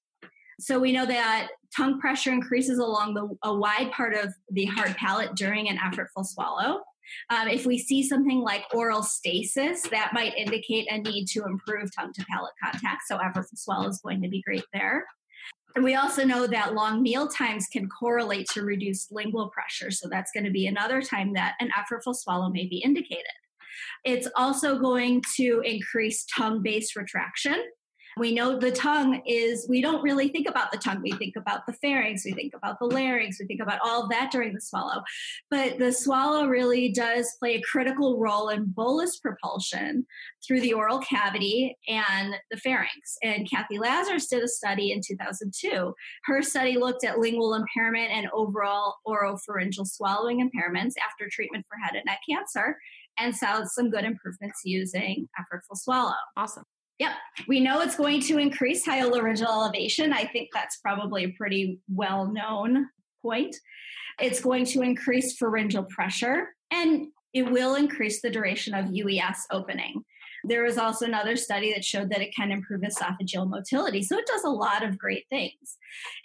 So 0.60 0.80
we 0.80 0.92
know 0.92 1.06
that 1.06 1.50
tongue 1.76 2.00
pressure 2.00 2.32
increases 2.32 2.80
along 2.80 3.14
the, 3.14 3.30
a 3.44 3.56
wide 3.56 3.92
part 3.92 4.14
of 4.14 4.34
the 4.52 4.66
hard 4.66 4.96
palate 4.98 5.36
during 5.36 5.70
an 5.70 5.78
effortful 5.78 6.26
swallow. 6.26 6.82
Um, 7.30 7.48
if 7.48 7.66
we 7.66 7.78
see 7.78 8.08
something 8.08 8.40
like 8.40 8.64
oral 8.74 9.04
stasis, 9.04 9.82
that 9.90 10.14
might 10.14 10.36
indicate 10.36 10.88
a 10.92 10.98
need 10.98 11.26
to 11.28 11.46
improve 11.46 11.90
tongue 11.96 12.14
to 12.14 12.26
palate 12.30 12.54
contact. 12.62 13.04
So, 13.08 13.18
effortful 13.18 13.58
swallow 13.58 13.90
is 13.90 14.02
going 14.02 14.22
to 14.22 14.30
be 14.30 14.42
great 14.42 14.66
there. 14.74 15.06
And 15.76 15.84
we 15.84 15.96
also 15.96 16.26
know 16.26 16.48
that 16.48 16.74
long 16.74 17.04
meal 17.04 17.28
times 17.28 17.68
can 17.68 17.88
correlate 17.88 18.48
to 18.54 18.64
reduced 18.64 19.12
lingual 19.12 19.50
pressure. 19.50 19.92
So, 19.92 20.10
that's 20.10 20.32
going 20.32 20.46
to 20.46 20.52
be 20.52 20.68
another 20.68 21.02
time 21.02 21.34
that 21.34 21.56
an 21.60 21.70
effortful 21.78 22.16
swallow 22.16 22.50
may 22.50 22.68
be 22.68 22.78
indicated. 22.78 23.26
It's 24.04 24.28
also 24.36 24.80
going 24.80 25.24
to 25.38 25.62
increase 25.66 26.26
tongue 26.26 26.62
base 26.62 26.96
retraction. 26.96 27.64
We 28.20 28.34
know 28.34 28.60
the 28.60 28.72
tongue 28.72 29.22
is, 29.26 29.66
we 29.70 29.82
don't 29.82 30.02
really 30.02 30.28
think 30.28 30.48
about 30.48 30.72
the 30.72 30.78
tongue. 30.78 31.02
We 31.02 31.12
think 31.14 31.36
about 31.36 31.66
the 31.66 31.74
pharynx, 31.74 32.26
we 32.26 32.34
think 32.34 32.54
about 32.54 32.78
the 32.80 32.86
larynx, 32.86 33.40
we 33.40 33.46
think 33.46 33.62
about 33.62 33.80
all 33.84 34.08
that 34.10 34.30
during 34.32 34.54
the 34.54 34.62
swallow. 34.62 35.02
But 35.50 35.80
the 35.80 35.92
swallow 35.92 36.48
really 36.48 36.90
does 36.92 37.32
play 37.40 37.56
a 37.56 37.62
critical 37.62 38.20
role 38.20 38.50
in 38.50 38.66
bolus 38.66 39.18
propulsion 39.20 40.06
through 40.46 40.62
the 40.62 40.74
oral 40.74 41.00
cavity 41.00 41.78
and 41.88 42.36
the 42.52 42.58
pharynx. 42.58 43.18
And 43.24 43.50
Cathy 43.50 43.80
Lazarus 43.80 44.28
did 44.28 44.44
a 44.44 44.48
study 44.48 44.92
in 44.92 45.02
2002. 45.06 45.94
Her 46.26 46.42
study 46.42 46.78
looked 46.78 47.04
at 47.04 47.20
lingual 47.20 47.54
impairment 47.54 48.12
and 48.12 48.28
overall 48.34 48.98
oropharyngeal 49.08 49.88
swallowing 49.88 50.40
impairments 50.40 50.94
after 51.10 51.30
treatment 51.32 51.66
for 51.70 51.78
head 51.78 51.96
and 51.96 52.06
neck 52.06 52.20
cancer 52.30 52.78
and 53.18 53.36
saw 53.36 53.64
some 53.66 53.90
good 53.90 54.06
improvements 54.06 54.62
using 54.64 55.28
effortful 55.40 55.76
swallow. 55.76 56.14
Awesome. 56.38 56.64
Yep. 57.00 57.12
We 57.48 57.62
know 57.62 57.80
it's 57.80 57.96
going 57.96 58.22
to 58.24 58.38
increase 58.38 58.86
hyolaryngeal 58.86 59.48
elevation. 59.48 60.12
I 60.12 60.26
think 60.26 60.50
that's 60.54 60.78
probably 60.78 61.24
a 61.24 61.34
pretty 61.38 61.80
well 61.88 62.32
known 62.32 62.90
point. 63.22 63.56
It's 64.20 64.42
going 64.42 64.66
to 64.66 64.82
increase 64.82 65.38
pharyngeal 65.38 65.86
pressure 65.90 66.50
and 66.72 67.08
it 67.34 67.50
will 67.50 67.76
increase 67.76 68.22
the 68.22 68.30
duration 68.30 68.74
of 68.74 68.86
UES 68.86 69.38
opening. 69.52 70.04
There 70.44 70.64
was 70.64 70.78
also 70.78 71.06
another 71.06 71.36
study 71.36 71.74
that 71.74 71.84
showed 71.84 72.10
that 72.10 72.22
it 72.22 72.34
can 72.36 72.52
improve 72.52 72.82
esophageal 72.82 73.50
motility. 73.50 74.04
So 74.04 74.18
it 74.18 74.26
does 74.26 74.44
a 74.44 74.50
lot 74.50 74.84
of 74.84 74.98
great 74.98 75.26
things. 75.30 75.78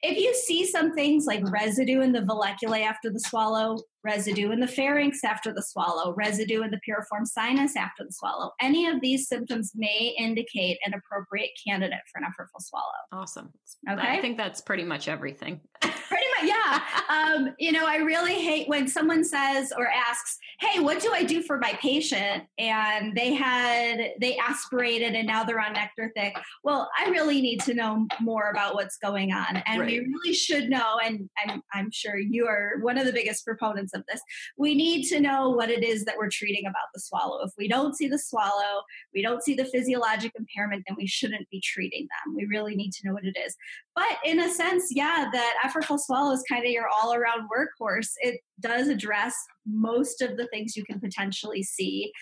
If 0.03 0.19
you 0.19 0.35
see 0.35 0.67
some 0.67 0.95
things 0.95 1.27
like 1.27 1.43
residue 1.51 2.01
in 2.01 2.13
the 2.13 2.21
valleculae 2.21 2.85
after 2.85 3.11
the 3.11 3.21
swallow, 3.21 3.79
residue 4.05 4.51
in 4.53 4.61
the 4.61 4.69
pharynx 4.69 5.25
after 5.25 5.53
the 5.53 5.63
swallow, 5.63 6.15
residue 6.15 6.63
in 6.63 6.71
the 6.71 6.81
piriform 6.87 7.27
sinus 7.27 7.75
after 7.77 8.05
the 8.05 8.13
swallow. 8.13 8.53
Any 8.61 8.87
of 8.87 9.01
these 9.01 9.29
symptoms 9.29 9.73
may 9.75 10.15
indicate 10.19 10.79
an 10.85 10.95
appropriate 10.95 11.51
candidate 11.67 12.01
for 12.13 12.21
an 12.21 12.27
effortful 12.27 12.61
swallow. 12.61 12.85
Awesome. 13.13 13.53
Okay. 13.91 14.01
I 14.01 14.21
think 14.21 14.37
that's 14.37 14.61
pretty 14.61 14.85
much 14.85 15.09
everything. 15.09 15.61
pretty 15.81 16.27
yeah. 16.43 16.81
Um, 17.09 17.55
you 17.59 17.73
know, 17.73 17.87
I 17.87 17.97
really 17.97 18.35
hate 18.35 18.69
when 18.69 18.89
someone 18.89 19.25
says 19.25 19.73
or 19.77 19.89
asks, 19.89 20.39
hey, 20.61 20.81
what 20.81 21.01
do 21.01 21.13
I 21.13 21.25
do 21.25 21.43
for 21.43 21.59
my 21.59 21.73
patient? 21.81 22.45
And 22.59 23.17
they 23.17 23.35
had, 23.35 24.13
they 24.21 24.37
aspirated 24.39 25.15
and 25.15 25.27
now 25.27 25.45
they're 25.45 25.61
on 25.61 25.75
nectar 25.75 26.11
thick. 26.17 26.35
Well, 26.63 26.89
I 26.99 27.11
really 27.11 27.41
need 27.41 27.61
to 27.63 27.75
know 27.75 28.07
more 28.21 28.51
about 28.51 28.75
what's 28.75 28.97
going 28.97 29.33
on. 29.33 29.63
And 29.67 29.81
right. 29.81 29.91
we 29.91 29.99
really 30.01 30.35
should 30.35 30.71
know, 30.71 30.99
and 31.05 31.29
I'm, 31.47 31.63
I'm 31.73 31.91
sure 31.91 32.17
you 32.17 32.47
are 32.47 32.79
one 32.81 32.99
of 32.99 33.07
the 33.07 33.13
biggest 33.13 33.45
proponents 33.45 33.95
of 33.95 34.05
this. 34.09 34.21
We 34.57 34.75
need 34.75 35.07
to 35.09 35.21
know 35.21 35.51
what 35.51 35.71
it 35.71 35.85
is 35.85 36.05
that 36.05 36.17
we're 36.17 36.31
treating 36.31 36.67
about 36.67 36.89
the 36.95 37.01
swallow. 37.01 37.43
If 37.45 37.53
we 37.59 37.69
don't 37.69 37.97
see 37.97 38.09
the 38.09 38.19
swallow, 38.19 38.83
we 39.13 39.23
don't 39.23 39.43
see 39.43 39.55
the 39.55 39.65
physiologic 39.65 40.33
impairment, 40.39 40.85
then 40.87 40.97
we 40.97 41.07
shouldn't 41.07 41.49
be 41.51 41.61
treating 41.61 42.03
them. 42.03 42.35
We 42.37 42.47
really 42.47 42.77
need 42.77 42.93
to 42.93 43.07
know 43.07 43.15
what 43.15 43.25
it 43.25 43.37
is. 43.45 43.57
But 43.95 44.19
in 44.25 44.41
a 44.41 44.49
sense, 44.51 44.89
yeah, 44.91 45.29
that 45.33 45.55
effortful 45.65 45.99
swallow 45.99 46.24
is 46.33 46.43
kind 46.49 46.65
of 46.65 46.71
your 46.71 46.89
all 46.89 47.15
around 47.15 47.49
workhorse. 47.49 48.11
It 48.19 48.41
does 48.61 48.89
address 48.89 49.35
most 49.67 50.23
of 50.23 50.37
the 50.37 50.47
things 50.49 50.77
you 50.77 50.85
can 50.85 51.01
potentially 51.01 51.63
see 51.63 52.13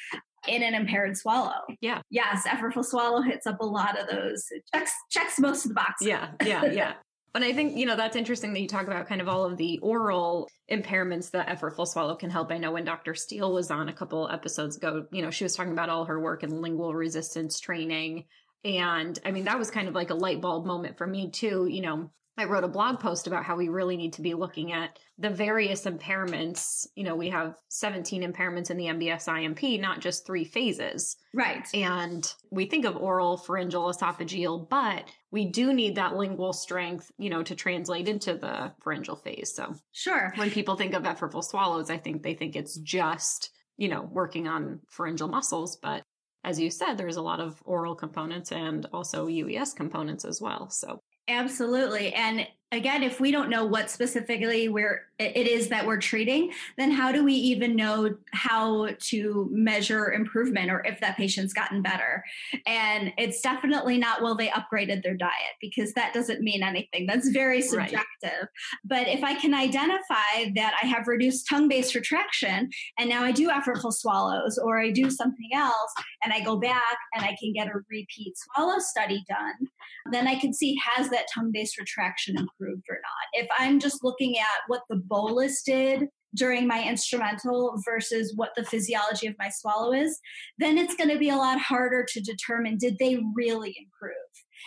in 0.49 0.63
an 0.63 0.75
impaired 0.75 1.17
swallow. 1.17 1.61
Yeah. 1.81 2.03
Yes, 2.11 2.47
effortful 2.47 2.85
swallow 2.85 3.23
hits 3.23 3.47
up 3.47 3.61
a 3.61 3.67
lot 3.67 3.99
of 3.99 4.09
those. 4.09 4.47
It 4.51 4.65
checks 4.75 4.93
checks 5.11 5.39
most 5.39 5.65
of 5.65 5.71
the 5.71 5.75
boxes. 5.75 6.09
Yeah, 6.09 6.31
yeah, 6.45 6.65
yeah. 6.73 6.93
And 7.35 7.45
I 7.45 7.53
think, 7.55 7.77
you 7.79 7.87
know, 7.87 7.97
that's 7.97 8.17
interesting 8.17 8.53
that 8.53 8.61
you 8.61 8.69
talk 8.69 8.87
about 8.87 9.09
kind 9.09 9.23
of 9.23 9.29
all 9.29 9.45
of 9.45 9.57
the 9.57 9.79
oral 9.79 10.49
impairments 10.71 11.31
that 11.31 11.49
effortful 11.49 11.87
swallow 11.87 12.15
can 12.15 12.29
help. 12.29 12.53
I 12.53 12.59
know 12.59 12.73
when 12.73 12.85
Dr. 12.85 13.15
Steele 13.15 13.55
was 13.55 13.71
on 13.71 13.89
a 13.89 13.93
couple 13.93 14.29
episodes 14.29 14.77
ago, 14.77 15.07
you 15.11 15.23
know, 15.23 15.31
she 15.31 15.45
was 15.45 15.57
talking 15.57 15.73
about 15.73 15.89
all 15.89 16.05
her 16.05 16.21
work 16.21 16.43
in 16.43 16.61
lingual 16.61 16.95
resistance 16.95 17.59
training. 17.59 18.25
And 18.65 19.19
I 19.25 19.31
mean, 19.31 19.45
that 19.45 19.59
was 19.59 19.71
kind 19.71 19.89
of 19.89 19.95
like 19.95 20.11
a 20.11 20.15
light 20.15 20.43
bulb 20.43 20.67
moment 20.67 20.99
for 20.99 21.07
me 21.07 21.31
too. 21.31 21.67
You 21.71 21.81
know, 21.81 22.11
I 22.39 22.45
wrote 22.45 22.65
a 22.65 22.69
blog 22.69 22.99
post 22.99 23.27
about 23.27 23.45
how 23.45 23.57
we 23.57 23.69
really 23.69 23.97
need 23.97 24.15
to 24.15 24.23
be 24.23 24.33
looking 24.33 24.73
at 24.73 24.99
the 25.19 25.29
various 25.29 25.85
impairments. 25.85 26.87
You 26.97 27.05
know, 27.05 27.15
we 27.15 27.29
have 27.29 27.57
17 27.69 28.23
impairments 28.23 28.71
in 28.71 28.79
the 28.79 28.87
MBS 28.87 29.29
IMP, 29.29 29.81
not 29.81 30.01
just 30.01 30.27
three 30.27 30.45
phases. 30.45 31.17
Right. 31.35 31.69
And 31.75 32.33
we 32.51 32.65
think 32.65 32.87
of 32.87 32.97
oral, 32.97 33.37
pharyngeal, 33.37 33.93
esophageal, 33.93 34.69
but 34.71 35.05
we 35.31 35.45
do 35.45 35.75
need 35.75 35.97
that 35.97 36.17
lingual 36.17 36.55
strength, 36.55 37.13
you 37.19 37.29
know, 37.29 37.43
to 37.43 37.55
translate 37.55 38.09
into 38.09 38.35
the 38.35 38.73
pharyngeal 38.83 39.17
phase. 39.17 39.53
So, 39.55 39.75
sure. 39.93 40.33
When 40.37 40.51
people 40.51 40.77
think 40.77 40.95
of 40.95 41.03
effortful 41.03 41.45
swallows, 41.45 41.91
I 41.91 41.99
think 41.99 42.23
they 42.23 42.35
think 42.35 42.57
it's 42.57 42.79
just, 42.79 43.51
you 43.77 43.89
know, 43.89 44.09
working 44.11 44.49
on 44.49 44.81
pharyngeal 44.89 45.29
muscles, 45.29 45.77
but 45.83 46.03
as 46.45 46.59
you 46.59 46.71
said, 46.71 46.95
there's 46.95 47.17
a 47.17 47.23
lot 47.23 47.41
of 47.41 47.63
oral 47.65 47.95
components 47.95 48.51
and 48.51 48.87
also 48.93 49.29
UES 49.29 49.77
components 49.77 50.25
as 50.25 50.41
well. 50.41 50.69
So 50.71 51.01
Absolutely. 51.33 52.13
And 52.15 52.47
again, 52.73 53.03
if 53.03 53.21
we 53.21 53.31
don't 53.31 53.51
know 53.51 53.65
what 53.67 53.91
specifically 53.91 54.69
where 54.69 55.07
it 55.19 55.47
is 55.47 55.69
that 55.69 55.87
we're 55.87 56.01
treating, 56.01 56.51
then 56.79 56.91
how 56.91 57.13
do 57.13 57.23
we 57.23 57.35
even 57.35 57.77
know 57.77 58.17
how 58.33 58.89
to 58.99 59.49
measure 59.53 60.11
improvement 60.13 60.71
or 60.71 60.85
if 60.85 60.99
that 61.01 61.17
patient's 61.17 61.53
gotten 61.53 61.83
better? 61.83 62.25
And 62.67 63.13
it's 63.19 63.41
definitely 63.41 63.99
not, 63.99 64.23
well, 64.23 64.35
they 64.35 64.49
upgraded 64.49 65.03
their 65.03 65.15
diet 65.15 65.55
because 65.61 65.93
that 65.93 66.15
doesn't 66.15 66.41
mean 66.41 66.63
anything. 66.63 67.07
That's 67.07 67.29
very 67.29 67.61
subjective. 67.61 68.01
Right. 68.23 68.49
But 68.85 69.07
if 69.07 69.23
I 69.23 69.35
can 69.35 69.55
identify 69.55 70.51
that 70.57 70.75
I 70.83 70.87
have 70.87 71.07
reduced 71.07 71.47
tongue 71.49 71.69
base 71.69 71.95
retraction 71.95 72.71
and 72.99 73.09
now 73.09 73.23
I 73.23 73.33
do 73.33 73.51
effortful 73.51 73.93
swallows 73.93 74.59
or 74.59 74.81
I 74.81 74.91
do 74.91 75.11
something 75.11 75.51
else 75.55 75.93
and 76.25 76.33
I 76.33 76.41
go 76.41 76.57
back 76.57 76.97
and 77.15 77.23
I 77.23 77.37
can 77.39 77.53
get 77.53 77.69
a 77.69 77.75
repeat 77.91 78.35
swallow 78.37 78.79
study 78.79 79.23
done, 79.29 79.69
then 80.11 80.27
I 80.27 80.37
can 80.37 80.55
see 80.55 80.77
has 80.97 81.11
that 81.11 81.27
tongue 81.33 81.53
base 81.53 81.79
retraction 81.79 82.37
improved? 82.39 82.62
Improved 82.63 82.85
or 82.89 82.97
not. 82.97 83.43
If 83.45 83.49
I'm 83.59 83.79
just 83.79 84.05
looking 84.05 84.39
at 84.39 84.63
what 84.69 84.83
the 84.89 84.97
bolus 84.97 85.63
did 85.63 86.09
during 86.35 86.67
my 86.67 86.83
instrumental 86.83 87.81
versus 87.85 88.33
what 88.37 88.51
the 88.57 88.65
physiology 88.65 89.27
of 89.27 89.35
my 89.39 89.51
swallow 89.51 89.93
is, 89.93 90.19
then 90.59 90.79
it's 90.79 90.97
going 90.97 91.11
to 91.11 91.19
be 91.19 91.29
a 91.29 91.37
lot 91.37 91.61
harder 91.61 92.07
to 92.09 92.21
determine 92.21 92.79
did 92.79 92.99
they 92.99 93.19
really 93.35 93.77
improve. 93.79 94.15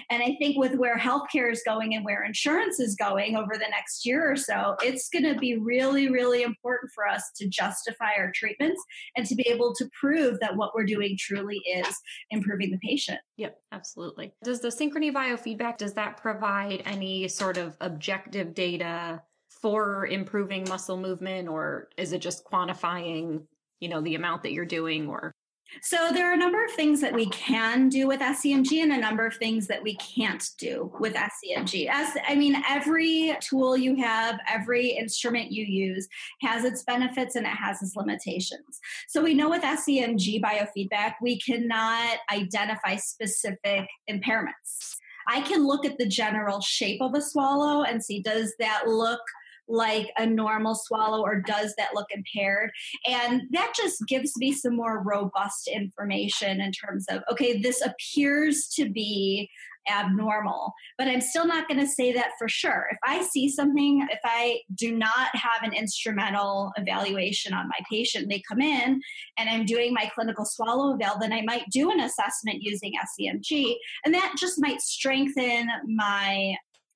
And 0.10 0.22
I 0.22 0.36
think 0.40 0.58
with 0.58 0.76
where 0.76 0.98
healthcare 0.98 1.52
is 1.52 1.62
going 1.66 1.96
and 1.96 2.06
where 2.06 2.24
insurance 2.24 2.80
is 2.80 2.96
going 2.96 3.36
over 3.36 3.54
the 3.54 3.68
next 3.70 4.06
year 4.06 4.32
or 4.32 4.36
so, 4.36 4.76
it's 4.82 5.10
going 5.10 5.24
to 5.24 5.40
be 5.40 5.58
really, 5.58 6.10
really 6.10 6.44
important 6.44 6.92
for 6.94 7.08
us 7.08 7.32
to 7.38 7.48
justify 7.48 8.12
our 8.18 8.32
treatments 8.34 8.82
and 9.16 9.26
to 9.28 9.36
be 9.36 9.48
able 9.48 9.74
to 9.76 9.90
prove 10.00 10.40
that 10.40 10.56
what 10.56 10.74
we're 10.76 10.86
doing 10.86 11.18
truly 11.20 11.58
is 11.58 11.96
improving 12.32 12.72
the 12.72 12.80
patient. 12.80 13.20
Yep, 13.38 13.58
absolutely. 13.72 14.34
Does 14.44 14.62
the 14.62 14.70
synchrony 14.70 15.14
biofeedback 15.14 15.78
does 15.78 15.94
that 15.94 16.18
provide 16.18 16.84
any 16.86 17.28
sort 17.28 17.58
of 17.58 17.76
objective 17.82 18.54
data 18.54 19.22
for 19.50 20.06
improving 20.08 20.68
muscle 20.70 20.98
movement 20.98 21.48
or 21.48 21.90
is 21.98 22.14
it 22.14 22.20
just 22.20 22.46
quantifying, 22.46 23.44
you 23.80 23.90
know, 23.90 24.02
the 24.02 24.16
amount 24.16 24.44
that 24.44 24.52
you're 24.52 24.66
doing 24.66 25.08
or 25.08 25.35
so 25.82 26.10
there 26.12 26.30
are 26.30 26.34
a 26.34 26.38
number 26.38 26.64
of 26.64 26.72
things 26.72 27.02
that 27.02 27.14
we 27.14 27.28
can 27.28 27.90
do 27.90 28.08
with 28.08 28.20
SEMG 28.20 28.82
and 28.82 28.92
a 28.92 28.98
number 28.98 29.26
of 29.26 29.36
things 29.36 29.68
that 29.68 29.82
we 29.82 29.96
can't 29.96 30.50
do 30.58 30.92
with 31.00 31.14
SEMG. 31.14 31.90
As 31.90 32.16
I 32.28 32.36
mean, 32.36 32.62
every 32.68 33.36
tool 33.42 33.78
you 33.78 33.96
have, 33.98 34.40
every 34.48 34.90
instrument 34.90 35.52
you 35.52 35.66
use 35.66 36.08
has 36.42 36.64
its 36.64 36.84
benefits 36.84 37.36
and 37.36 37.46
it 37.46 37.50
has 37.50 37.82
its 37.82 37.96
limitations. 37.96 38.80
So 39.08 39.22
we 39.22 39.34
know 39.34 39.50
with 39.50 39.64
SEMG 39.64 40.42
biofeedback, 40.42 41.16
we 41.22 41.40
cannot 41.40 42.18
identify 42.32 42.96
specific 42.96 43.88
impairments. 44.10 44.98
I 45.28 45.42
can 45.42 45.66
look 45.66 45.86
at 45.86 45.98
the 45.98 46.08
general 46.08 46.62
shape 46.62 47.02
of 47.02 47.16
a 47.16 47.22
swallow 47.22 47.84
and 47.84 48.04
see 48.04 48.22
does 48.22 48.54
that 48.60 48.88
look 48.88 49.22
like 49.68 50.12
a 50.18 50.26
normal 50.26 50.76
swallow 50.76 51.22
or 51.22 51.42
does 51.42 51.74
that 51.78 51.94
look 51.94 52.08
impaired? 52.12 52.72
And 53.08 53.44
that 53.52 53.74
just 53.76 54.06
gives 54.08 54.38
me 54.38 54.52
some 54.52 54.76
more 54.76 55.02
robust 55.04 55.68
information 55.68 56.62
in 56.62 56.72
terms 56.72 57.06
of, 57.10 57.24
okay, 57.32 57.60
this 57.60 57.82
appears 57.82 58.68
to 58.76 58.90
be 58.90 59.50
abnormal, 59.90 60.74
but 60.98 61.08
I'm 61.08 61.22
still 61.22 61.46
not 61.46 61.68
going 61.68 61.80
to 61.80 61.88
say 61.88 62.12
that 62.14 62.32
for 62.38 62.48
sure. 62.48 62.88
If 62.92 62.98
I 63.04 63.24
see 63.24 63.50
something, 63.50 64.08
if 64.12 64.20
I 64.24 64.62
do 64.74 64.96
not 64.96 65.30
have 65.34 65.64
an 65.64 65.74
instrumental 65.74 66.72
evaluation 66.78 67.54
on 67.54 67.68
my 67.68 67.80
patient, 67.90 68.30
they 68.30 68.42
come 68.48 68.62
in 68.62 69.02
and 69.38 69.50
I'm 69.50 69.66
doing 69.66 69.94
my 69.94 70.10
clinical 70.14 70.46
swallow 70.46 70.96
eval, 70.96 71.20
then 71.20 71.34
I 71.34 71.42
might 71.42 71.70
do 71.70 71.92
an 71.92 72.00
assessment 72.00 72.62
using 72.62 72.94
SEMG, 72.94 73.76
and 74.04 74.14
that 74.14 74.36
just 74.38 74.60
might 74.60 74.82
strengthen 74.82 75.70
my 75.88 76.56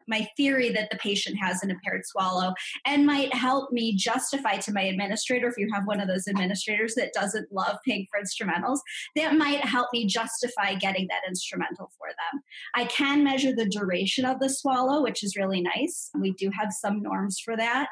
my 0.09 0.27
theory 0.35 0.69
that 0.71 0.89
the 0.89 0.97
patient 0.97 1.37
has 1.39 1.63
an 1.63 1.71
impaired 1.71 2.05
swallow 2.05 2.53
and 2.85 3.05
might 3.05 3.33
help 3.33 3.71
me 3.71 3.95
justify 3.95 4.57
to 4.57 4.73
my 4.73 4.81
administrator 4.81 5.47
if 5.47 5.57
you 5.57 5.69
have 5.73 5.85
one 5.85 5.99
of 5.99 6.07
those 6.07 6.27
administrators 6.27 6.95
that 6.95 7.13
doesn't 7.13 7.51
love 7.51 7.77
paying 7.85 8.07
for 8.11 8.19
instrumentals 8.19 8.79
that 9.15 9.37
might 9.37 9.63
help 9.63 9.87
me 9.93 10.05
justify 10.05 10.73
getting 10.73 11.07
that 11.07 11.21
instrumental 11.27 11.91
for 11.97 12.07
them. 12.07 12.41
I 12.75 12.85
can 12.85 13.23
measure 13.23 13.55
the 13.55 13.69
duration 13.69 14.25
of 14.25 14.39
the 14.39 14.49
swallow 14.49 15.01
which 15.01 15.23
is 15.23 15.35
really 15.37 15.61
nice. 15.61 16.09
We 16.19 16.31
do 16.31 16.49
have 16.57 16.71
some 16.71 17.01
norms 17.01 17.39
for 17.39 17.55
that. 17.55 17.87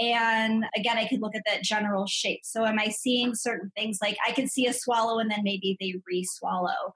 And 0.00 0.64
again 0.76 0.96
i 0.96 1.06
could 1.06 1.20
look 1.20 1.34
at 1.34 1.42
that 1.46 1.62
general 1.62 2.06
shape. 2.06 2.40
So 2.44 2.64
am 2.64 2.78
i 2.78 2.88
seeing 2.88 3.34
certain 3.34 3.70
things? 3.76 3.98
Like 4.00 4.16
i 4.26 4.32
can 4.32 4.48
see 4.48 4.66
a 4.66 4.72
swallow 4.72 5.18
and 5.18 5.30
then 5.30 5.42
maybe 5.42 5.76
they 5.80 5.94
re-swallow 6.06 6.94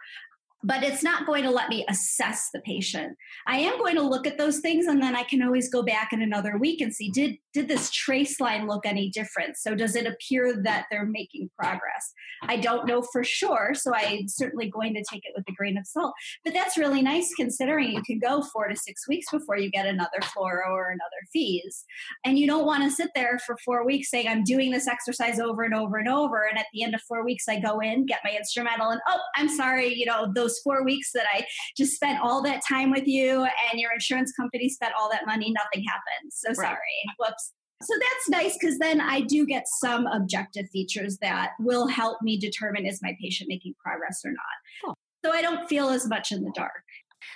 but 0.64 0.82
it's 0.82 1.02
not 1.02 1.26
going 1.26 1.42
to 1.44 1.50
let 1.50 1.68
me 1.68 1.84
assess 1.88 2.50
the 2.52 2.60
patient. 2.60 3.16
I 3.46 3.58
am 3.58 3.78
going 3.78 3.96
to 3.96 4.02
look 4.02 4.26
at 4.26 4.38
those 4.38 4.60
things 4.60 4.86
and 4.86 5.02
then 5.02 5.16
I 5.16 5.24
can 5.24 5.42
always 5.42 5.68
go 5.68 5.82
back 5.82 6.12
in 6.12 6.22
another 6.22 6.56
week 6.58 6.80
and 6.80 6.94
see 6.94 7.10
did 7.10 7.36
did 7.52 7.68
this 7.68 7.90
trace 7.90 8.40
line 8.40 8.66
look 8.66 8.86
any 8.86 9.10
different? 9.10 9.56
So 9.58 9.74
does 9.74 9.94
it 9.94 10.06
appear 10.06 10.62
that 10.62 10.86
they're 10.90 11.04
making 11.04 11.50
progress? 11.58 12.12
I 12.42 12.56
don't 12.56 12.86
know 12.86 13.02
for 13.02 13.22
sure, 13.22 13.72
so 13.74 13.92
I'm 13.94 14.26
certainly 14.26 14.70
going 14.70 14.94
to 14.94 15.04
take 15.10 15.22
it 15.24 15.34
with 15.36 15.44
a 15.48 15.52
grain 15.52 15.76
of 15.76 15.86
salt. 15.86 16.14
But 16.44 16.54
that's 16.54 16.78
really 16.78 17.02
nice 17.02 17.30
considering 17.34 17.92
you 17.92 18.02
can 18.02 18.18
go 18.18 18.42
4 18.42 18.68
to 18.68 18.76
6 18.76 19.08
weeks 19.08 19.26
before 19.30 19.58
you 19.58 19.70
get 19.70 19.86
another 19.86 20.18
fluoro 20.20 20.70
or 20.70 20.90
another 20.90 21.26
FEES. 21.32 21.84
And 22.24 22.38
you 22.38 22.46
don't 22.46 22.64
want 22.64 22.84
to 22.84 22.90
sit 22.90 23.10
there 23.14 23.38
for 23.46 23.56
4 23.64 23.84
weeks 23.84 24.10
saying 24.10 24.28
I'm 24.28 24.44
doing 24.44 24.70
this 24.70 24.88
exercise 24.88 25.38
over 25.38 25.62
and 25.62 25.74
over 25.74 25.98
and 25.98 26.08
over 26.08 26.46
and 26.48 26.58
at 26.58 26.66
the 26.72 26.82
end 26.82 26.94
of 26.94 27.02
4 27.02 27.24
weeks 27.24 27.48
I 27.48 27.60
go 27.60 27.80
in, 27.80 28.06
get 28.06 28.20
my 28.24 28.30
instrumental 28.30 28.90
and 28.90 29.00
oh, 29.08 29.20
I'm 29.36 29.48
sorry, 29.48 29.94
you 29.94 30.06
know, 30.06 30.32
those 30.34 30.51
those 30.52 30.60
four 30.62 30.84
weeks 30.84 31.10
that 31.12 31.26
I 31.32 31.44
just 31.76 31.94
spent 31.94 32.20
all 32.22 32.42
that 32.42 32.62
time 32.68 32.90
with 32.90 33.06
you 33.06 33.42
and 33.42 33.80
your 33.80 33.92
insurance 33.92 34.32
company 34.32 34.68
spent 34.68 34.92
all 34.98 35.10
that 35.10 35.26
money, 35.26 35.52
nothing 35.52 35.84
happened. 35.86 36.32
So 36.32 36.52
sorry. 36.52 36.78
Whoops. 37.18 37.52
So 37.82 37.94
that's 37.98 38.28
nice 38.28 38.56
because 38.58 38.78
then 38.78 39.00
I 39.00 39.22
do 39.22 39.44
get 39.44 39.64
some 39.66 40.06
objective 40.06 40.68
features 40.70 41.18
that 41.20 41.50
will 41.58 41.88
help 41.88 42.18
me 42.22 42.38
determine 42.38 42.86
is 42.86 43.00
my 43.02 43.16
patient 43.20 43.48
making 43.48 43.74
progress 43.84 44.20
or 44.24 44.30
not. 44.30 44.84
Cool. 44.84 44.94
So 45.24 45.32
I 45.32 45.42
don't 45.42 45.68
feel 45.68 45.88
as 45.88 46.06
much 46.08 46.30
in 46.30 46.44
the 46.44 46.52
dark. 46.54 46.84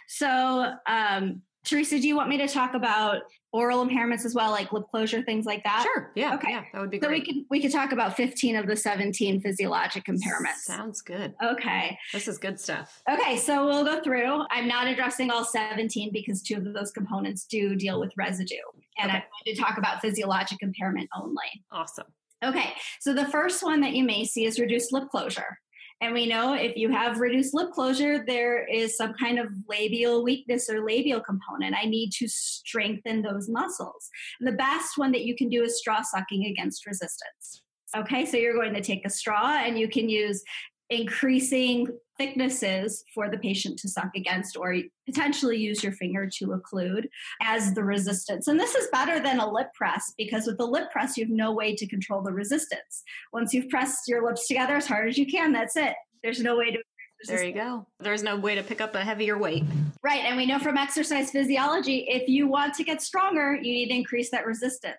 So 0.08 0.72
um, 0.88 1.42
Teresa, 1.66 1.98
do 1.98 2.06
you 2.06 2.16
want 2.16 2.28
me 2.28 2.38
to 2.38 2.48
talk 2.48 2.74
about 2.74 3.22
oral 3.52 3.84
impairments 3.84 4.24
as 4.24 4.34
well, 4.34 4.50
like 4.50 4.72
lip 4.72 4.84
closure, 4.90 5.22
things 5.22 5.44
like 5.46 5.64
that? 5.64 5.82
Sure. 5.82 6.12
Yeah. 6.14 6.34
Okay. 6.36 6.50
Yeah, 6.50 6.62
that 6.72 6.80
would 6.80 6.90
be 6.90 7.00
so 7.00 7.08
great. 7.08 7.22
we 7.22 7.26
could 7.26 7.44
we 7.50 7.60
could 7.60 7.72
talk 7.72 7.92
about 7.92 8.16
15 8.16 8.56
of 8.56 8.66
the 8.66 8.76
17 8.76 9.40
physiologic 9.40 10.04
impairments. 10.04 10.58
Sounds 10.62 11.02
good. 11.02 11.34
Okay. 11.42 11.98
This 12.12 12.28
is 12.28 12.38
good 12.38 12.60
stuff. 12.60 13.02
Okay, 13.10 13.36
so 13.36 13.66
we'll 13.66 13.84
go 13.84 14.00
through. 14.02 14.44
I'm 14.50 14.68
not 14.68 14.86
addressing 14.86 15.30
all 15.30 15.44
17 15.44 16.10
because 16.12 16.42
two 16.42 16.56
of 16.56 16.72
those 16.72 16.92
components 16.92 17.44
do 17.46 17.74
deal 17.74 17.98
with 18.00 18.12
residue. 18.16 18.54
And 18.98 19.10
Okay. 19.10 19.18
I'm 19.18 19.22
going 19.44 19.56
to 19.56 19.60
talk 19.62 19.76
about 19.78 20.00
physiologic 20.00 20.58
impairment 20.62 21.08
only. 21.20 21.64
Awesome. 21.72 22.06
Okay, 22.44 22.74
so 23.00 23.14
the 23.14 23.26
first 23.28 23.62
one 23.64 23.80
that 23.80 23.94
you 23.94 24.04
may 24.04 24.24
see 24.24 24.44
is 24.44 24.60
reduced 24.60 24.92
lip 24.92 25.08
closure. 25.10 25.58
And 26.02 26.12
we 26.12 26.26
know 26.26 26.52
if 26.52 26.76
you 26.76 26.90
have 26.90 27.20
reduced 27.20 27.54
lip 27.54 27.70
closure, 27.72 28.22
there 28.26 28.66
is 28.66 28.96
some 28.96 29.14
kind 29.14 29.38
of 29.38 29.46
labial 29.68 30.22
weakness 30.22 30.68
or 30.68 30.84
labial 30.84 31.20
component. 31.20 31.74
I 31.74 31.86
need 31.86 32.10
to 32.18 32.28
strengthen 32.28 33.22
those 33.22 33.48
muscles. 33.48 34.10
And 34.38 34.46
the 34.46 34.56
best 34.56 34.98
one 34.98 35.10
that 35.12 35.24
you 35.24 35.34
can 35.34 35.48
do 35.48 35.62
is 35.62 35.78
straw 35.78 36.02
sucking 36.02 36.44
against 36.44 36.86
resistance. 36.86 37.62
Okay, 37.96 38.26
so 38.26 38.36
you're 38.36 38.54
going 38.54 38.74
to 38.74 38.82
take 38.82 39.06
a 39.06 39.10
straw 39.10 39.56
and 39.56 39.78
you 39.78 39.88
can 39.88 40.08
use 40.08 40.42
increasing 40.90 41.88
thicknesses 42.18 43.04
for 43.14 43.30
the 43.30 43.38
patient 43.38 43.78
to 43.80 43.88
suck 43.88 44.10
against 44.14 44.56
or 44.56 44.76
potentially 45.06 45.56
use 45.56 45.82
your 45.82 45.92
finger 45.92 46.28
to 46.38 46.48
occlude 46.48 47.06
as 47.42 47.74
the 47.74 47.84
resistance. 47.84 48.48
And 48.48 48.58
this 48.58 48.74
is 48.74 48.88
better 48.92 49.20
than 49.20 49.40
a 49.40 49.50
lip 49.50 49.68
press 49.74 50.12
because 50.16 50.46
with 50.46 50.58
the 50.58 50.66
lip 50.66 50.90
press, 50.90 51.16
you 51.16 51.24
have 51.24 51.32
no 51.32 51.52
way 51.52 51.74
to 51.74 51.86
control 51.86 52.22
the 52.22 52.32
resistance. 52.32 53.02
Once 53.32 53.52
you've 53.52 53.68
pressed 53.68 54.08
your 54.08 54.24
lips 54.24 54.46
together 54.46 54.76
as 54.76 54.86
hard 54.86 55.08
as 55.08 55.18
you 55.18 55.26
can, 55.26 55.52
that's 55.52 55.76
it. 55.76 55.94
There's 56.22 56.40
no 56.40 56.56
way 56.56 56.70
to. 56.72 56.78
There 57.26 57.44
you 57.44 57.52
go. 57.52 57.86
There's 58.00 58.22
no 58.22 58.36
way 58.36 58.54
to 58.54 58.62
pick 58.62 58.80
up 58.80 58.94
a 58.94 59.02
heavier 59.02 59.36
weight. 59.38 59.64
Right. 60.02 60.22
And 60.24 60.36
we 60.36 60.46
know 60.46 60.58
from 60.58 60.76
exercise 60.76 61.30
physiology, 61.30 62.06
if 62.08 62.28
you 62.28 62.46
want 62.48 62.74
to 62.74 62.84
get 62.84 63.02
stronger, 63.02 63.54
you 63.54 63.72
need 63.72 63.88
to 63.88 63.94
increase 63.94 64.30
that 64.30 64.46
resistance. 64.46 64.96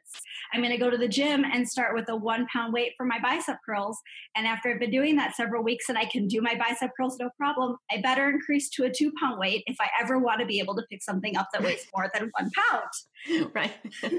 I'm 0.53 0.61
going 0.61 0.71
to 0.71 0.77
go 0.77 0.89
to 0.89 0.97
the 0.97 1.07
gym 1.07 1.43
and 1.43 1.67
start 1.67 1.93
with 1.95 2.07
a 2.09 2.15
one 2.15 2.45
pound 2.53 2.73
weight 2.73 2.93
for 2.97 3.05
my 3.05 3.19
bicep 3.21 3.57
curls. 3.65 3.97
And 4.35 4.47
after 4.47 4.69
I've 4.69 4.79
been 4.79 4.91
doing 4.91 5.15
that 5.17 5.35
several 5.35 5.63
weeks 5.63 5.89
and 5.89 5.97
I 5.97 6.05
can 6.05 6.27
do 6.27 6.41
my 6.41 6.55
bicep 6.55 6.91
curls 6.97 7.17
no 7.19 7.29
problem, 7.37 7.77
I 7.91 8.01
better 8.01 8.29
increase 8.29 8.69
to 8.71 8.83
a 8.85 8.89
two 8.91 9.11
pound 9.19 9.39
weight 9.39 9.63
if 9.67 9.77
I 9.81 9.89
ever 10.01 10.17
want 10.19 10.39
to 10.39 10.45
be 10.45 10.59
able 10.59 10.75
to 10.75 10.83
pick 10.89 11.03
something 11.03 11.35
up 11.37 11.47
that 11.53 11.63
weighs 11.63 11.85
more 11.95 12.09
than 12.13 12.31
one 12.37 12.49
pound. 12.69 13.51
right. 13.55 13.73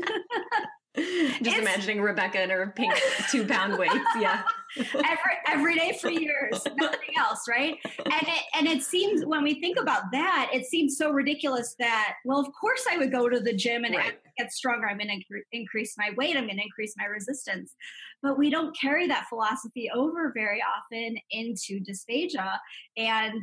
Just 0.96 1.40
It's- 1.40 1.58
imagining 1.58 2.00
Rebecca 2.00 2.40
and 2.40 2.50
her 2.50 2.72
pink 2.74 2.92
two 3.30 3.46
pound 3.46 3.78
weights. 3.78 3.94
Yeah. 4.18 4.42
Every 4.76 5.34
every 5.46 5.74
day 5.74 5.98
for 6.00 6.10
years, 6.10 6.62
nothing 6.76 7.14
else, 7.18 7.42
right? 7.48 7.76
And 7.98 8.22
it 8.22 8.42
and 8.54 8.66
it 8.66 8.82
seems 8.82 9.24
when 9.24 9.42
we 9.42 9.60
think 9.60 9.78
about 9.78 10.04
that, 10.12 10.50
it 10.52 10.66
seems 10.66 10.96
so 10.96 11.10
ridiculous 11.10 11.74
that 11.78 12.14
well, 12.24 12.40
of 12.40 12.48
course 12.58 12.84
I 12.90 12.96
would 12.98 13.10
go 13.12 13.28
to 13.28 13.40
the 13.40 13.54
gym 13.54 13.84
and 13.84 13.94
Right. 13.94 14.18
get 14.36 14.52
stronger. 14.52 14.88
I'm 14.88 14.98
going 14.98 15.08
to 15.08 15.40
increase 15.52 15.94
my 15.98 16.10
weight. 16.16 16.36
I'm 16.36 16.44
going 16.46 16.58
to 16.58 16.62
increase 16.62 16.94
my 16.98 17.06
resistance, 17.06 17.74
but 18.22 18.38
we 18.38 18.50
don't 18.50 18.76
carry 18.78 19.06
that 19.08 19.26
philosophy 19.28 19.90
over 19.94 20.32
very 20.34 20.62
often 20.62 21.16
into 21.30 21.80
dysphagia 21.80 22.58
and. 22.96 23.42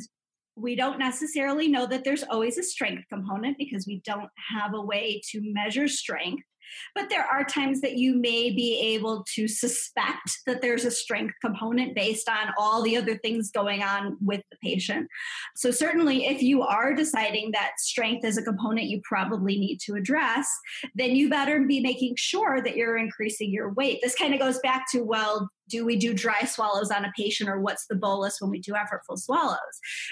We 0.57 0.78
don't 0.78 0.97
necessarily 0.99 1.67
know 1.67 1.86
that 1.86 2.05
there's 2.05 2.23
always 2.23 2.57
a 2.57 2.63
strength 2.63 3.03
component 3.09 3.57
because 3.57 3.86
we 3.86 4.01
don't 4.05 4.30
have 4.55 4.73
a 4.73 4.80
way 4.82 5.19
to 5.32 5.41
measure 5.43 5.89
strength. 5.89 6.45
But 6.93 7.09
there 7.09 7.26
are 7.26 7.43
times 7.43 7.82
that 7.82 7.97
you 7.97 8.15
may 8.15 8.51
be 8.51 8.80
able 8.95 9.26
to 9.36 9.47
suspect 9.47 10.39
that 10.45 10.61
there's 10.61 10.86
a 10.86 10.91
strength 10.91 11.36
component 11.41 11.95
based 11.95 12.30
on 12.30 12.53
all 12.57 12.82
the 12.82 12.97
other 12.97 13.17
things 13.17 13.51
going 13.51 13.84
on 13.84 14.17
with 14.23 14.41
the 14.51 14.57
patient. 14.63 15.07
So, 15.55 15.71
certainly, 15.71 16.26
if 16.26 16.41
you 16.41 16.61
are 16.61 16.93
deciding 16.93 17.51
that 17.51 17.80
strength 17.80 18.26
is 18.26 18.38
a 18.38 18.43
component 18.43 18.88
you 18.88 19.01
probably 19.03 19.57
need 19.57 19.80
to 19.82 19.95
address, 19.95 20.49
then 20.95 21.15
you 21.15 21.30
better 21.30 21.61
be 21.61 21.80
making 21.80 22.15
sure 22.17 22.61
that 22.61 22.76
you're 22.76 22.97
increasing 22.97 23.51
your 23.51 23.69
weight. 23.73 23.99
This 24.01 24.15
kind 24.15 24.34
of 24.34 24.39
goes 24.39 24.59
back 24.59 24.86
to 24.91 25.03
well, 25.03 25.49
do 25.70 25.86
we 25.86 25.95
do 25.95 26.13
dry 26.13 26.41
swallows 26.41 26.91
on 26.91 27.05
a 27.05 27.11
patient 27.18 27.49
or 27.49 27.59
what's 27.59 27.88
the 27.88 27.95
bolus 27.95 28.39
when 28.39 28.51
we 28.51 28.59
do 28.59 28.74
effortful 28.74 29.18
swallows? 29.18 29.57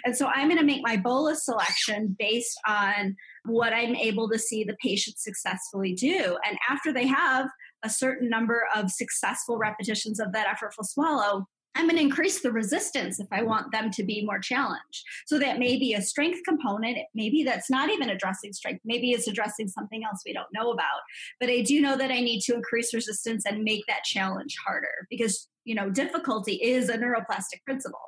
And 0.06 0.16
so, 0.16 0.28
I'm 0.28 0.48
going 0.48 0.60
to 0.60 0.66
make 0.66 0.82
my 0.84 0.98
bolus 0.98 1.46
selection 1.46 2.16
based 2.18 2.60
on 2.68 3.16
what 3.46 3.74
I'm 3.74 3.96
able 3.96 4.30
to 4.30 4.40
see 4.40 4.64
the 4.64 4.78
patient 4.82 5.20
successfully 5.20 5.94
do. 5.94 6.38
And 6.48 6.58
after 6.70 6.92
they 6.92 7.08
have 7.08 7.48
a 7.84 7.90
certain 7.90 8.30
number 8.30 8.66
of 8.76 8.90
successful 8.90 9.58
repetitions 9.58 10.20
of 10.20 10.32
that 10.32 10.48
effortful 10.48 10.86
swallow, 10.86 11.48
I'm 11.76 11.88
going 11.88 11.98
to 11.98 12.04
increase 12.04 12.42
the 12.42 12.52
resistance 12.52 13.20
if 13.20 13.28
I 13.32 13.42
want 13.42 13.72
them 13.72 13.90
to 13.92 14.04
be 14.04 14.26
more 14.26 14.40
challenged. 14.40 15.04
So 15.26 15.40
that 15.40 15.60
may 15.60 15.78
be 15.78 15.94
a 15.94 16.02
strength 16.02 16.42
component. 16.46 16.98
Maybe 17.16 17.44
that's 17.44 17.70
not 17.70 17.90
even 17.90 18.10
addressing 18.10 18.54
strength. 18.54 18.82
Maybe 18.86 19.12
it's 19.12 19.28
addressing 19.28 19.68
something 19.68 20.04
else 20.04 20.22
we 20.26 20.34
don't 20.34 20.54
know 20.54 20.72
about. 20.72 21.02
But 21.40 21.50
I 21.50 21.62
do 21.62 21.82
know 21.82 21.98
that 21.98 22.12
I 22.12 22.20
need 22.20 22.42
to 22.42 22.54
increase 22.54 22.94
resistance 22.94 23.46
and 23.46 23.64
make 23.64 23.84
that 23.88 24.04
challenge 24.04 24.56
harder 24.64 25.08
because, 25.10 25.50
you 25.64 25.74
know, 25.74 25.90
difficulty 25.90 26.54
is 26.54 26.90
a 26.90 26.98
neuroplastic 26.98 27.64
principle. 27.66 28.00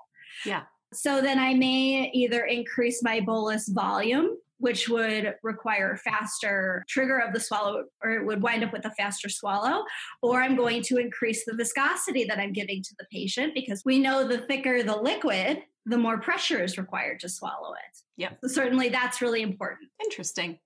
Yeah. 0.45 0.63
So 0.93 1.21
then 1.21 1.39
I 1.39 1.55
may 1.55 2.11
either 2.13 2.45
increase 2.45 3.01
my 3.03 3.19
bolus 3.19 3.67
volume, 3.67 4.37
which 4.57 4.87
would 4.89 5.35
require 5.43 5.97
faster 5.97 6.85
trigger 6.87 7.19
of 7.19 7.33
the 7.33 7.39
swallow, 7.39 7.83
or 8.03 8.11
it 8.11 8.25
would 8.25 8.41
wind 8.41 8.63
up 8.63 8.71
with 8.71 8.85
a 8.85 8.91
faster 8.91 9.29
swallow, 9.29 9.83
or 10.21 10.41
I'm 10.41 10.55
going 10.55 10.81
to 10.83 10.97
increase 10.97 11.43
the 11.45 11.55
viscosity 11.55 12.25
that 12.25 12.39
I'm 12.39 12.53
giving 12.53 12.81
to 12.83 12.95
the 12.97 13.05
patient 13.11 13.53
because 13.53 13.83
we 13.85 13.99
know 13.99 14.27
the 14.27 14.39
thicker 14.39 14.83
the 14.83 14.95
liquid, 14.95 15.63
the 15.85 15.97
more 15.97 16.19
pressure 16.19 16.63
is 16.63 16.77
required 16.77 17.19
to 17.21 17.29
swallow 17.29 17.73
it. 17.73 17.99
Yep. 18.17 18.39
So 18.43 18.47
certainly 18.47 18.89
that's 18.89 19.21
really 19.21 19.41
important. 19.41 19.89
Interesting. 20.03 20.59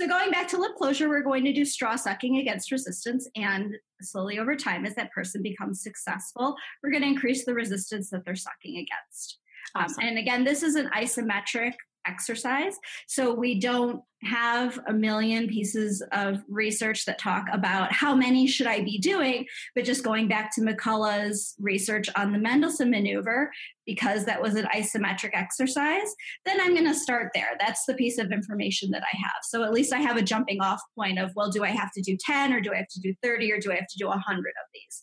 So 0.00 0.08
going 0.08 0.32
back 0.32 0.48
to 0.48 0.58
lip 0.58 0.72
closure, 0.76 1.08
we're 1.08 1.22
going 1.22 1.44
to 1.44 1.52
do 1.52 1.64
straw 1.64 1.94
sucking 1.94 2.38
against 2.38 2.72
resistance, 2.72 3.28
and 3.36 3.74
slowly 4.02 4.38
over 4.40 4.56
time, 4.56 4.84
as 4.84 4.94
that 4.96 5.12
person 5.12 5.40
becomes 5.40 5.82
successful, 5.82 6.56
we're 6.82 6.90
going 6.90 7.02
to 7.02 7.08
increase 7.08 7.44
the 7.44 7.54
resistance 7.54 8.10
that 8.10 8.24
they're 8.24 8.34
sucking 8.34 8.76
against. 8.76 9.38
Um, 9.76 9.86
and 10.00 10.18
again, 10.18 10.44
this 10.44 10.62
is 10.62 10.74
an 10.74 10.90
isometric 10.96 11.74
exercise. 12.06 12.76
So 13.06 13.32
we 13.32 13.58
don't 13.60 14.02
have 14.22 14.80
a 14.88 14.92
million 14.92 15.48
pieces 15.48 16.02
of 16.12 16.42
research 16.48 17.04
that 17.04 17.18
talk 17.18 17.46
about 17.52 17.92
how 17.92 18.14
many 18.14 18.46
should 18.46 18.66
I 18.66 18.82
be 18.82 18.98
doing, 18.98 19.44
but 19.74 19.84
just 19.84 20.02
going 20.02 20.28
back 20.28 20.54
to 20.54 20.62
McCullough's 20.62 21.54
research 21.60 22.08
on 22.16 22.32
the 22.32 22.38
Mendelssohn 22.38 22.90
maneuver, 22.90 23.50
because 23.86 24.24
that 24.24 24.40
was 24.40 24.54
an 24.54 24.66
isometric 24.74 25.32
exercise, 25.34 26.14
then 26.46 26.58
I'm 26.58 26.72
going 26.72 26.86
to 26.86 26.94
start 26.94 27.32
there. 27.34 27.50
That's 27.60 27.84
the 27.84 27.94
piece 27.94 28.18
of 28.18 28.32
information 28.32 28.90
that 28.92 29.02
I 29.02 29.16
have. 29.18 29.42
So 29.42 29.62
at 29.62 29.72
least 29.72 29.92
I 29.92 29.98
have 29.98 30.16
a 30.16 30.22
jumping 30.22 30.62
off 30.62 30.80
point 30.94 31.18
of, 31.18 31.32
well, 31.36 31.50
do 31.50 31.62
I 31.62 31.68
have 31.68 31.92
to 31.92 32.00
do 32.00 32.16
10 32.18 32.54
or 32.54 32.60
do 32.60 32.72
I 32.72 32.76
have 32.76 32.88
to 32.88 33.00
do 33.00 33.14
30 33.22 33.52
or 33.52 33.58
do 33.60 33.72
I 33.72 33.76
have 33.76 33.88
to 33.88 33.98
do 33.98 34.06
100 34.06 34.38
of 34.38 34.44
these? 34.72 35.02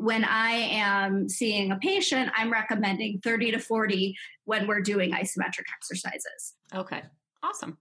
When 0.00 0.24
I 0.24 0.52
am 0.52 1.28
seeing 1.28 1.72
a 1.72 1.76
patient, 1.76 2.30
I'm 2.34 2.50
recommending 2.50 3.20
30 3.20 3.52
to 3.52 3.58
40 3.58 4.16
when 4.44 4.66
we're 4.66 4.80
doing 4.80 5.12
isometric 5.12 5.66
exercises. 5.76 6.54
Okay. 6.74 7.02
Awesome. 7.42 7.76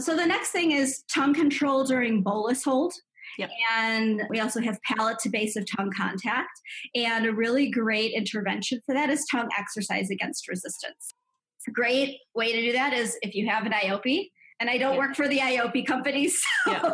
So 0.00 0.16
the 0.16 0.24
next 0.24 0.50
thing 0.50 0.72
is 0.72 1.02
tongue 1.12 1.34
control 1.34 1.84
during 1.84 2.22
bolus 2.22 2.64
hold. 2.64 2.94
Yep. 3.38 3.50
And 3.76 4.22
we 4.30 4.40
also 4.40 4.60
have 4.62 4.80
palate 4.82 5.18
to 5.20 5.28
base 5.28 5.54
of 5.56 5.66
tongue 5.70 5.92
contact. 5.94 6.50
And 6.94 7.26
a 7.26 7.32
really 7.32 7.70
great 7.70 8.12
intervention 8.14 8.80
for 8.86 8.94
that 8.94 9.10
is 9.10 9.26
tongue 9.30 9.50
exercise 9.58 10.10
against 10.10 10.48
resistance. 10.48 11.12
A 11.68 11.70
great 11.70 12.20
way 12.34 12.52
to 12.52 12.60
do 12.62 12.72
that 12.72 12.94
is 12.94 13.18
if 13.20 13.34
you 13.34 13.46
have 13.48 13.66
an 13.66 13.72
IOP. 13.72 14.30
And 14.60 14.68
I 14.68 14.76
don't 14.76 14.94
Yeah. 14.94 14.98
work 14.98 15.14
for 15.14 15.28
the 15.28 15.38
IOP 15.38 15.86
companies, 15.86 16.42
so 16.64 16.72
Yeah. 16.72 16.90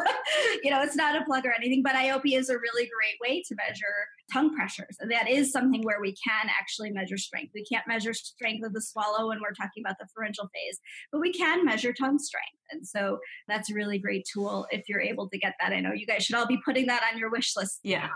you 0.63 0.71
know 0.71 0.83
it's 0.83 0.97
not 0.97 1.21
a 1.21 1.25
plug 1.25 1.47
or 1.47 1.53
anything. 1.53 1.83
But 1.83 1.95
IOP 1.95 2.37
is 2.37 2.49
a 2.51 2.59
really 2.59 2.91
great 2.95 3.17
way 3.21 3.43
to 3.49 3.55
measure 3.55 3.95
tongue 4.33 4.55
pressures, 4.55 4.97
and 5.01 5.11
that 5.11 5.29
is 5.31 5.51
something 5.51 5.83
where 5.83 6.01
we 6.01 6.15
can 6.15 6.49
actually 6.49 6.91
measure 6.91 7.17
strength. 7.17 7.53
We 7.55 7.65
can't 7.65 7.87
measure 7.87 8.13
strength 8.13 8.65
of 8.67 8.73
the 8.75 8.83
swallow 8.83 9.29
when 9.29 9.41
we're 9.41 9.53
talking 9.55 9.83
about 9.85 9.97
the 9.99 10.07
pharyngeal 10.15 10.51
phase, 10.55 10.79
but 11.11 11.21
we 11.21 11.33
can 11.33 11.65
measure 11.65 11.93
tongue 11.93 12.19
strength. 12.19 12.49
And 12.71 12.87
so 12.87 13.19
that's 13.49 13.71
a 13.71 13.75
really 13.75 13.99
great 13.99 14.27
tool 14.31 14.67
if 14.71 14.89
you're 14.89 15.01
able 15.01 15.29
to 15.31 15.39
get 15.39 15.55
that. 15.61 15.73
I 15.73 15.81
know 15.81 15.93
you 15.93 16.07
guys 16.07 16.25
should 16.25 16.35
all 16.37 16.47
be 16.47 16.59
putting 16.65 16.87
that 16.87 17.03
on 17.13 17.19
your 17.19 17.31
wish 17.31 17.57
list. 17.57 17.81
Yeah. 17.83 18.09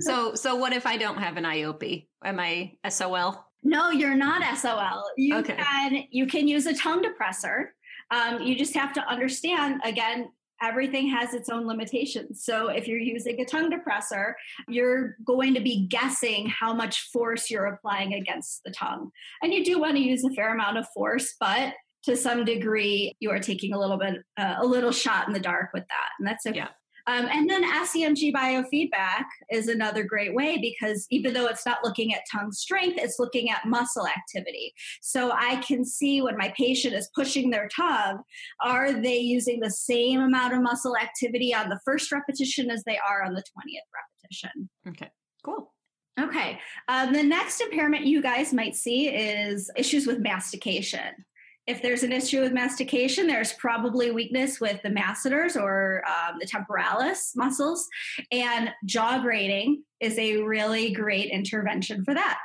so 0.00 0.34
so 0.34 0.56
what 0.56 0.72
if 0.72 0.86
I 0.86 0.96
don't 0.96 1.18
have 1.18 1.36
an 1.36 1.44
IOP? 1.44 2.06
Am 2.24 2.38
I 2.40 2.72
SOL? 2.88 3.46
No, 3.62 3.90
you're 3.90 4.14
not 4.16 4.42
SOL. 4.58 5.04
You 5.18 5.36
Okay. 5.38 5.54
can 5.56 6.04
you 6.10 6.26
can 6.26 6.48
use 6.48 6.66
a 6.66 6.74
tongue 6.74 7.02
depressor. 7.02 7.66
Um, 8.10 8.42
you 8.42 8.56
just 8.56 8.74
have 8.74 8.92
to 8.94 9.06
understand 9.08 9.80
again. 9.84 10.30
Everything 10.62 11.08
has 11.08 11.32
its 11.32 11.48
own 11.48 11.66
limitations. 11.66 12.44
So, 12.44 12.68
if 12.68 12.86
you're 12.86 12.98
using 12.98 13.40
a 13.40 13.46
tongue 13.46 13.70
depressor, 13.70 14.34
you're 14.68 15.16
going 15.24 15.54
to 15.54 15.60
be 15.60 15.86
guessing 15.86 16.48
how 16.48 16.74
much 16.74 17.08
force 17.10 17.50
you're 17.50 17.64
applying 17.64 18.12
against 18.12 18.62
the 18.64 18.70
tongue. 18.70 19.10
And 19.42 19.54
you 19.54 19.64
do 19.64 19.80
want 19.80 19.96
to 19.96 20.02
use 20.02 20.22
a 20.22 20.30
fair 20.30 20.52
amount 20.52 20.76
of 20.76 20.86
force, 20.92 21.34
but 21.40 21.72
to 22.02 22.16
some 22.16 22.44
degree, 22.44 23.14
you 23.20 23.30
are 23.30 23.38
taking 23.38 23.72
a 23.72 23.78
little 23.78 23.96
bit, 23.96 24.22
uh, 24.38 24.56
a 24.58 24.66
little 24.66 24.92
shot 24.92 25.26
in 25.26 25.32
the 25.32 25.40
dark 25.40 25.70
with 25.72 25.84
that. 25.88 26.08
And 26.18 26.28
that's 26.28 26.46
okay. 26.46 26.58
Yeah. 26.58 26.68
Um, 27.10 27.26
and 27.26 27.50
then 27.50 27.64
SEMG 27.64 28.32
biofeedback 28.32 29.24
is 29.50 29.66
another 29.66 30.04
great 30.04 30.32
way 30.32 30.58
because 30.58 31.06
even 31.10 31.34
though 31.34 31.46
it's 31.46 31.66
not 31.66 31.78
looking 31.82 32.14
at 32.14 32.20
tongue 32.30 32.52
strength, 32.52 32.98
it's 32.98 33.18
looking 33.18 33.50
at 33.50 33.66
muscle 33.66 34.06
activity. 34.06 34.72
So 35.00 35.32
I 35.32 35.56
can 35.56 35.84
see 35.84 36.22
when 36.22 36.36
my 36.36 36.52
patient 36.56 36.94
is 36.94 37.10
pushing 37.12 37.50
their 37.50 37.68
tongue, 37.74 38.22
are 38.62 38.92
they 38.92 39.18
using 39.18 39.58
the 39.58 39.72
same 39.72 40.20
amount 40.20 40.54
of 40.54 40.62
muscle 40.62 40.96
activity 40.96 41.52
on 41.52 41.68
the 41.68 41.80
first 41.84 42.12
repetition 42.12 42.70
as 42.70 42.84
they 42.84 42.98
are 42.98 43.24
on 43.24 43.34
the 43.34 43.42
20th 43.42 43.90
repetition? 44.22 44.70
Okay, 44.86 45.10
cool. 45.44 45.74
Okay. 46.20 46.60
Um, 46.86 47.12
the 47.12 47.24
next 47.24 47.60
impairment 47.60 48.06
you 48.06 48.22
guys 48.22 48.52
might 48.52 48.76
see 48.76 49.08
is 49.08 49.68
issues 49.76 50.06
with 50.06 50.20
mastication. 50.20 51.24
If 51.66 51.82
there's 51.82 52.02
an 52.02 52.12
issue 52.12 52.40
with 52.40 52.52
mastication, 52.52 53.26
there's 53.26 53.52
probably 53.54 54.10
weakness 54.10 54.60
with 54.60 54.82
the 54.82 54.90
masseters 54.90 55.56
or 55.56 56.02
um, 56.08 56.38
the 56.40 56.46
temporalis 56.46 57.32
muscles, 57.36 57.86
and 58.32 58.70
jaw 58.84 59.20
grading 59.20 59.84
is 60.00 60.18
a 60.18 60.38
really 60.38 60.92
great 60.92 61.30
intervention 61.30 62.04
for 62.04 62.14
that. 62.14 62.38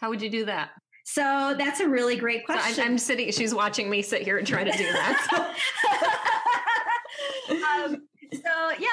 How 0.00 0.08
would 0.10 0.22
you 0.22 0.30
do 0.30 0.44
that? 0.46 0.70
So 1.04 1.54
that's 1.58 1.80
a 1.80 1.88
really 1.88 2.16
great 2.16 2.46
question. 2.46 2.74
So 2.74 2.82
I'm, 2.82 2.92
I'm, 2.92 2.98
sitting. 2.98 3.30
She's 3.32 3.54
watching 3.54 3.90
me 3.90 4.02
sit 4.02 4.22
here 4.22 4.38
and 4.38 4.46
try 4.46 4.64
to 4.64 4.72
do 4.72 4.84
that. 4.92 5.54
So. 7.48 7.54
um, 7.84 8.08
so 8.32 8.70
yeah, 8.78 8.88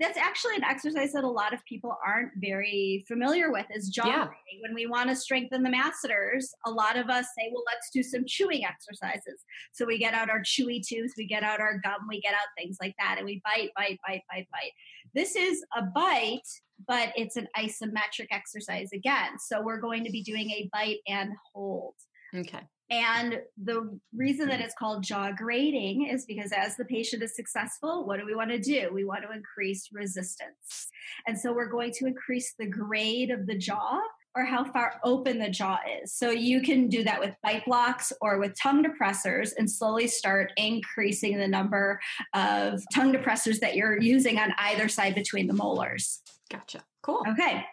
that's 0.00 0.18
actually 0.18 0.56
an 0.56 0.64
exercise 0.64 1.12
that 1.12 1.24
a 1.24 1.28
lot 1.28 1.52
of 1.52 1.64
people 1.64 1.96
aren't 2.06 2.32
very 2.36 3.04
familiar 3.06 3.50
with 3.52 3.66
is 3.74 3.88
jaw 3.88 4.06
yeah. 4.06 4.28
When 4.60 4.74
we 4.74 4.86
want 4.86 5.08
to 5.10 5.16
strengthen 5.16 5.62
the 5.62 5.70
masseters, 5.70 6.52
a 6.66 6.70
lot 6.70 6.96
of 6.96 7.08
us 7.08 7.26
say, 7.38 7.50
well, 7.52 7.62
let's 7.66 7.90
do 7.90 8.02
some 8.02 8.24
chewing 8.26 8.64
exercises. 8.64 9.44
So 9.72 9.86
we 9.86 9.98
get 9.98 10.14
out 10.14 10.30
our 10.30 10.40
chewy 10.40 10.84
tubes, 10.84 11.12
we 11.16 11.26
get 11.26 11.42
out 11.42 11.60
our 11.60 11.78
gum, 11.78 12.06
we 12.08 12.20
get 12.20 12.34
out 12.34 12.48
things 12.56 12.76
like 12.80 12.94
that, 12.98 13.16
and 13.18 13.26
we 13.26 13.40
bite, 13.44 13.70
bite, 13.76 13.98
bite, 14.06 14.22
bite, 14.30 14.48
bite. 14.50 14.72
This 15.14 15.36
is 15.36 15.64
a 15.76 15.82
bite, 15.82 16.48
but 16.86 17.12
it's 17.16 17.36
an 17.36 17.48
isometric 17.56 18.28
exercise 18.30 18.90
again. 18.92 19.38
So 19.38 19.62
we're 19.62 19.80
going 19.80 20.04
to 20.04 20.10
be 20.10 20.22
doing 20.22 20.50
a 20.50 20.68
bite 20.72 20.98
and 21.06 21.30
hold. 21.54 21.94
Okay. 22.34 22.60
And 22.90 23.40
the 23.62 23.98
reason 24.14 24.48
that 24.48 24.60
it's 24.60 24.74
called 24.74 25.02
jaw 25.02 25.32
grading 25.32 26.08
is 26.08 26.24
because 26.24 26.52
as 26.52 26.76
the 26.76 26.86
patient 26.86 27.22
is 27.22 27.36
successful, 27.36 28.06
what 28.06 28.18
do 28.18 28.24
we 28.24 28.34
want 28.34 28.50
to 28.50 28.58
do? 28.58 28.90
We 28.92 29.04
want 29.04 29.24
to 29.24 29.36
increase 29.36 29.88
resistance. 29.92 30.88
And 31.26 31.38
so 31.38 31.52
we're 31.52 31.68
going 31.68 31.92
to 31.94 32.06
increase 32.06 32.54
the 32.58 32.66
grade 32.66 33.30
of 33.30 33.46
the 33.46 33.56
jaw 33.56 34.00
or 34.34 34.44
how 34.44 34.64
far 34.64 35.00
open 35.04 35.38
the 35.38 35.50
jaw 35.50 35.78
is. 36.02 36.14
So 36.14 36.30
you 36.30 36.62
can 36.62 36.88
do 36.88 37.02
that 37.04 37.20
with 37.20 37.34
bite 37.42 37.64
blocks 37.66 38.12
or 38.20 38.38
with 38.38 38.58
tongue 38.58 38.84
depressors 38.84 39.52
and 39.58 39.70
slowly 39.70 40.06
start 40.06 40.52
increasing 40.56 41.36
the 41.38 41.48
number 41.48 42.00
of 42.34 42.82
tongue 42.94 43.12
depressors 43.12 43.58
that 43.60 43.74
you're 43.74 44.00
using 44.00 44.38
on 44.38 44.54
either 44.58 44.88
side 44.88 45.14
between 45.14 45.46
the 45.46 45.54
molars. 45.54 46.22
Gotcha. 46.50 46.82
Cool. 47.02 47.22
Okay 47.28 47.64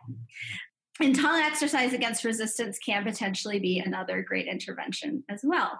and 1.01 1.15
tongue 1.15 1.41
exercise 1.41 1.93
against 1.93 2.23
resistance 2.23 2.79
can 2.79 3.03
potentially 3.03 3.59
be 3.59 3.79
another 3.79 4.21
great 4.21 4.47
intervention 4.47 5.23
as 5.29 5.41
well. 5.43 5.79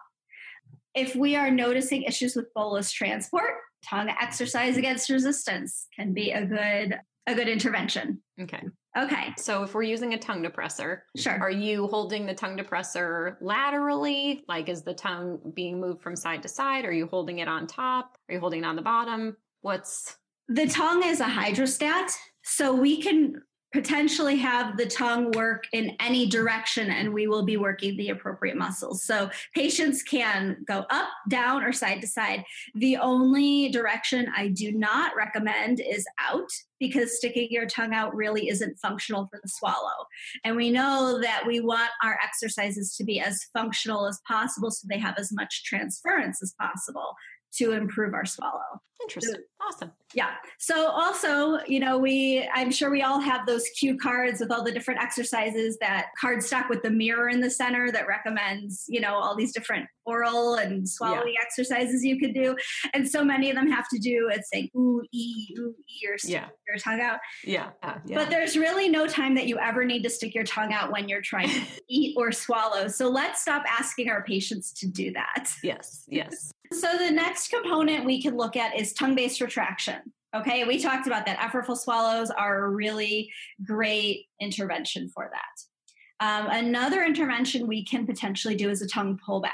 If 0.93 1.15
we 1.15 1.35
are 1.35 1.51
noticing 1.51 2.03
issues 2.03 2.35
with 2.35 2.53
bolus 2.53 2.91
transport, 2.91 3.53
tongue 3.83 4.13
exercise 4.21 4.77
against 4.77 5.09
resistance 5.09 5.87
can 5.95 6.13
be 6.13 6.31
a 6.31 6.45
good 6.45 6.99
a 7.27 7.33
good 7.33 7.47
intervention. 7.47 8.21
Okay. 8.39 8.61
Okay. 8.95 9.33
So 9.37 9.63
if 9.63 9.73
we're 9.73 9.81
using 9.83 10.13
a 10.13 10.17
tongue 10.17 10.43
depressor, 10.43 10.99
sure. 11.17 11.33
Are 11.33 11.51
you 11.51 11.87
holding 11.87 12.27
the 12.27 12.35
tongue 12.35 12.55
depressor 12.55 13.35
laterally? 13.41 14.43
Like 14.47 14.69
is 14.69 14.83
the 14.83 14.93
tongue 14.93 15.39
being 15.55 15.81
moved 15.81 16.01
from 16.01 16.15
side 16.15 16.43
to 16.43 16.47
side? 16.47 16.85
Are 16.85 16.93
you 16.93 17.07
holding 17.07 17.39
it 17.39 17.47
on 17.47 17.65
top? 17.65 18.15
Are 18.29 18.33
you 18.33 18.39
holding 18.39 18.61
it 18.61 18.65
on 18.65 18.75
the 18.75 18.83
bottom? 18.83 19.35
What's 19.61 20.17
the 20.47 20.67
tongue 20.67 21.03
is 21.03 21.19
a 21.19 21.25
hydrostat, 21.25 22.11
so 22.43 22.73
we 22.73 23.01
can 23.01 23.41
potentially 23.75 24.37
have 24.37 24.77
the 24.77 24.85
tongue 24.85 25.31
work 25.31 25.67
in 25.73 25.97
any 25.99 26.25
direction 26.25 26.89
and 26.91 27.13
we 27.13 27.27
will 27.27 27.43
be 27.43 27.57
working 27.57 27.97
the 27.97 28.07
appropriate 28.07 28.55
muscles. 28.55 29.03
So 29.03 29.29
patients 29.53 30.01
can 30.01 30.63
go 30.65 30.85
up, 30.89 31.09
down, 31.27 31.61
or 31.61 31.73
side 31.73 31.99
to 31.99 32.07
side. 32.07 32.45
The 32.75 32.95
only 32.95 33.67
direction 33.67 34.31
I 34.33 34.47
do 34.47 34.71
not 34.71 35.13
recommend 35.17 35.81
is 35.81 36.05
out 36.17 36.49
because 36.79 37.17
sticking 37.17 37.49
your 37.51 37.65
tongue 37.65 37.93
out 37.93 38.15
really 38.15 38.47
isn't 38.47 38.79
functional 38.79 39.27
for 39.27 39.41
the 39.43 39.49
swallow. 39.49 40.07
And 40.45 40.55
we 40.55 40.71
know 40.71 41.19
that 41.21 41.43
we 41.45 41.59
want 41.59 41.89
our 42.01 42.17
exercises 42.23 42.95
to 42.95 43.03
be 43.03 43.19
as 43.19 43.43
functional 43.51 44.07
as 44.07 44.21
possible 44.25 44.71
so 44.71 44.87
they 44.89 44.99
have 44.99 45.17
as 45.17 45.33
much 45.33 45.65
transference 45.65 46.41
as 46.41 46.55
possible 46.59 47.15
to 47.57 47.71
improve 47.71 48.13
our 48.13 48.25
swallow. 48.25 48.81
Interesting. 49.03 49.41
Awesome. 49.61 49.91
Yeah. 50.13 50.31
So 50.57 50.87
also, 50.87 51.59
you 51.67 51.79
know, 51.79 51.97
we 51.97 52.47
I'm 52.53 52.71
sure 52.71 52.89
we 52.89 53.03
all 53.03 53.19
have 53.19 53.45
those 53.45 53.67
cue 53.77 53.97
cards 53.97 54.39
with 54.39 54.51
all 54.51 54.63
the 54.63 54.71
different 54.71 55.01
exercises 55.01 55.77
that 55.79 56.07
card 56.19 56.41
stock 56.41 56.69
with 56.69 56.81
the 56.81 56.89
mirror 56.89 57.29
in 57.29 57.41
the 57.41 57.49
center 57.49 57.91
that 57.91 58.07
recommends, 58.07 58.85
you 58.87 59.01
know, 59.01 59.15
all 59.15 59.35
these 59.35 59.53
different 59.53 59.87
oral 60.05 60.55
and 60.55 60.87
swallowing 60.87 61.33
yeah. 61.33 61.41
exercises 61.41 62.03
you 62.03 62.19
could 62.19 62.33
do. 62.33 62.55
And 62.93 63.07
so 63.07 63.23
many 63.23 63.49
of 63.49 63.55
them 63.55 63.69
have 63.69 63.87
to 63.89 63.99
do 63.99 64.29
with 64.31 64.43
saying 64.51 64.69
ooh, 64.75 65.03
ee, 65.11 65.55
ooh, 65.59 65.75
ee, 65.89 66.07
or 66.07 66.15
yeah. 66.23 66.47
your 66.67 66.77
tongue 66.77 67.01
out. 67.01 67.19
Yeah. 67.43 67.71
Uh, 67.83 67.95
yeah. 68.05 68.17
But 68.17 68.29
there's 68.29 68.57
really 68.57 68.87
no 68.87 69.07
time 69.07 69.35
that 69.35 69.47
you 69.47 69.57
ever 69.59 69.83
need 69.83 70.03
to 70.03 70.09
stick 70.09 70.33
your 70.33 70.45
tongue 70.45 70.73
out 70.73 70.91
when 70.91 71.09
you're 71.09 71.21
trying 71.21 71.49
to 71.49 71.61
eat 71.89 72.15
or 72.17 72.31
swallow. 72.31 72.87
So 72.87 73.09
let's 73.09 73.41
stop 73.41 73.63
asking 73.67 74.09
our 74.09 74.23
patients 74.23 74.71
to 74.73 74.87
do 74.87 75.11
that. 75.13 75.51
Yes. 75.63 76.05
Yes. 76.07 76.51
So 76.71 76.97
the 76.97 77.11
next 77.11 77.49
component 77.49 78.05
we 78.05 78.21
can 78.21 78.35
look 78.37 78.55
at 78.55 78.79
is 78.79 78.93
tongue-based 78.93 79.41
retraction. 79.41 80.01
Okay, 80.35 80.65
we 80.65 80.79
talked 80.79 81.07
about 81.07 81.25
that. 81.25 81.39
Effortful 81.39 81.77
swallows 81.77 82.29
are 82.29 82.65
a 82.65 82.69
really 82.69 83.31
great 83.65 84.25
intervention 84.41 85.09
for 85.09 85.31
that. 85.31 86.25
Um, 86.25 86.47
another 86.49 87.03
intervention 87.03 87.67
we 87.67 87.85
can 87.85 88.05
potentially 88.05 88.55
do 88.55 88.69
is 88.69 88.81
a 88.81 88.87
tongue 88.87 89.19
pullback. 89.27 89.51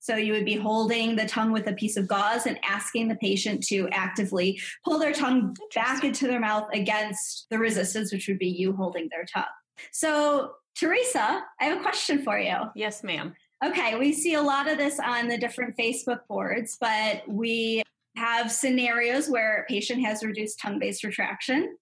So 0.00 0.16
you 0.16 0.32
would 0.32 0.44
be 0.44 0.56
holding 0.56 1.14
the 1.14 1.26
tongue 1.26 1.52
with 1.52 1.68
a 1.68 1.74
piece 1.74 1.96
of 1.96 2.08
gauze 2.08 2.46
and 2.46 2.58
asking 2.68 3.06
the 3.06 3.14
patient 3.16 3.62
to 3.68 3.88
actively 3.92 4.60
pull 4.84 4.98
their 4.98 5.12
tongue 5.12 5.54
back 5.74 6.02
into 6.02 6.26
their 6.26 6.40
mouth 6.40 6.68
against 6.72 7.46
the 7.50 7.58
resistance, 7.58 8.12
which 8.12 8.26
would 8.26 8.38
be 8.38 8.48
you 8.48 8.72
holding 8.72 9.08
their 9.10 9.24
tongue. 9.24 9.44
So, 9.92 10.54
Teresa, 10.76 11.44
I 11.60 11.64
have 11.66 11.78
a 11.78 11.82
question 11.82 12.24
for 12.24 12.38
you. 12.38 12.56
Yes, 12.74 13.04
ma'am. 13.04 13.34
Okay, 13.64 13.96
we 13.96 14.12
see 14.12 14.34
a 14.34 14.42
lot 14.42 14.68
of 14.68 14.76
this 14.76 14.98
on 14.98 15.28
the 15.28 15.38
different 15.38 15.76
Facebook 15.76 16.20
boards, 16.28 16.76
but 16.80 17.22
we 17.28 17.82
have 18.16 18.50
scenarios 18.50 19.28
where 19.28 19.58
a 19.58 19.64
patient 19.66 20.04
has 20.04 20.24
reduced 20.24 20.58
tongue 20.58 20.80
base 20.80 21.04
retraction. 21.04 21.76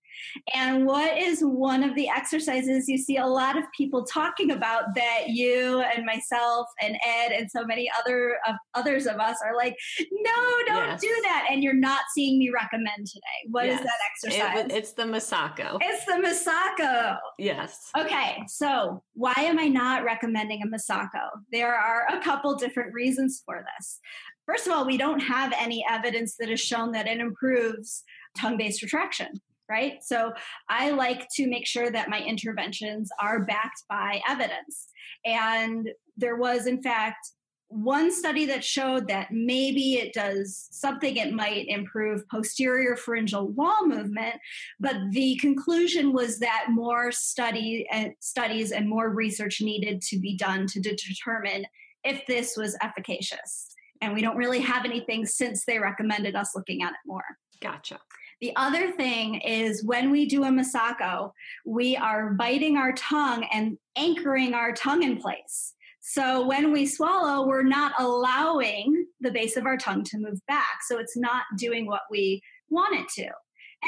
And 0.55 0.87
what 0.87 1.17
is 1.17 1.41
one 1.43 1.83
of 1.83 1.95
the 1.95 2.09
exercises 2.09 2.89
you 2.89 2.99
see 2.99 3.17
a 3.17 3.27
lot 3.27 3.57
of 3.57 3.65
people 3.77 4.05
talking 4.05 4.51
about 4.51 4.95
that 4.95 5.29
you 5.29 5.81
and 5.81 6.05
myself 6.05 6.67
and 6.81 6.97
Ed 7.07 7.33
and 7.33 7.51
so 7.51 7.65
many 7.65 7.91
other 7.99 8.39
of 8.49 8.57
others 8.75 9.07
of 9.07 9.17
us 9.17 9.39
are 9.45 9.57
like, 9.57 9.77
no, 10.11 10.33
don't 10.67 10.89
yes. 10.89 11.01
do 11.01 11.21
that. 11.23 11.49
And 11.51 11.63
you're 11.63 11.75
not 11.75 12.01
seeing 12.15 12.39
me 12.39 12.51
recommend 12.51 13.07
today. 13.07 13.51
What 13.51 13.67
yes. 13.67 13.81
is 13.81 13.87
that 13.87 14.31
exercise? 14.31 14.65
It, 14.67 14.73
it's 14.73 14.93
the 14.93 15.05
Masako. 15.05 15.79
It's 15.81 16.05
the 16.05 16.13
Masako. 16.13 17.19
Yes. 17.39 17.91
Okay, 17.97 18.43
so 18.49 19.03
why 19.15 19.35
am 19.37 19.59
I 19.59 19.69
not 19.69 20.05
recommending 20.05 20.63
a 20.63 20.67
Masako? 20.67 21.29
There 21.53 21.75
are 21.75 22.07
a 22.11 22.21
couple 22.23 22.55
different 22.55 22.93
reasons 22.93 23.43
for 23.45 23.65
this. 23.77 24.01
First 24.47 24.67
of 24.67 24.73
all, 24.73 24.87
we 24.87 24.97
don't 24.97 25.21
have 25.21 25.53
any 25.59 25.85
evidence 25.89 26.37
that 26.37 26.49
has 26.49 26.61
shown 26.61 26.93
that 26.93 27.07
it 27.07 27.21
improves 27.21 28.03
tongue 28.37 28.57
base 28.57 28.83
retraction 28.83 29.41
right? 29.71 30.03
So 30.03 30.33
I 30.69 30.91
like 30.91 31.29
to 31.37 31.49
make 31.49 31.67
sure 31.67 31.91
that 31.91 32.11
my 32.11 32.21
interventions 32.21 33.11
are 33.21 33.45
backed 33.45 33.85
by 33.89 34.21
evidence. 34.29 34.89
And 35.25 35.89
there 36.17 36.37
was, 36.37 36.67
in 36.67 36.83
fact, 36.83 37.31
one 37.69 38.13
study 38.13 38.47
that 38.47 38.65
showed 38.65 39.07
that 39.07 39.29
maybe 39.31 39.95
it 39.95 40.13
does 40.13 40.69
something, 40.73 41.17
it 41.17 41.33
might 41.33 41.69
improve 41.69 42.29
posterior 42.29 42.97
pharyngeal 42.97 43.47
wall 43.47 43.87
movement, 43.87 44.35
but 44.81 44.97
the 45.13 45.37
conclusion 45.37 46.13
was 46.13 46.41
that 46.41 46.67
more 46.69 47.13
study 47.13 47.87
uh, 47.93 48.09
studies 48.19 48.73
and 48.73 48.89
more 48.89 49.11
research 49.11 49.61
needed 49.61 50.03
to 50.03 50.19
be 50.19 50.37
done 50.37 50.67
to 50.67 50.81
determine 50.81 51.65
if 52.03 52.27
this 52.27 52.57
was 52.57 52.77
efficacious. 52.83 53.69
And 54.01 54.15
we 54.15 54.21
don't 54.21 54.37
really 54.37 54.61
have 54.61 54.85
anything 54.85 55.25
since 55.25 55.65
they 55.65 55.79
recommended 55.79 56.35
us 56.35 56.57
looking 56.57 56.83
at 56.83 56.91
it 56.91 57.07
more. 57.07 57.23
Gotcha. 57.61 58.01
The 58.41 58.57
other 58.57 58.91
thing 58.93 59.37
is 59.37 59.85
when 59.85 60.11
we 60.11 60.27
do 60.27 60.45
a 60.45 60.49
Masako, 60.49 61.33
we 61.67 61.97
are 61.97 62.31
biting 62.33 62.77
our 62.77 62.93
tongue 62.93 63.47
and 63.53 63.77
anchoring 63.97 64.55
our 64.55 64.73
tongue 64.73 65.03
in 65.03 65.19
place. 65.19 65.75
So 66.01 66.47
when 66.47 66.73
we 66.73 66.87
swallow, 66.87 67.47
we're 67.47 67.63
not 67.63 67.93
allowing 67.99 69.07
the 69.21 69.31
base 69.31 69.57
of 69.57 69.67
our 69.67 69.77
tongue 69.77 70.05
to 70.05 70.19
move 70.19 70.41
back. 70.49 70.79
So 70.89 70.99
it's 70.99 71.17
not 71.17 71.45
doing 71.59 71.87
what 71.87 72.03
we 72.11 72.41
want 72.71 72.99
it 72.99 73.09
to. 73.23 73.31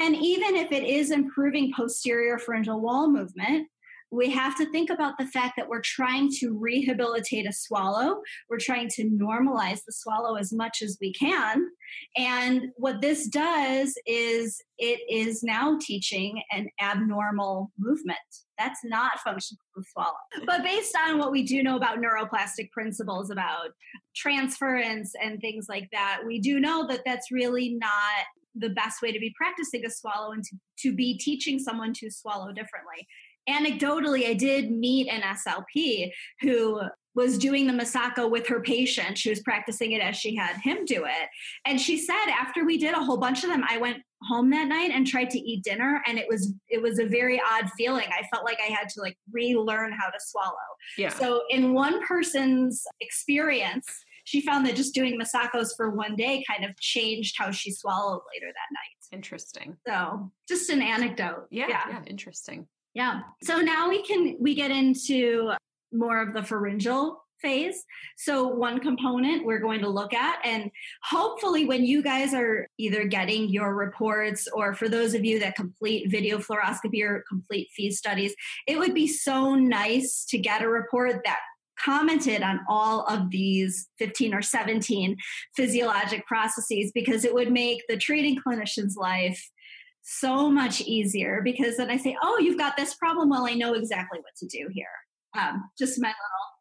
And 0.01 0.17
even 0.17 0.57
if 0.57 0.71
it 0.73 0.85
is 0.85 1.11
improving 1.11 1.73
posterior 1.75 2.39
pharyngeal 2.39 2.81
wall 2.81 3.11
movement, 3.11 3.69
we 4.13 4.31
have 4.31 4.55
to 4.59 4.71
think 4.71 4.91
about 4.91 5.15
the 5.19 5.27
fact 5.27 5.55
that 5.57 5.69
we're 5.69 5.81
trying 5.81 6.31
to 6.39 6.53
rehabilitate 6.53 7.49
a 7.49 7.53
swallow. 7.53 8.21
We're 8.51 8.59
trying 8.59 8.89
to 8.91 9.05
normalize 9.05 9.81
the 9.87 9.93
swallow 9.93 10.37
as 10.37 10.53
much 10.53 10.83
as 10.83 10.99
we 11.01 11.15
can. 11.15 11.67
And 12.17 12.67
what 12.77 13.01
this 13.01 13.27
does 13.27 13.95
is 14.07 14.63
it 14.77 15.01
is 15.11 15.43
now 15.43 15.79
teaching 15.81 16.43
an 16.53 16.69
abnormal 16.81 17.73
movement. 17.79 18.19
That's 18.59 18.81
not 18.85 19.19
functional 19.25 19.59
swallow. 19.93 20.13
But 20.45 20.63
based 20.63 20.95
on 21.09 21.19
what 21.19 21.33
we 21.33 21.43
do 21.43 21.63
know 21.63 21.77
about 21.77 21.99
neuroplastic 21.99 22.71
principles, 22.71 23.31
about 23.31 23.71
transference 24.15 25.15
and 25.23 25.41
things 25.41 25.67
like 25.71 25.89
that, 25.93 26.21
we 26.27 26.39
do 26.39 26.61
know 26.61 26.87
that 26.87 27.01
that's 27.07 27.33
really 27.33 27.71
not 27.71 28.27
the 28.55 28.69
best 28.69 29.01
way 29.01 29.11
to 29.11 29.19
be 29.19 29.33
practicing 29.35 29.87
a 29.87 29.91
swallow 29.91 30.33
and 30.33 30.45
to, 30.45 30.57
to 30.81 30.95
be 30.95 31.17
teaching 31.17 31.59
someone 31.59 31.95
to 31.95 32.11
swallow 32.11 32.53
differently 32.53 33.07
anecdotally, 33.49 34.29
I 34.29 34.35
did 34.35 34.71
meet 34.71 35.09
an 35.09 35.23
SLP 35.23 36.11
who 36.41 36.81
was 37.15 37.37
doing 37.37 37.67
the 37.67 37.73
Masako 37.73 38.31
with 38.31 38.47
her 38.47 38.61
patient. 38.61 39.19
She 39.19 39.31
was 39.31 39.41
practicing 39.41 39.93
it 39.93 40.01
as 40.01 40.17
she 40.17 40.35
had 40.35 40.57
him 40.63 40.85
do 40.85 41.05
it. 41.05 41.29
And 41.67 41.81
she 41.81 41.99
said 41.99 42.27
after 42.31 42.65
we 42.65 42.79
did 42.79 42.95
a 42.95 43.03
whole 43.03 43.19
bunch 43.19 43.45
of 43.45 43.51
them, 43.51 43.65
I 43.69 43.79
went 43.79 43.99
home 44.23 44.51
that 44.51 44.69
night 44.69 44.91
and 44.93 45.07
tried 45.07 45.31
to 45.31 45.39
eat 45.39 45.65
dinner 45.65 46.01
and 46.07 46.17
it 46.17 46.27
was 46.29 46.55
it 46.69 46.81
was 46.81 46.99
a 46.99 47.07
very 47.07 47.41
odd 47.41 47.69
feeling. 47.77 48.07
I 48.09 48.27
felt 48.33 48.45
like 48.45 48.59
I 48.61 48.73
had 48.73 48.89
to 48.91 49.01
like 49.01 49.19
relearn 49.31 49.93
how 49.93 50.09
to 50.09 50.19
swallow. 50.21 50.55
Yeah. 50.97 51.11
So 51.11 51.43
in 51.51 51.75
one 51.75 52.05
person's 52.07 52.85
experience, 53.01 53.87
she 54.25 54.41
found 54.41 54.65
that 54.67 54.77
just 54.77 54.95
doing 54.95 55.21
Masakos 55.21 55.71
for 55.77 55.91
one 55.91 56.15
day 56.15 56.45
kind 56.49 56.65
of 56.65 56.79
changed 56.79 57.35
how 57.37 57.51
she 57.51 57.73
swallowed 57.73 58.23
later 58.33 58.47
that 58.47 58.73
night. 58.73 59.17
Interesting. 59.17 59.77
So 59.87 60.31
just 60.49 60.71
an 60.71 60.81
anecdote. 60.81 61.49
Yeah, 61.51 61.67
yeah, 61.69 61.85
yeah 61.91 62.03
interesting. 62.07 62.69
Yeah. 62.95 63.21
So 63.43 63.61
now 63.61 63.89
we 63.89 64.03
can 64.03 64.37
we 64.39 64.55
get 64.55 64.71
into 64.71 65.53
more 65.93 66.21
of 66.21 66.35
the 66.35 66.43
pharyngeal 66.43 67.23
phase. 67.41 67.85
So 68.17 68.47
one 68.47 68.79
component 68.79 69.45
we're 69.45 69.59
going 69.59 69.81
to 69.81 69.89
look 69.89 70.15
at 70.15 70.39
and 70.45 70.71
hopefully 71.03 71.65
when 71.65 71.85
you 71.85 72.03
guys 72.03 72.33
are 72.33 72.69
either 72.79 73.05
getting 73.05 73.49
your 73.49 73.75
reports 73.75 74.47
or 74.55 74.75
for 74.75 74.89
those 74.89 75.13
of 75.15 75.25
you 75.25 75.41
that 75.41 75.57
complete 75.57 76.09
video 76.11 76.39
fluoroscopy 76.39 77.03
or 77.03 77.25
complete 77.29 77.69
FEES 77.75 77.99
studies, 77.99 78.35
it 78.69 78.79
would 78.79 78.95
be 78.95 79.09
so 79.09 79.57
nice 79.57 80.25
to 80.29 80.39
get 80.39 80.63
a 80.63 80.69
report 80.69 81.23
that 81.25 81.41
commented 81.79 82.43
on 82.43 82.61
all 82.69 83.05
of 83.07 83.31
these 83.31 83.89
15 83.99 84.35
or 84.35 84.43
17 84.43 85.17
physiologic 85.57 86.25
processes 86.27 86.93
because 86.95 87.25
it 87.25 87.35
would 87.35 87.51
make 87.51 87.83
the 87.89 87.97
treating 87.97 88.39
clinician's 88.47 88.97
life 88.97 89.51
so 90.03 90.51
much 90.51 90.81
easier 90.81 91.41
because 91.45 91.77
then 91.77 91.91
I 91.91 91.97
say, 91.97 92.17
oh, 92.23 92.39
you've 92.39 92.59
got 92.59 92.77
this 92.77 92.95
problem. 92.95 93.31
Well, 93.31 93.47
I 93.47 93.55
know 93.55 93.75
exactly 93.75 94.19
what 94.19 94.35
to 94.39 94.47
do 94.47 94.69
here. 94.73 94.87
Um, 95.39 95.63
just 95.79 96.01
my 96.01 96.09
little 96.09 96.17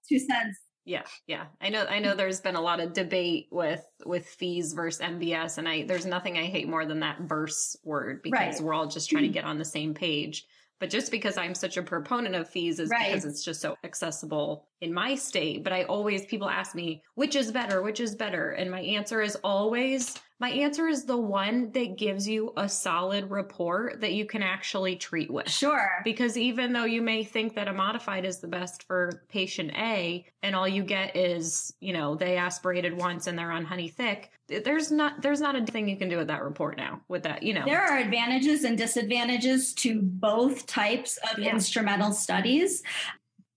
two 0.08 0.20
cents. 0.20 0.58
Yeah, 0.86 1.04
yeah. 1.28 1.46
I 1.60 1.70
know 1.70 1.86
I 1.86 2.00
know 2.00 2.16
there's 2.16 2.42
been 2.42 2.56
a 2.56 2.62
lot 2.62 2.80
of 2.80 2.94
debate 2.94 3.48
with 3.52 3.86
with 4.06 4.26
FEES 4.26 4.74
versus 4.74 5.02
MBS 5.02 5.60
and 5.60 5.70
I 5.70 5.84
there's 5.84 6.08
nothing 6.08 6.38
I 6.40 6.46
hate 6.46 6.68
more 6.68 6.86
than 6.86 7.02
that 7.02 7.22
verse 7.22 7.76
word 7.84 8.22
because 8.24 8.56
right. 8.56 8.62
we're 8.62 8.74
all 8.74 8.88
just 8.88 9.10
trying 9.10 9.24
to 9.24 9.30
get 9.30 9.46
on 9.46 9.60
the 9.60 9.66
same 9.66 9.94
page. 9.94 10.46
But 10.82 10.90
just 10.90 11.12
because 11.12 11.38
I'm 11.38 11.54
such 11.54 11.78
a 11.78 11.84
proponent 11.84 12.34
of 12.34 12.50
FEES 12.50 12.80
is 12.80 12.90
right. 12.90 13.10
because 13.10 13.24
it's 13.24 13.46
just 13.46 13.62
so 13.62 13.78
accessible 13.84 14.66
in 14.82 14.92
my 14.92 15.14
state. 15.14 15.64
But 15.64 15.74
I 15.74 15.84
always, 15.84 16.26
people 16.26 16.50
ask 16.50 16.74
me, 16.74 17.04
which 17.14 17.36
is 17.36 17.52
better? 17.52 17.84
Which 17.84 18.00
is 18.00 18.16
better? 18.16 18.54
And 18.54 18.72
my 18.72 18.82
answer 18.82 19.22
is 19.22 19.38
always 19.44 20.20
my 20.42 20.50
answer 20.50 20.88
is 20.88 21.06
the 21.06 21.16
one 21.16 21.72
that 21.74 21.98
gives 21.98 22.28
you 22.28 22.52
a 22.58 22.68
solid 22.68 23.30
report 23.30 24.02
that 24.02 24.14
you 24.14 24.26
can 24.26 24.42
actually 24.42 24.96
treat 24.96 25.30
with. 25.30 25.48
Sure. 25.48 26.02
Because 26.04 26.36
even 26.36 26.74
though 26.74 26.86
you 26.86 27.04
may 27.04 27.24
think 27.24 27.54
that 27.54 27.68
a 27.68 27.74
modified 27.74 28.26
is 28.26 28.40
the 28.40 28.48
best 28.48 28.82
for 28.88 29.22
patient 29.30 29.70
A 29.78 30.26
and 30.42 30.56
all 30.56 30.68
you 30.68 30.82
get 30.84 31.16
is, 31.16 31.76
you 31.80 31.94
know, 31.94 32.16
they 32.16 32.38
aspirated 32.38 32.98
once 32.98 33.28
and 33.28 33.38
they're 33.38 33.52
on 33.52 33.66
honey 33.66 33.88
thick, 33.88 34.32
there's 34.48 34.92
not 34.92 35.22
there's 35.22 35.40
not 35.40 35.56
a 35.56 35.64
thing 35.64 35.88
you 35.88 35.96
can 35.96 36.10
do 36.10 36.18
with 36.18 36.28
that 36.28 36.44
report 36.44 36.76
now 36.76 37.02
with 37.08 37.22
that, 37.22 37.44
you 37.44 37.54
know. 37.54 37.64
There 37.64 37.80
are 37.80 38.00
advantages 38.00 38.64
and 38.64 38.76
disadvantages 38.76 39.74
to 39.76 40.02
both 40.02 40.66
types 40.66 41.20
of 41.32 41.38
yeah. 41.38 41.54
instrumental 41.54 42.12
studies 42.14 42.82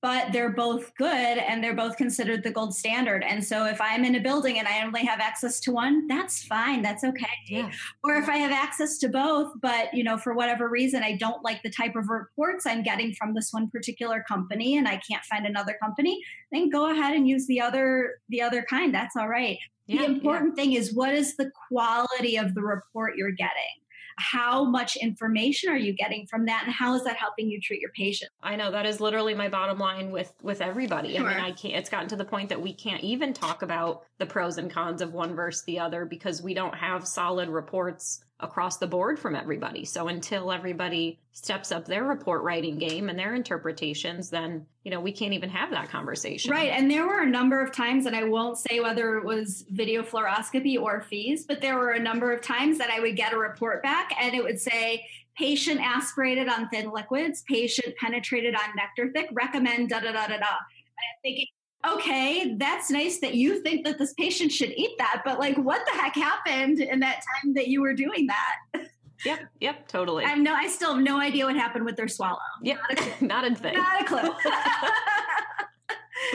but 0.05 0.31
they're 0.33 0.53
both 0.53 0.95
good 0.97 1.09
and 1.09 1.65
they're 1.65 1.75
both 1.75 1.97
considered 1.97 2.43
the 2.43 2.51
gold 2.51 2.77
standard. 2.77 3.25
And 3.25 3.43
so 3.43 3.65
if 3.65 3.81
I'm 3.81 4.05
in 4.05 4.17
a 4.17 4.21
building 4.21 4.59
and 4.59 4.69
I 4.69 4.85
only 4.85 5.03
have 5.03 5.19
access 5.19 5.61
to 5.61 5.73
one, 5.73 6.07
that's 6.09 6.45
fine. 6.45 6.83
That's 6.83 7.05
okay. 7.05 7.25
Yeah. 7.49 7.71
Or 8.03 8.17
if 8.17 8.29
I 8.29 8.37
have 8.37 8.53
access 8.53 8.99
to 8.99 9.09
both, 9.09 9.55
but 9.63 9.95
you 9.95 10.05
know, 10.05 10.19
for 10.19 10.35
whatever 10.35 10.69
reason, 10.69 11.03
I 11.03 11.17
don't 11.17 11.43
like 11.43 11.63
the 11.63 11.71
type 11.71 11.97
of 11.97 12.11
reports 12.11 12.67
I'm 12.67 12.83
getting 12.83 13.15
from 13.15 13.33
this 13.33 13.51
one 13.51 13.71
particular 13.71 14.23
company 14.29 14.77
and 14.77 14.87
I 14.87 15.01
can't 15.11 15.25
find 15.25 15.47
another 15.47 15.75
company, 15.83 16.21
then 16.53 16.69
go 16.69 16.91
ahead 16.91 17.17
and 17.17 17.27
use 17.27 17.47
the 17.47 17.63
other 17.63 18.17
the 18.29 18.43
other 18.43 18.63
kind. 18.69 18.95
That's 18.95 19.17
all 19.17 19.29
right. 19.29 19.57
Yeah, 19.87 20.01
the 20.01 20.05
important 20.05 20.53
yeah. 20.55 20.65
thing 20.65 20.73
is 20.75 20.95
what 20.95 21.15
is 21.15 21.35
the 21.37 21.51
quality 21.69 22.37
of 22.37 22.55
the 22.55 22.61
report 22.61 23.17
you're 23.17 23.31
getting? 23.31 23.84
How 24.17 24.65
much 24.65 24.97
information 24.97 25.71
are 25.71 25.77
you 25.77 25.93
getting 25.93 26.27
from 26.27 26.47
that 26.47 26.63
and 26.65 26.73
how 26.73 26.95
is 26.95 27.05
that 27.05 27.17
helping 27.17 27.49
you 27.49 27.61
treat 27.61 27.81
your 27.81 27.91
patient 27.91 28.31
i 28.43 28.55
know 28.57 28.71
that 28.71 28.87
is 28.87 29.01
literally 29.01 29.35
my 29.35 29.49
bottom 29.49 29.79
line 29.79 30.11
with 30.11 30.33
with 30.43 30.61
everybody 30.61 31.17
sure. 31.17 31.27
i 31.27 31.35
mean 31.35 31.45
i 31.45 31.53
can't 31.53 31.75
it's 31.75 31.91
gotten 31.91 32.09
to 32.09 32.17
the 32.17 32.25
point 32.25 32.49
that 32.49 32.61
we 32.61 32.73
can't 32.73 33.03
even 33.03 33.33
talk 33.33 33.63
about 33.63 34.03
the 34.19 34.27
pros 34.27 34.59
and 34.59 34.71
cons 34.71 35.03
of 35.03 35.13
one 35.13 35.35
versus 35.35 35.65
the 35.65 35.79
other 35.79 36.05
because 36.05 36.43
we 36.43 36.55
don't 36.55 36.75
have 36.75 37.07
solid 37.07 37.49
reports 37.49 38.25
across 38.45 38.77
the 38.77 38.87
board 38.87 39.19
from 39.19 39.35
everybody. 39.35 39.85
So 39.85 40.09
until 40.09 40.53
everybody 40.53 41.19
steps 41.33 41.73
up 41.73 41.87
their 41.87 42.05
report 42.05 42.43
writing 42.43 42.79
game 42.79 43.09
and 43.09 43.19
their 43.19 43.35
interpretations, 43.35 44.31
then, 44.31 44.67
you 44.85 44.91
know, 44.91 45.01
we 45.01 45.11
can't 45.11 45.33
even 45.33 45.51
have 45.51 45.71
that 45.71 45.89
conversation. 45.89 46.53
Right. 46.53 46.71
And 46.71 46.91
there 46.91 47.07
were 47.07 47.23
a 47.23 47.27
number 47.27 47.61
of 47.61 47.73
times, 47.73 48.07
and 48.07 48.15
I 48.15 48.25
won't 48.25 48.59
say 48.59 48.79
whether 48.81 49.17
it 49.17 49.25
was 49.25 49.65
video 49.71 50.03
fluoroscopy 50.03 50.81
or 50.81 51.03
FEES, 51.03 51.47
but 51.47 51.61
there 51.61 51.77
were 51.77 51.91
a 51.91 52.01
number 52.01 52.33
of 52.33 52.43
times 52.43 52.79
that 52.79 52.91
I 52.91 53.01
would 53.01 53.17
get 53.17 53.33
a 53.33 53.39
report 53.39 53.83
back 53.83 54.13
and 54.21 54.35
it 54.35 54.45
would 54.45 54.61
say, 54.61 55.05
patient 55.37 55.81
aspirated 55.81 56.49
on 56.49 56.69
thin 56.69 56.93
liquids, 56.93 57.43
patient 57.49 57.97
penetrated 57.97 58.55
on 58.55 58.77
nectar 58.77 59.11
thick, 59.13 59.29
recommend 59.33 59.89
da 59.89 59.99
da 59.99 60.13
da 60.13 60.29
da 60.29 60.37
da. 60.39 60.45
I'm 60.47 61.19
thinking, 61.23 61.47
okay, 61.87 62.55
that's 62.59 62.91
nice 62.91 63.19
that 63.21 63.35
you 63.35 63.63
think 63.63 63.85
that 63.85 63.99
this 63.99 64.15
patient 64.15 64.53
should 64.53 64.71
eat 64.71 64.97
that, 64.99 65.23
but 65.25 65.39
like, 65.39 65.57
what 65.57 65.85
the 65.87 65.99
heck 65.99 66.15
happened 66.15 66.81
in 66.81 67.01
that 67.01 67.23
time 67.43 67.55
that 67.55 67.69
you 67.69 67.83
were 67.83 67.95
doing 67.95 68.27
that? 68.27 68.89
Yep, 69.25 69.41
yep, 69.61 69.89
totally. 69.89 70.25
I 70.25 70.31
have 70.31 70.39
no, 70.39 70.55
I 70.55 70.69
still 70.69 70.95
have 70.95 71.03
no 71.03 71.19
idea 71.19 71.47
what 71.47 71.57
happened 71.57 71.85
with 71.85 71.97
their 71.97 72.09
swallow. 72.09 72.39
Yep, 72.63 72.79
not 72.91 72.99
a, 72.99 73.25
not 73.25 73.53
a 73.53 73.55
thing. 73.55 73.75
Not 73.75 74.03
a 74.03 74.05
clue. 74.05 74.31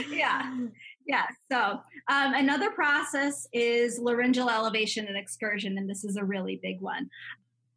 yeah, 0.15 0.57
yeah. 1.05 1.25
So 1.51 1.81
um, 2.07 2.33
another 2.33 2.71
process 2.71 3.47
is 3.53 3.99
laryngeal 3.99 4.49
elevation 4.49 5.07
and 5.07 5.17
excursion, 5.17 5.77
and 5.77 5.89
this 5.89 6.03
is 6.03 6.15
a 6.15 6.23
really 6.23 6.59
big 6.61 6.81
one. 6.81 7.09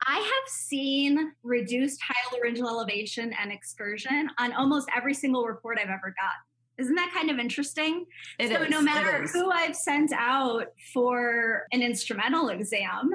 I 0.07 0.17
have 0.17 0.49
seen 0.49 1.33
reduced 1.43 2.01
hyolaryngeal 2.01 2.67
elevation 2.67 3.33
and 3.41 3.53
excursion 3.53 4.31
on 4.39 4.53
almost 4.53 4.89
every 4.97 5.15
single 5.15 5.45
report 5.45 5.79
I've 5.79 5.91
ever 5.91 6.15
got. 6.19 6.35
Isn't 6.79 6.95
that 6.95 7.13
kind 7.15 7.31
of 7.31 7.39
interesting? 7.39 8.07
It 8.39 8.49
so 8.49 8.63
is, 8.63 8.71
no 8.71 8.81
matter 8.81 9.27
who 9.27 9.51
I've 9.51 9.77
sent 9.77 10.13
out 10.13 10.69
for 10.93 11.67
an 11.73 11.83
instrumental 11.83 12.49
exam, 12.49 13.11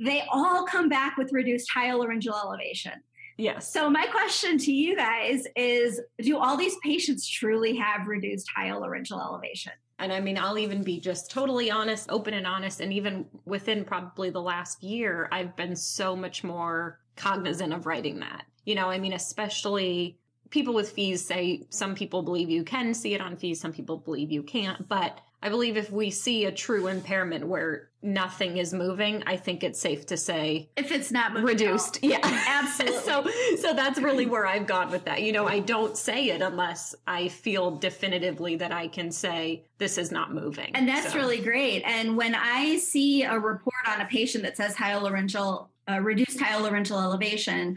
they 0.00 0.24
all 0.32 0.64
come 0.66 0.88
back 0.88 1.16
with 1.16 1.32
reduced 1.32 1.68
hyolaryngeal 1.76 2.34
elevation. 2.44 2.92
Yes. 3.36 3.72
So 3.72 3.88
my 3.90 4.06
question 4.06 4.58
to 4.58 4.72
you 4.72 4.96
guys 4.96 5.44
is 5.56 6.00
do 6.18 6.38
all 6.38 6.56
these 6.56 6.76
patients 6.82 7.28
truly 7.28 7.76
have 7.76 8.06
reduced 8.06 8.48
hyolaryngeal 8.56 9.20
elevation? 9.20 9.72
And 9.98 10.12
I 10.12 10.20
mean, 10.20 10.36
I'll 10.36 10.58
even 10.58 10.82
be 10.82 10.98
just 10.98 11.30
totally 11.30 11.70
honest, 11.70 12.10
open 12.10 12.34
and 12.34 12.46
honest. 12.46 12.80
And 12.80 12.92
even 12.92 13.26
within 13.44 13.84
probably 13.84 14.30
the 14.30 14.40
last 14.40 14.82
year, 14.82 15.28
I've 15.30 15.54
been 15.56 15.76
so 15.76 16.16
much 16.16 16.42
more 16.42 16.98
cognizant 17.16 17.72
of 17.72 17.86
writing 17.86 18.18
that. 18.20 18.44
You 18.64 18.74
know, 18.74 18.90
I 18.90 18.98
mean, 18.98 19.12
especially 19.12 20.18
people 20.52 20.74
with 20.74 20.90
FEES 20.90 21.24
say 21.24 21.62
some 21.70 21.94
people 21.96 22.22
believe 22.22 22.48
you 22.48 22.62
can 22.62 22.94
see 22.94 23.14
it 23.14 23.20
on 23.20 23.36
FEES, 23.36 23.60
some 23.60 23.72
people 23.72 23.96
believe 23.96 24.30
you 24.30 24.42
can't. 24.42 24.86
But 24.88 25.20
I 25.42 25.48
believe 25.48 25.76
if 25.76 25.90
we 25.90 26.10
see 26.10 26.44
a 26.44 26.52
true 26.52 26.86
impairment 26.86 27.44
where 27.48 27.88
nothing 28.00 28.58
is 28.58 28.72
moving, 28.72 29.24
I 29.26 29.36
think 29.36 29.64
it's 29.64 29.80
safe 29.80 30.06
to 30.06 30.16
say 30.16 30.68
if 30.76 30.92
it's 30.92 31.10
not 31.10 31.32
moving 31.32 31.46
reduced. 31.46 31.98
Yeah, 32.02 32.18
absolutely. 32.22 33.00
so, 33.00 33.26
so 33.60 33.74
that's 33.74 33.98
really 33.98 34.26
where 34.26 34.46
I've 34.46 34.66
gone 34.66 34.90
with 34.90 35.04
that. 35.06 35.22
You 35.22 35.32
know, 35.32 35.48
I 35.48 35.58
don't 35.58 35.96
say 35.96 36.28
it 36.28 36.42
unless 36.42 36.94
I 37.08 37.26
feel 37.28 37.72
definitively 37.72 38.54
that 38.56 38.70
I 38.70 38.86
can 38.86 39.10
say 39.10 39.64
this 39.78 39.98
is 39.98 40.12
not 40.12 40.32
moving. 40.32 40.70
And 40.74 40.88
that's 40.88 41.12
so. 41.12 41.18
really 41.18 41.40
great. 41.40 41.82
And 41.82 42.16
when 42.16 42.36
I 42.36 42.76
see 42.76 43.24
a 43.24 43.36
report 43.36 43.88
on 43.88 44.00
a 44.00 44.06
patient 44.06 44.44
that 44.44 44.56
says 44.56 44.76
hyolaryngeal 44.76 45.68
uh, 45.90 45.98
reduced 46.00 46.38
hyolaryngeal 46.38 47.02
elevation, 47.02 47.76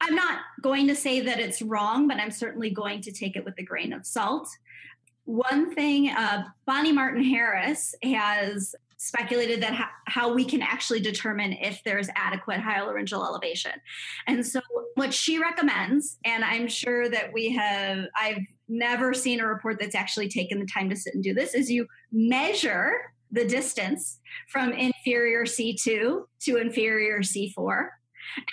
I'm 0.00 0.14
not 0.14 0.40
going 0.60 0.86
to 0.88 0.94
say 0.94 1.20
that 1.20 1.38
it's 1.38 1.62
wrong, 1.62 2.06
but 2.08 2.18
I'm 2.18 2.30
certainly 2.30 2.70
going 2.70 3.00
to 3.02 3.12
take 3.12 3.36
it 3.36 3.44
with 3.44 3.54
a 3.58 3.62
grain 3.62 3.92
of 3.92 4.06
salt. 4.06 4.48
One 5.24 5.74
thing, 5.74 6.10
uh, 6.10 6.44
Bonnie 6.66 6.92
Martin 6.92 7.24
Harris 7.24 7.94
has 8.02 8.74
speculated 8.98 9.62
that 9.62 9.74
ha- 9.74 9.90
how 10.06 10.32
we 10.32 10.44
can 10.44 10.62
actually 10.62 11.00
determine 11.00 11.52
if 11.54 11.82
there's 11.84 12.08
adequate 12.14 12.60
hyolaryngeal 12.60 13.24
elevation. 13.24 13.72
And 14.26 14.46
so, 14.46 14.60
what 14.94 15.12
she 15.12 15.38
recommends, 15.38 16.18
and 16.24 16.44
I'm 16.44 16.68
sure 16.68 17.08
that 17.08 17.32
we 17.32 17.50
have, 17.52 18.06
I've 18.18 18.42
never 18.68 19.14
seen 19.14 19.40
a 19.40 19.46
report 19.46 19.78
that's 19.80 19.94
actually 19.94 20.28
taken 20.28 20.58
the 20.58 20.66
time 20.66 20.88
to 20.90 20.96
sit 20.96 21.14
and 21.14 21.22
do 21.22 21.34
this, 21.34 21.54
is 21.54 21.70
you 21.70 21.86
measure 22.12 23.12
the 23.32 23.44
distance 23.44 24.20
from 24.48 24.72
inferior 24.72 25.44
C2 25.44 26.24
to 26.40 26.56
inferior 26.56 27.20
C4. 27.20 27.88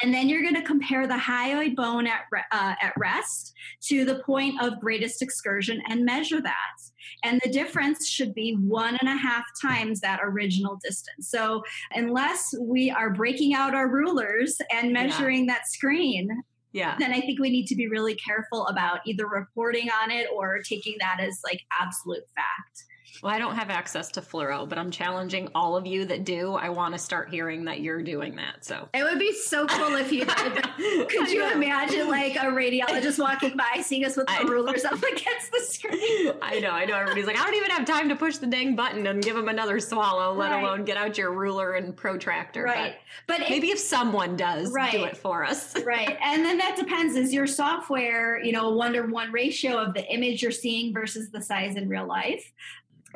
And 0.01 0.13
then 0.13 0.29
you're 0.29 0.41
going 0.41 0.55
to 0.55 0.61
compare 0.61 1.07
the 1.07 1.15
hyoid 1.15 1.75
bone 1.75 2.07
at, 2.07 2.21
uh, 2.51 2.75
at 2.81 2.93
rest 2.97 3.53
to 3.83 4.05
the 4.05 4.19
point 4.19 4.61
of 4.61 4.79
greatest 4.79 5.21
excursion 5.21 5.81
and 5.87 6.05
measure 6.05 6.41
that. 6.41 6.77
And 7.23 7.39
the 7.43 7.51
difference 7.51 8.07
should 8.07 8.33
be 8.33 8.53
one 8.53 8.97
and 8.97 9.09
a 9.09 9.15
half 9.15 9.43
times 9.61 9.99
that 10.01 10.19
original 10.23 10.79
distance. 10.83 11.29
So, 11.29 11.63
unless 11.91 12.53
we 12.59 12.91
are 12.91 13.09
breaking 13.09 13.53
out 13.53 13.75
our 13.75 13.89
rulers 13.89 14.57
and 14.71 14.93
measuring 14.93 15.45
yeah. 15.45 15.53
that 15.53 15.67
screen, 15.67 16.43
yeah. 16.71 16.95
then 16.99 17.13
I 17.13 17.21
think 17.21 17.39
we 17.39 17.49
need 17.49 17.67
to 17.67 17.75
be 17.75 17.87
really 17.87 18.15
careful 18.15 18.67
about 18.67 18.99
either 19.05 19.27
reporting 19.27 19.89
on 19.89 20.11
it 20.11 20.27
or 20.33 20.59
taking 20.59 20.95
that 20.99 21.19
as 21.19 21.39
like 21.43 21.61
absolute 21.79 22.23
fact. 22.35 22.85
Well, 23.21 23.33
I 23.33 23.37
don't 23.37 23.55
have 23.55 23.69
access 23.69 24.09
to 24.11 24.21
fluoro, 24.21 24.67
but 24.67 24.77
I'm 24.77 24.91
challenging 24.91 25.49
all 25.53 25.77
of 25.77 25.85
you 25.85 26.05
that 26.05 26.23
do. 26.23 26.53
I 26.53 26.69
want 26.69 26.93
to 26.93 26.97
start 26.97 27.29
hearing 27.29 27.65
that 27.65 27.81
you're 27.81 28.01
doing 28.01 28.35
that. 28.37 28.65
So 28.65 28.89
it 28.93 29.03
would 29.03 29.19
be 29.19 29.33
so 29.33 29.67
cool 29.67 29.95
if 29.95 30.11
you 30.11 30.25
did. 30.25 30.63
Could 31.09 31.29
you 31.29 31.49
imagine 31.51 32.09
like 32.09 32.35
a 32.35 32.45
radiologist 32.45 33.19
walking 33.19 33.55
by, 33.55 33.81
seeing 33.81 34.05
us 34.05 34.17
with 34.17 34.27
the 34.27 34.45
rulers 34.45 34.83
up 34.85 35.01
against 35.01 35.51
the 35.51 35.59
screen? 35.59 36.33
I 36.41 36.59
know, 36.59 36.71
I 36.71 36.85
know. 36.85 36.95
Everybody's 36.95 37.27
like, 37.27 37.39
I 37.39 37.43
don't 37.43 37.55
even 37.55 37.71
have 37.71 37.85
time 37.85 38.09
to 38.09 38.15
push 38.15 38.37
the 38.37 38.47
dang 38.47 38.75
button 38.75 39.05
and 39.07 39.23
give 39.23 39.35
them 39.35 39.47
another 39.47 39.79
swallow, 39.79 40.33
let 40.33 40.51
right. 40.51 40.63
alone 40.63 40.83
get 40.83 40.97
out 40.97 41.17
your 41.17 41.31
ruler 41.31 41.73
and 41.73 41.95
protractor. 41.95 42.63
Right. 42.63 42.95
But, 43.27 43.39
but 43.39 43.49
maybe 43.49 43.67
if, 43.67 43.75
if 43.75 43.79
someone 43.79 44.35
does 44.35 44.71
right. 44.71 44.91
do 44.91 45.03
it 45.03 45.17
for 45.17 45.43
us. 45.43 45.79
right. 45.85 46.17
And 46.21 46.43
then 46.43 46.57
that 46.57 46.75
depends. 46.75 47.15
Is 47.15 47.33
your 47.33 47.47
software, 47.47 48.43
you 48.43 48.51
know, 48.51 48.69
a 48.69 48.75
one 48.75 48.93
to 48.93 49.01
one 49.03 49.31
ratio 49.31 49.77
of 49.77 49.93
the 49.93 50.05
image 50.11 50.41
you're 50.41 50.51
seeing 50.51 50.93
versus 50.93 51.29
the 51.29 51.41
size 51.41 51.75
in 51.75 51.87
real 51.87 52.07
life? 52.07 52.51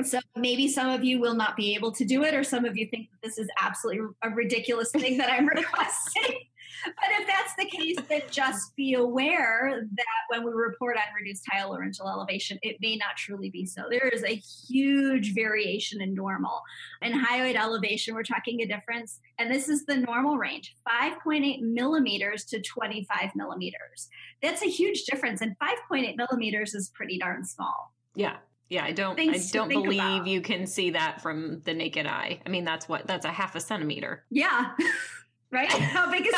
So 0.03 0.19
maybe 0.35 0.67
some 0.67 0.89
of 0.89 1.03
you 1.03 1.19
will 1.19 1.33
not 1.33 1.55
be 1.55 1.73
able 1.75 1.91
to 1.93 2.05
do 2.05 2.23
it, 2.23 2.33
or 2.33 2.43
some 2.43 2.65
of 2.65 2.77
you 2.77 2.87
think 2.87 3.09
that 3.11 3.27
this 3.27 3.37
is 3.37 3.47
absolutely 3.59 4.05
a 4.21 4.29
ridiculous 4.29 4.91
thing 4.91 5.17
that 5.17 5.31
I'm 5.31 5.47
requesting. 5.55 6.39
but 6.85 7.09
if 7.19 7.27
that's 7.27 7.55
the 7.57 7.65
case, 7.65 7.97
then 8.07 8.21
just 8.29 8.75
be 8.75 8.93
aware 8.93 9.81
that 9.95 10.05
when 10.29 10.45
we 10.45 10.51
report 10.51 10.97
on 10.97 11.03
reduced 11.19 11.45
hyolaryngeal 11.51 12.05
elevation, 12.05 12.59
it 12.61 12.77
may 12.79 12.95
not 12.95 13.15
truly 13.17 13.49
be 13.49 13.65
so. 13.65 13.83
There 13.89 14.07
is 14.07 14.23
a 14.23 14.35
huge 14.35 15.33
variation 15.33 16.01
in 16.01 16.13
normal. 16.13 16.61
In 17.01 17.13
hyoid 17.13 17.55
elevation, 17.55 18.13
we're 18.13 18.23
talking 18.23 18.61
a 18.61 18.67
difference, 18.67 19.19
and 19.39 19.51
this 19.51 19.67
is 19.67 19.85
the 19.85 19.97
normal 19.97 20.37
range 20.37 20.75
5.8 20.87 21.61
millimeters 21.61 22.45
to 22.45 22.61
25 22.61 23.35
millimeters. 23.35 24.09
That's 24.43 24.61
a 24.61 24.69
huge 24.69 25.05
difference, 25.05 25.41
and 25.41 25.55
5.8 25.59 26.15
millimeters 26.17 26.75
is 26.75 26.89
pretty 26.89 27.17
darn 27.17 27.43
small. 27.43 27.93
Yeah. 28.15 28.37
Yeah, 28.69 28.83
I 28.83 28.91
don't 28.91 29.19
I 29.19 29.37
don't 29.51 29.69
believe 29.69 29.99
about. 29.99 30.27
you 30.27 30.41
can 30.41 30.67
see 30.67 30.91
that 30.91 31.21
from 31.21 31.61
the 31.63 31.73
naked 31.73 32.05
eye. 32.05 32.39
I 32.45 32.49
mean, 32.49 32.65
that's 32.65 32.89
what 32.89 33.07
that's 33.07 33.25
a 33.25 33.31
half 33.31 33.55
a 33.55 33.59
centimeter. 33.59 34.23
Yeah. 34.29 34.71
right? 35.57 35.69
How 35.97 36.09
big 36.11 36.27
is 36.27 36.33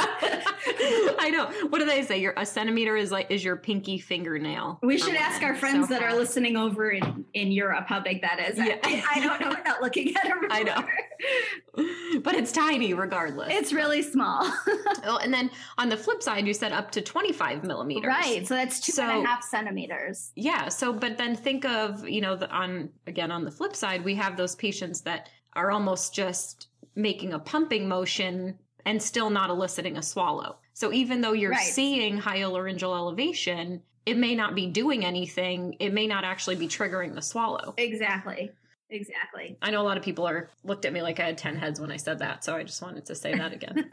I 1.19 1.29
know. 1.29 1.47
What 1.69 1.79
do 1.79 1.85
they 1.85 2.03
say? 2.03 2.19
Your 2.19 2.33
a 2.37 2.45
centimeter 2.45 2.95
is 2.95 3.11
like 3.11 3.29
is 3.29 3.43
your 3.43 3.57
pinky 3.57 3.99
fingernail. 3.99 4.79
We 4.81 4.97
should 4.97 5.15
ask 5.15 5.43
our 5.43 5.55
friends 5.55 5.87
so 5.87 5.93
that 5.93 6.01
are 6.01 6.15
listening 6.15 6.55
over 6.55 6.91
in, 6.91 7.25
in 7.33 7.51
Europe 7.51 7.85
how 7.87 7.99
big 7.99 8.21
that 8.21 8.39
is. 8.39 8.57
Yeah. 8.57 8.77
I, 8.83 9.03
I 9.15 9.19
don't 9.19 9.41
know 9.41 9.49
without 9.49 9.81
looking 9.81 10.15
at 10.15 10.25
it. 10.25 10.33
I 10.49 10.63
know. 10.63 12.19
but 12.21 12.35
it's 12.35 12.51
tiny 12.51 12.93
regardless. 12.93 13.49
It's 13.51 13.73
really 13.73 14.01
small. 14.01 14.43
oh, 15.03 15.19
and 15.21 15.33
then 15.33 15.51
on 15.77 15.89
the 15.89 15.97
flip 15.97 16.23
side, 16.23 16.47
you 16.47 16.53
said 16.53 16.71
up 16.71 16.91
to 16.91 17.01
25 17.01 17.63
millimeters. 17.63 18.07
Right. 18.07 18.47
So 18.47 18.55
that's 18.55 18.79
two 18.79 18.93
so, 18.93 19.03
and 19.03 19.25
a 19.25 19.27
half 19.27 19.43
centimeters. 19.43 20.31
Yeah. 20.35 20.69
So, 20.69 20.93
but 20.93 21.17
then 21.17 21.35
think 21.35 21.65
of, 21.65 22.07
you 22.07 22.21
know, 22.21 22.35
the, 22.35 22.49
on, 22.49 22.89
again, 23.07 23.31
on 23.31 23.43
the 23.43 23.51
flip 23.51 23.75
side, 23.75 24.03
we 24.03 24.15
have 24.15 24.37
those 24.37 24.55
patients 24.55 25.01
that 25.01 25.29
are 25.53 25.71
almost 25.71 26.13
just 26.13 26.67
making 26.95 27.33
a 27.33 27.39
pumping 27.39 27.87
motion 27.87 28.57
and 28.85 29.01
still 29.01 29.29
not 29.29 29.49
eliciting 29.49 29.97
a 29.97 30.03
swallow. 30.03 30.57
So 30.73 30.93
even 30.93 31.21
though 31.21 31.33
you're 31.33 31.51
right. 31.51 31.59
seeing 31.59 32.19
hyolaryngeal 32.19 32.95
elevation, 32.95 33.81
it 34.05 34.17
may 34.17 34.33
not 34.35 34.55
be 34.55 34.67
doing 34.67 35.05
anything. 35.05 35.75
It 35.79 35.93
may 35.93 36.07
not 36.07 36.23
actually 36.23 36.55
be 36.55 36.67
triggering 36.67 37.13
the 37.13 37.21
swallow. 37.21 37.73
Exactly. 37.77 38.51
Exactly. 38.89 39.55
I 39.61 39.69
know 39.69 39.81
a 39.81 39.83
lot 39.83 39.97
of 39.97 40.03
people 40.03 40.27
are 40.27 40.49
looked 40.63 40.85
at 40.85 40.93
me 40.93 41.01
like 41.01 41.19
I 41.19 41.25
had 41.25 41.37
10 41.37 41.55
heads 41.57 41.79
when 41.79 41.91
I 41.91 41.97
said 41.97 42.17
that, 42.19 42.43
so 42.43 42.55
I 42.55 42.63
just 42.63 42.81
wanted 42.81 43.05
to 43.05 43.13
say 43.15 43.35
that 43.35 43.53
again. 43.53 43.87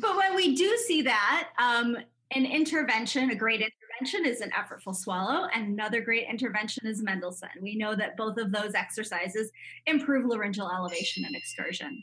but 0.00 0.16
when 0.16 0.34
we 0.34 0.54
do 0.54 0.74
see 0.78 1.02
that, 1.02 1.50
um, 1.58 1.98
an 2.34 2.46
intervention, 2.46 3.30
a 3.30 3.34
great 3.34 3.60
intervention 3.60 4.24
is 4.24 4.40
an 4.40 4.50
effortful 4.52 4.96
swallow, 4.96 5.48
and 5.54 5.66
another 5.66 6.00
great 6.00 6.26
intervention 6.30 6.86
is 6.86 7.02
Mendelssohn. 7.02 7.50
We 7.60 7.76
know 7.76 7.94
that 7.94 8.16
both 8.16 8.38
of 8.38 8.52
those 8.52 8.74
exercises 8.74 9.50
improve 9.86 10.24
laryngeal 10.24 10.70
elevation 10.74 11.26
and 11.26 11.36
excursion. 11.36 12.02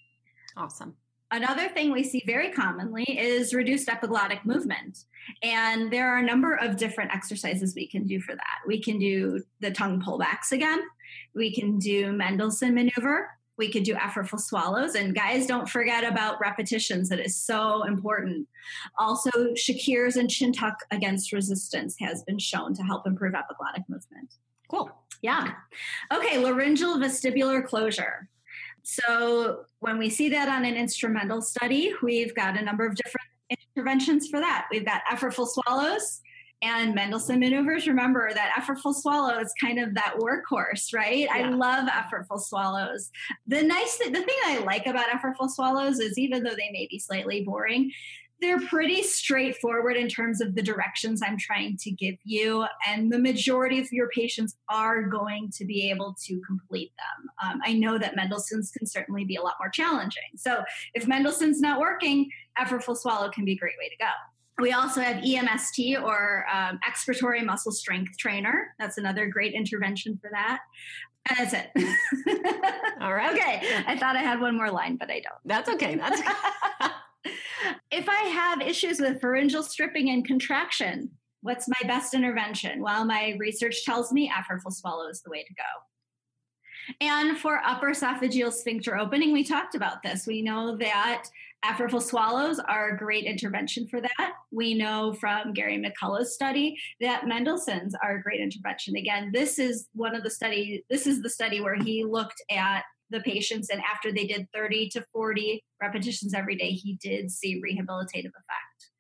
Awesome. 0.59 0.95
Another 1.31 1.69
thing 1.69 1.91
we 1.91 2.03
see 2.03 2.23
very 2.25 2.51
commonly 2.51 3.03
is 3.03 3.53
reduced 3.53 3.87
epiglottic 3.87 4.43
movement. 4.45 5.05
And 5.41 5.91
there 5.91 6.11
are 6.13 6.17
a 6.17 6.25
number 6.25 6.55
of 6.55 6.75
different 6.75 7.13
exercises 7.13 7.75
we 7.75 7.87
can 7.87 8.05
do 8.05 8.19
for 8.19 8.35
that. 8.35 8.59
We 8.67 8.81
can 8.81 8.97
do 8.97 9.43
the 9.59 9.71
tongue 9.71 10.01
pullbacks 10.01 10.51
again. 10.51 10.81
We 11.35 11.53
can 11.53 11.77
do 11.77 12.11
Mendelssohn 12.11 12.73
maneuver. 12.73 13.29
We 13.57 13.71
could 13.71 13.83
do 13.83 13.93
effortful 13.93 14.39
swallows. 14.39 14.95
And 14.95 15.13
guys, 15.13 15.45
don't 15.45 15.69
forget 15.69 16.03
about 16.03 16.41
repetitions. 16.41 17.09
That 17.09 17.19
is 17.19 17.35
so 17.35 17.83
important. 17.83 18.47
Also, 18.97 19.53
Shaker's 19.53 20.15
and 20.15 20.29
chin 20.29 20.51
tuck 20.51 20.77
against 20.91 21.31
resistance 21.31 21.95
has 21.99 22.23
been 22.23 22.39
shown 22.39 22.73
to 22.73 22.83
help 22.83 23.05
improve 23.05 23.33
epiglottic 23.33 23.83
movement. 23.87 24.33
Cool. 24.69 24.89
Yeah. 25.21 25.53
Okay, 26.11 26.37
laryngeal 26.39 26.97
vestibular 26.97 27.63
closure. 27.65 28.29
So 28.89 29.65
when 29.79 29.97
we 29.97 30.09
see 30.09 30.29
that 30.29 30.49
on 30.49 30.65
an 30.65 30.75
instrumental 30.75 31.41
study, 31.41 31.93
we've 32.01 32.33
got 32.35 32.57
a 32.57 32.61
number 32.61 32.85
of 32.85 32.95
different 32.95 33.27
interventions 33.75 34.27
for 34.27 34.39
that. 34.39 34.67
We've 34.71 34.85
got 34.85 35.01
effortful 35.11 35.47
swallows 35.47 36.21
and 36.61 36.93
Mendelssohn 36.93 37.39
maneuvers. 37.39 37.87
Remember 37.87 38.31
that 38.33 38.53
effortful 38.57 38.93
swallow 38.93 39.39
is 39.39 39.53
kind 39.61 39.79
of 39.79 39.93
that 39.93 40.15
workhorse, 40.19 40.93
right? 40.93 41.19
Yeah. 41.19 41.33
I 41.33 41.49
love 41.49 41.87
effortful 41.87 42.41
swallows. 42.41 43.11
The 43.47 43.61
nice 43.61 43.95
thing, 43.95 44.11
the 44.11 44.21
thing 44.21 44.35
I 44.45 44.57
like 44.59 44.87
about 44.87 45.09
effortful 45.09 45.49
swallows 45.49 45.99
is 45.99 46.17
even 46.17 46.43
though 46.43 46.55
they 46.55 46.69
may 46.71 46.87
be 46.89 46.99
slightly 46.99 47.43
boring, 47.43 47.91
they're 48.41 48.59
pretty 48.61 49.03
straightforward 49.03 49.97
in 49.97 50.07
terms 50.07 50.41
of 50.41 50.55
the 50.55 50.61
directions 50.61 51.21
I'm 51.21 51.37
trying 51.37 51.77
to 51.77 51.91
give 51.91 52.15
you, 52.23 52.65
and 52.87 53.11
the 53.11 53.19
majority 53.19 53.79
of 53.79 53.91
your 53.91 54.09
patients 54.09 54.55
are 54.69 55.03
going 55.03 55.51
to 55.55 55.65
be 55.65 55.89
able 55.89 56.15
to 56.25 56.41
complete 56.47 56.91
them. 56.97 57.29
Um, 57.43 57.61
I 57.65 57.73
know 57.73 57.97
that 57.97 58.15
Mendelssohn's 58.15 58.71
can 58.71 58.87
certainly 58.87 59.25
be 59.25 59.35
a 59.35 59.41
lot 59.41 59.55
more 59.59 59.69
challenging. 59.69 60.23
So 60.35 60.63
if 60.93 61.07
Mendelssohn's 61.07 61.61
not 61.61 61.79
working, 61.79 62.29
Effortful 62.57 62.97
Swallow 62.97 63.29
can 63.29 63.45
be 63.45 63.53
a 63.53 63.57
great 63.57 63.75
way 63.79 63.89
to 63.89 63.97
go. 63.97 64.11
We 64.61 64.73
also 64.73 65.01
have 65.01 65.23
EMST 65.23 66.01
or 66.03 66.45
um, 66.53 66.79
expiratory 66.87 67.43
muscle 67.45 67.71
strength 67.71 68.17
trainer. 68.17 68.75
That's 68.77 68.97
another 68.97 69.27
great 69.27 69.53
intervention 69.53 70.19
for 70.21 70.29
that. 70.33 70.59
And 71.29 71.37
that's 71.37 71.53
it. 71.53 71.69
All 73.01 73.13
right. 73.13 73.31
okay. 73.35 73.83
I 73.87 73.97
thought 73.97 74.15
I 74.15 74.21
had 74.21 74.39
one 74.39 74.57
more 74.57 74.71
line, 74.71 74.97
but 74.97 75.09
I 75.09 75.21
don't. 75.21 75.39
That's 75.45 75.69
okay. 75.69 75.95
That's 75.95 76.21
if 77.91 78.07
I 78.07 78.21
have 78.29 78.61
issues 78.61 78.99
with 78.99 79.21
pharyngeal 79.21 79.63
stripping 79.63 80.09
and 80.09 80.25
contraction, 80.25 81.11
what's 81.41 81.67
my 81.67 81.87
best 81.87 82.13
intervention? 82.13 82.81
Well, 82.81 83.05
my 83.05 83.35
research 83.39 83.83
tells 83.83 84.11
me 84.11 84.31
effortful 84.31 84.73
swallow 84.73 85.07
is 85.07 85.21
the 85.21 85.29
way 85.29 85.43
to 85.43 85.53
go. 85.53 86.95
And 87.01 87.37
for 87.37 87.61
upper 87.65 87.91
esophageal 87.91 88.51
sphincter 88.51 88.97
opening, 88.97 89.31
we 89.31 89.43
talked 89.43 89.75
about 89.75 90.01
this. 90.01 90.25
We 90.25 90.41
know 90.41 90.75
that 90.77 91.25
effortful 91.63 92.01
swallows 92.01 92.59
are 92.59 92.89
a 92.89 92.97
great 92.97 93.25
intervention 93.25 93.87
for 93.87 94.01
that. 94.01 94.31
We 94.51 94.73
know 94.73 95.13
from 95.13 95.53
Gary 95.53 95.77
McCullough's 95.77 96.33
study 96.33 96.77
that 97.01 97.27
Mendelssohn's 97.27 97.95
are 98.01 98.17
a 98.17 98.23
great 98.23 98.39
intervention. 98.39 98.95
Again, 98.95 99.31
this 99.33 99.59
is 99.59 99.87
one 99.93 100.15
of 100.15 100.23
the 100.23 100.29
study. 100.29 100.83
This 100.89 101.05
is 101.05 101.21
the 101.21 101.29
study 101.29 101.61
where 101.61 101.75
he 101.75 102.03
looked 102.03 102.41
at 102.49 102.83
the 103.09 103.19
patients 103.21 103.69
and 103.69 103.81
after 103.81 104.11
they 104.11 104.25
did 104.25 104.47
30 104.53 104.89
to 104.89 105.05
40 105.13 105.63
repetitions 105.81 106.33
every 106.33 106.55
day 106.55 106.71
he 106.71 106.97
did 107.01 107.31
see 107.31 107.61
rehabilitative 107.61 108.27
effect 108.27 108.91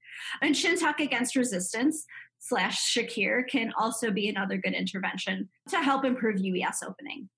and 0.41 0.55
chin 0.55 0.77
tuck 0.77 0.99
against 0.99 1.35
resistance 1.35 2.05
slash 2.39 2.81
Shaker 2.81 3.43
can 3.43 3.73
also 3.77 4.11
be 4.11 4.29
another 4.29 4.57
good 4.57 4.73
intervention 4.73 5.49
to 5.69 5.77
help 5.77 6.05
improve 6.05 6.39
ues 6.39 6.83
opening 6.85 7.29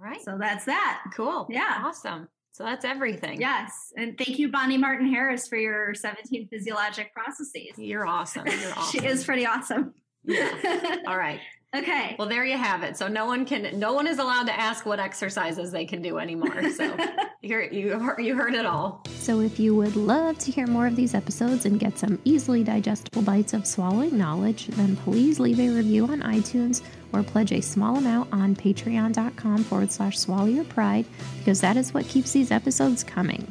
all 0.00 0.06
right 0.06 0.22
so 0.22 0.36
that's 0.38 0.64
that 0.64 1.02
cool 1.14 1.46
yeah 1.50 1.82
awesome 1.84 2.28
so 2.54 2.62
that's 2.62 2.84
everything. 2.84 3.40
Yes. 3.40 3.92
And 3.96 4.16
thank 4.16 4.38
you, 4.38 4.48
Bonnie 4.48 4.78
Martin 4.78 5.12
Harris, 5.12 5.48
for 5.48 5.56
your 5.56 5.92
17 5.92 6.46
physiologic 6.46 7.12
processes. 7.12 7.76
You're 7.76 8.06
awesome. 8.06 8.46
You're 8.46 8.70
awesome. 8.76 9.00
she 9.00 9.04
is 9.04 9.24
pretty 9.24 9.44
awesome. 9.44 9.92
Yeah. 10.22 10.98
All 11.08 11.18
right. 11.18 11.40
Okay. 11.74 12.14
Well, 12.18 12.28
there 12.28 12.44
you 12.44 12.56
have 12.56 12.82
it. 12.82 12.96
So 12.96 13.08
no 13.08 13.26
one 13.26 13.44
can, 13.44 13.78
no 13.78 13.92
one 13.92 14.06
is 14.06 14.18
allowed 14.18 14.44
to 14.44 14.58
ask 14.58 14.86
what 14.86 15.00
exercises 15.00 15.72
they 15.72 15.84
can 15.84 16.02
do 16.02 16.18
anymore. 16.18 16.70
So 16.70 16.96
you 17.42 17.60
you 17.72 18.14
you 18.18 18.36
heard 18.36 18.54
it 18.54 18.64
all. 18.64 19.02
So, 19.18 19.40
if 19.40 19.58
you 19.58 19.74
would 19.74 19.96
love 19.96 20.38
to 20.38 20.50
hear 20.50 20.66
more 20.66 20.86
of 20.86 20.96
these 20.96 21.14
episodes 21.14 21.66
and 21.66 21.80
get 21.80 21.98
some 21.98 22.18
easily 22.24 22.62
digestible 22.62 23.22
bites 23.22 23.54
of 23.54 23.66
swallowing 23.66 24.16
knowledge, 24.16 24.66
then 24.68 24.96
please 24.96 25.40
leave 25.40 25.58
a 25.58 25.68
review 25.68 26.04
on 26.06 26.20
iTunes 26.20 26.82
or 27.12 27.22
pledge 27.22 27.52
a 27.52 27.62
small 27.62 27.96
amount 27.96 28.32
on 28.32 28.54
patreon.com 28.54 29.64
forward 29.64 29.90
slash 29.90 30.18
swallow 30.18 30.46
your 30.46 30.64
pride 30.64 31.06
because 31.38 31.60
that 31.60 31.76
is 31.76 31.94
what 31.94 32.06
keeps 32.06 32.32
these 32.32 32.50
episodes 32.50 33.02
coming. 33.02 33.50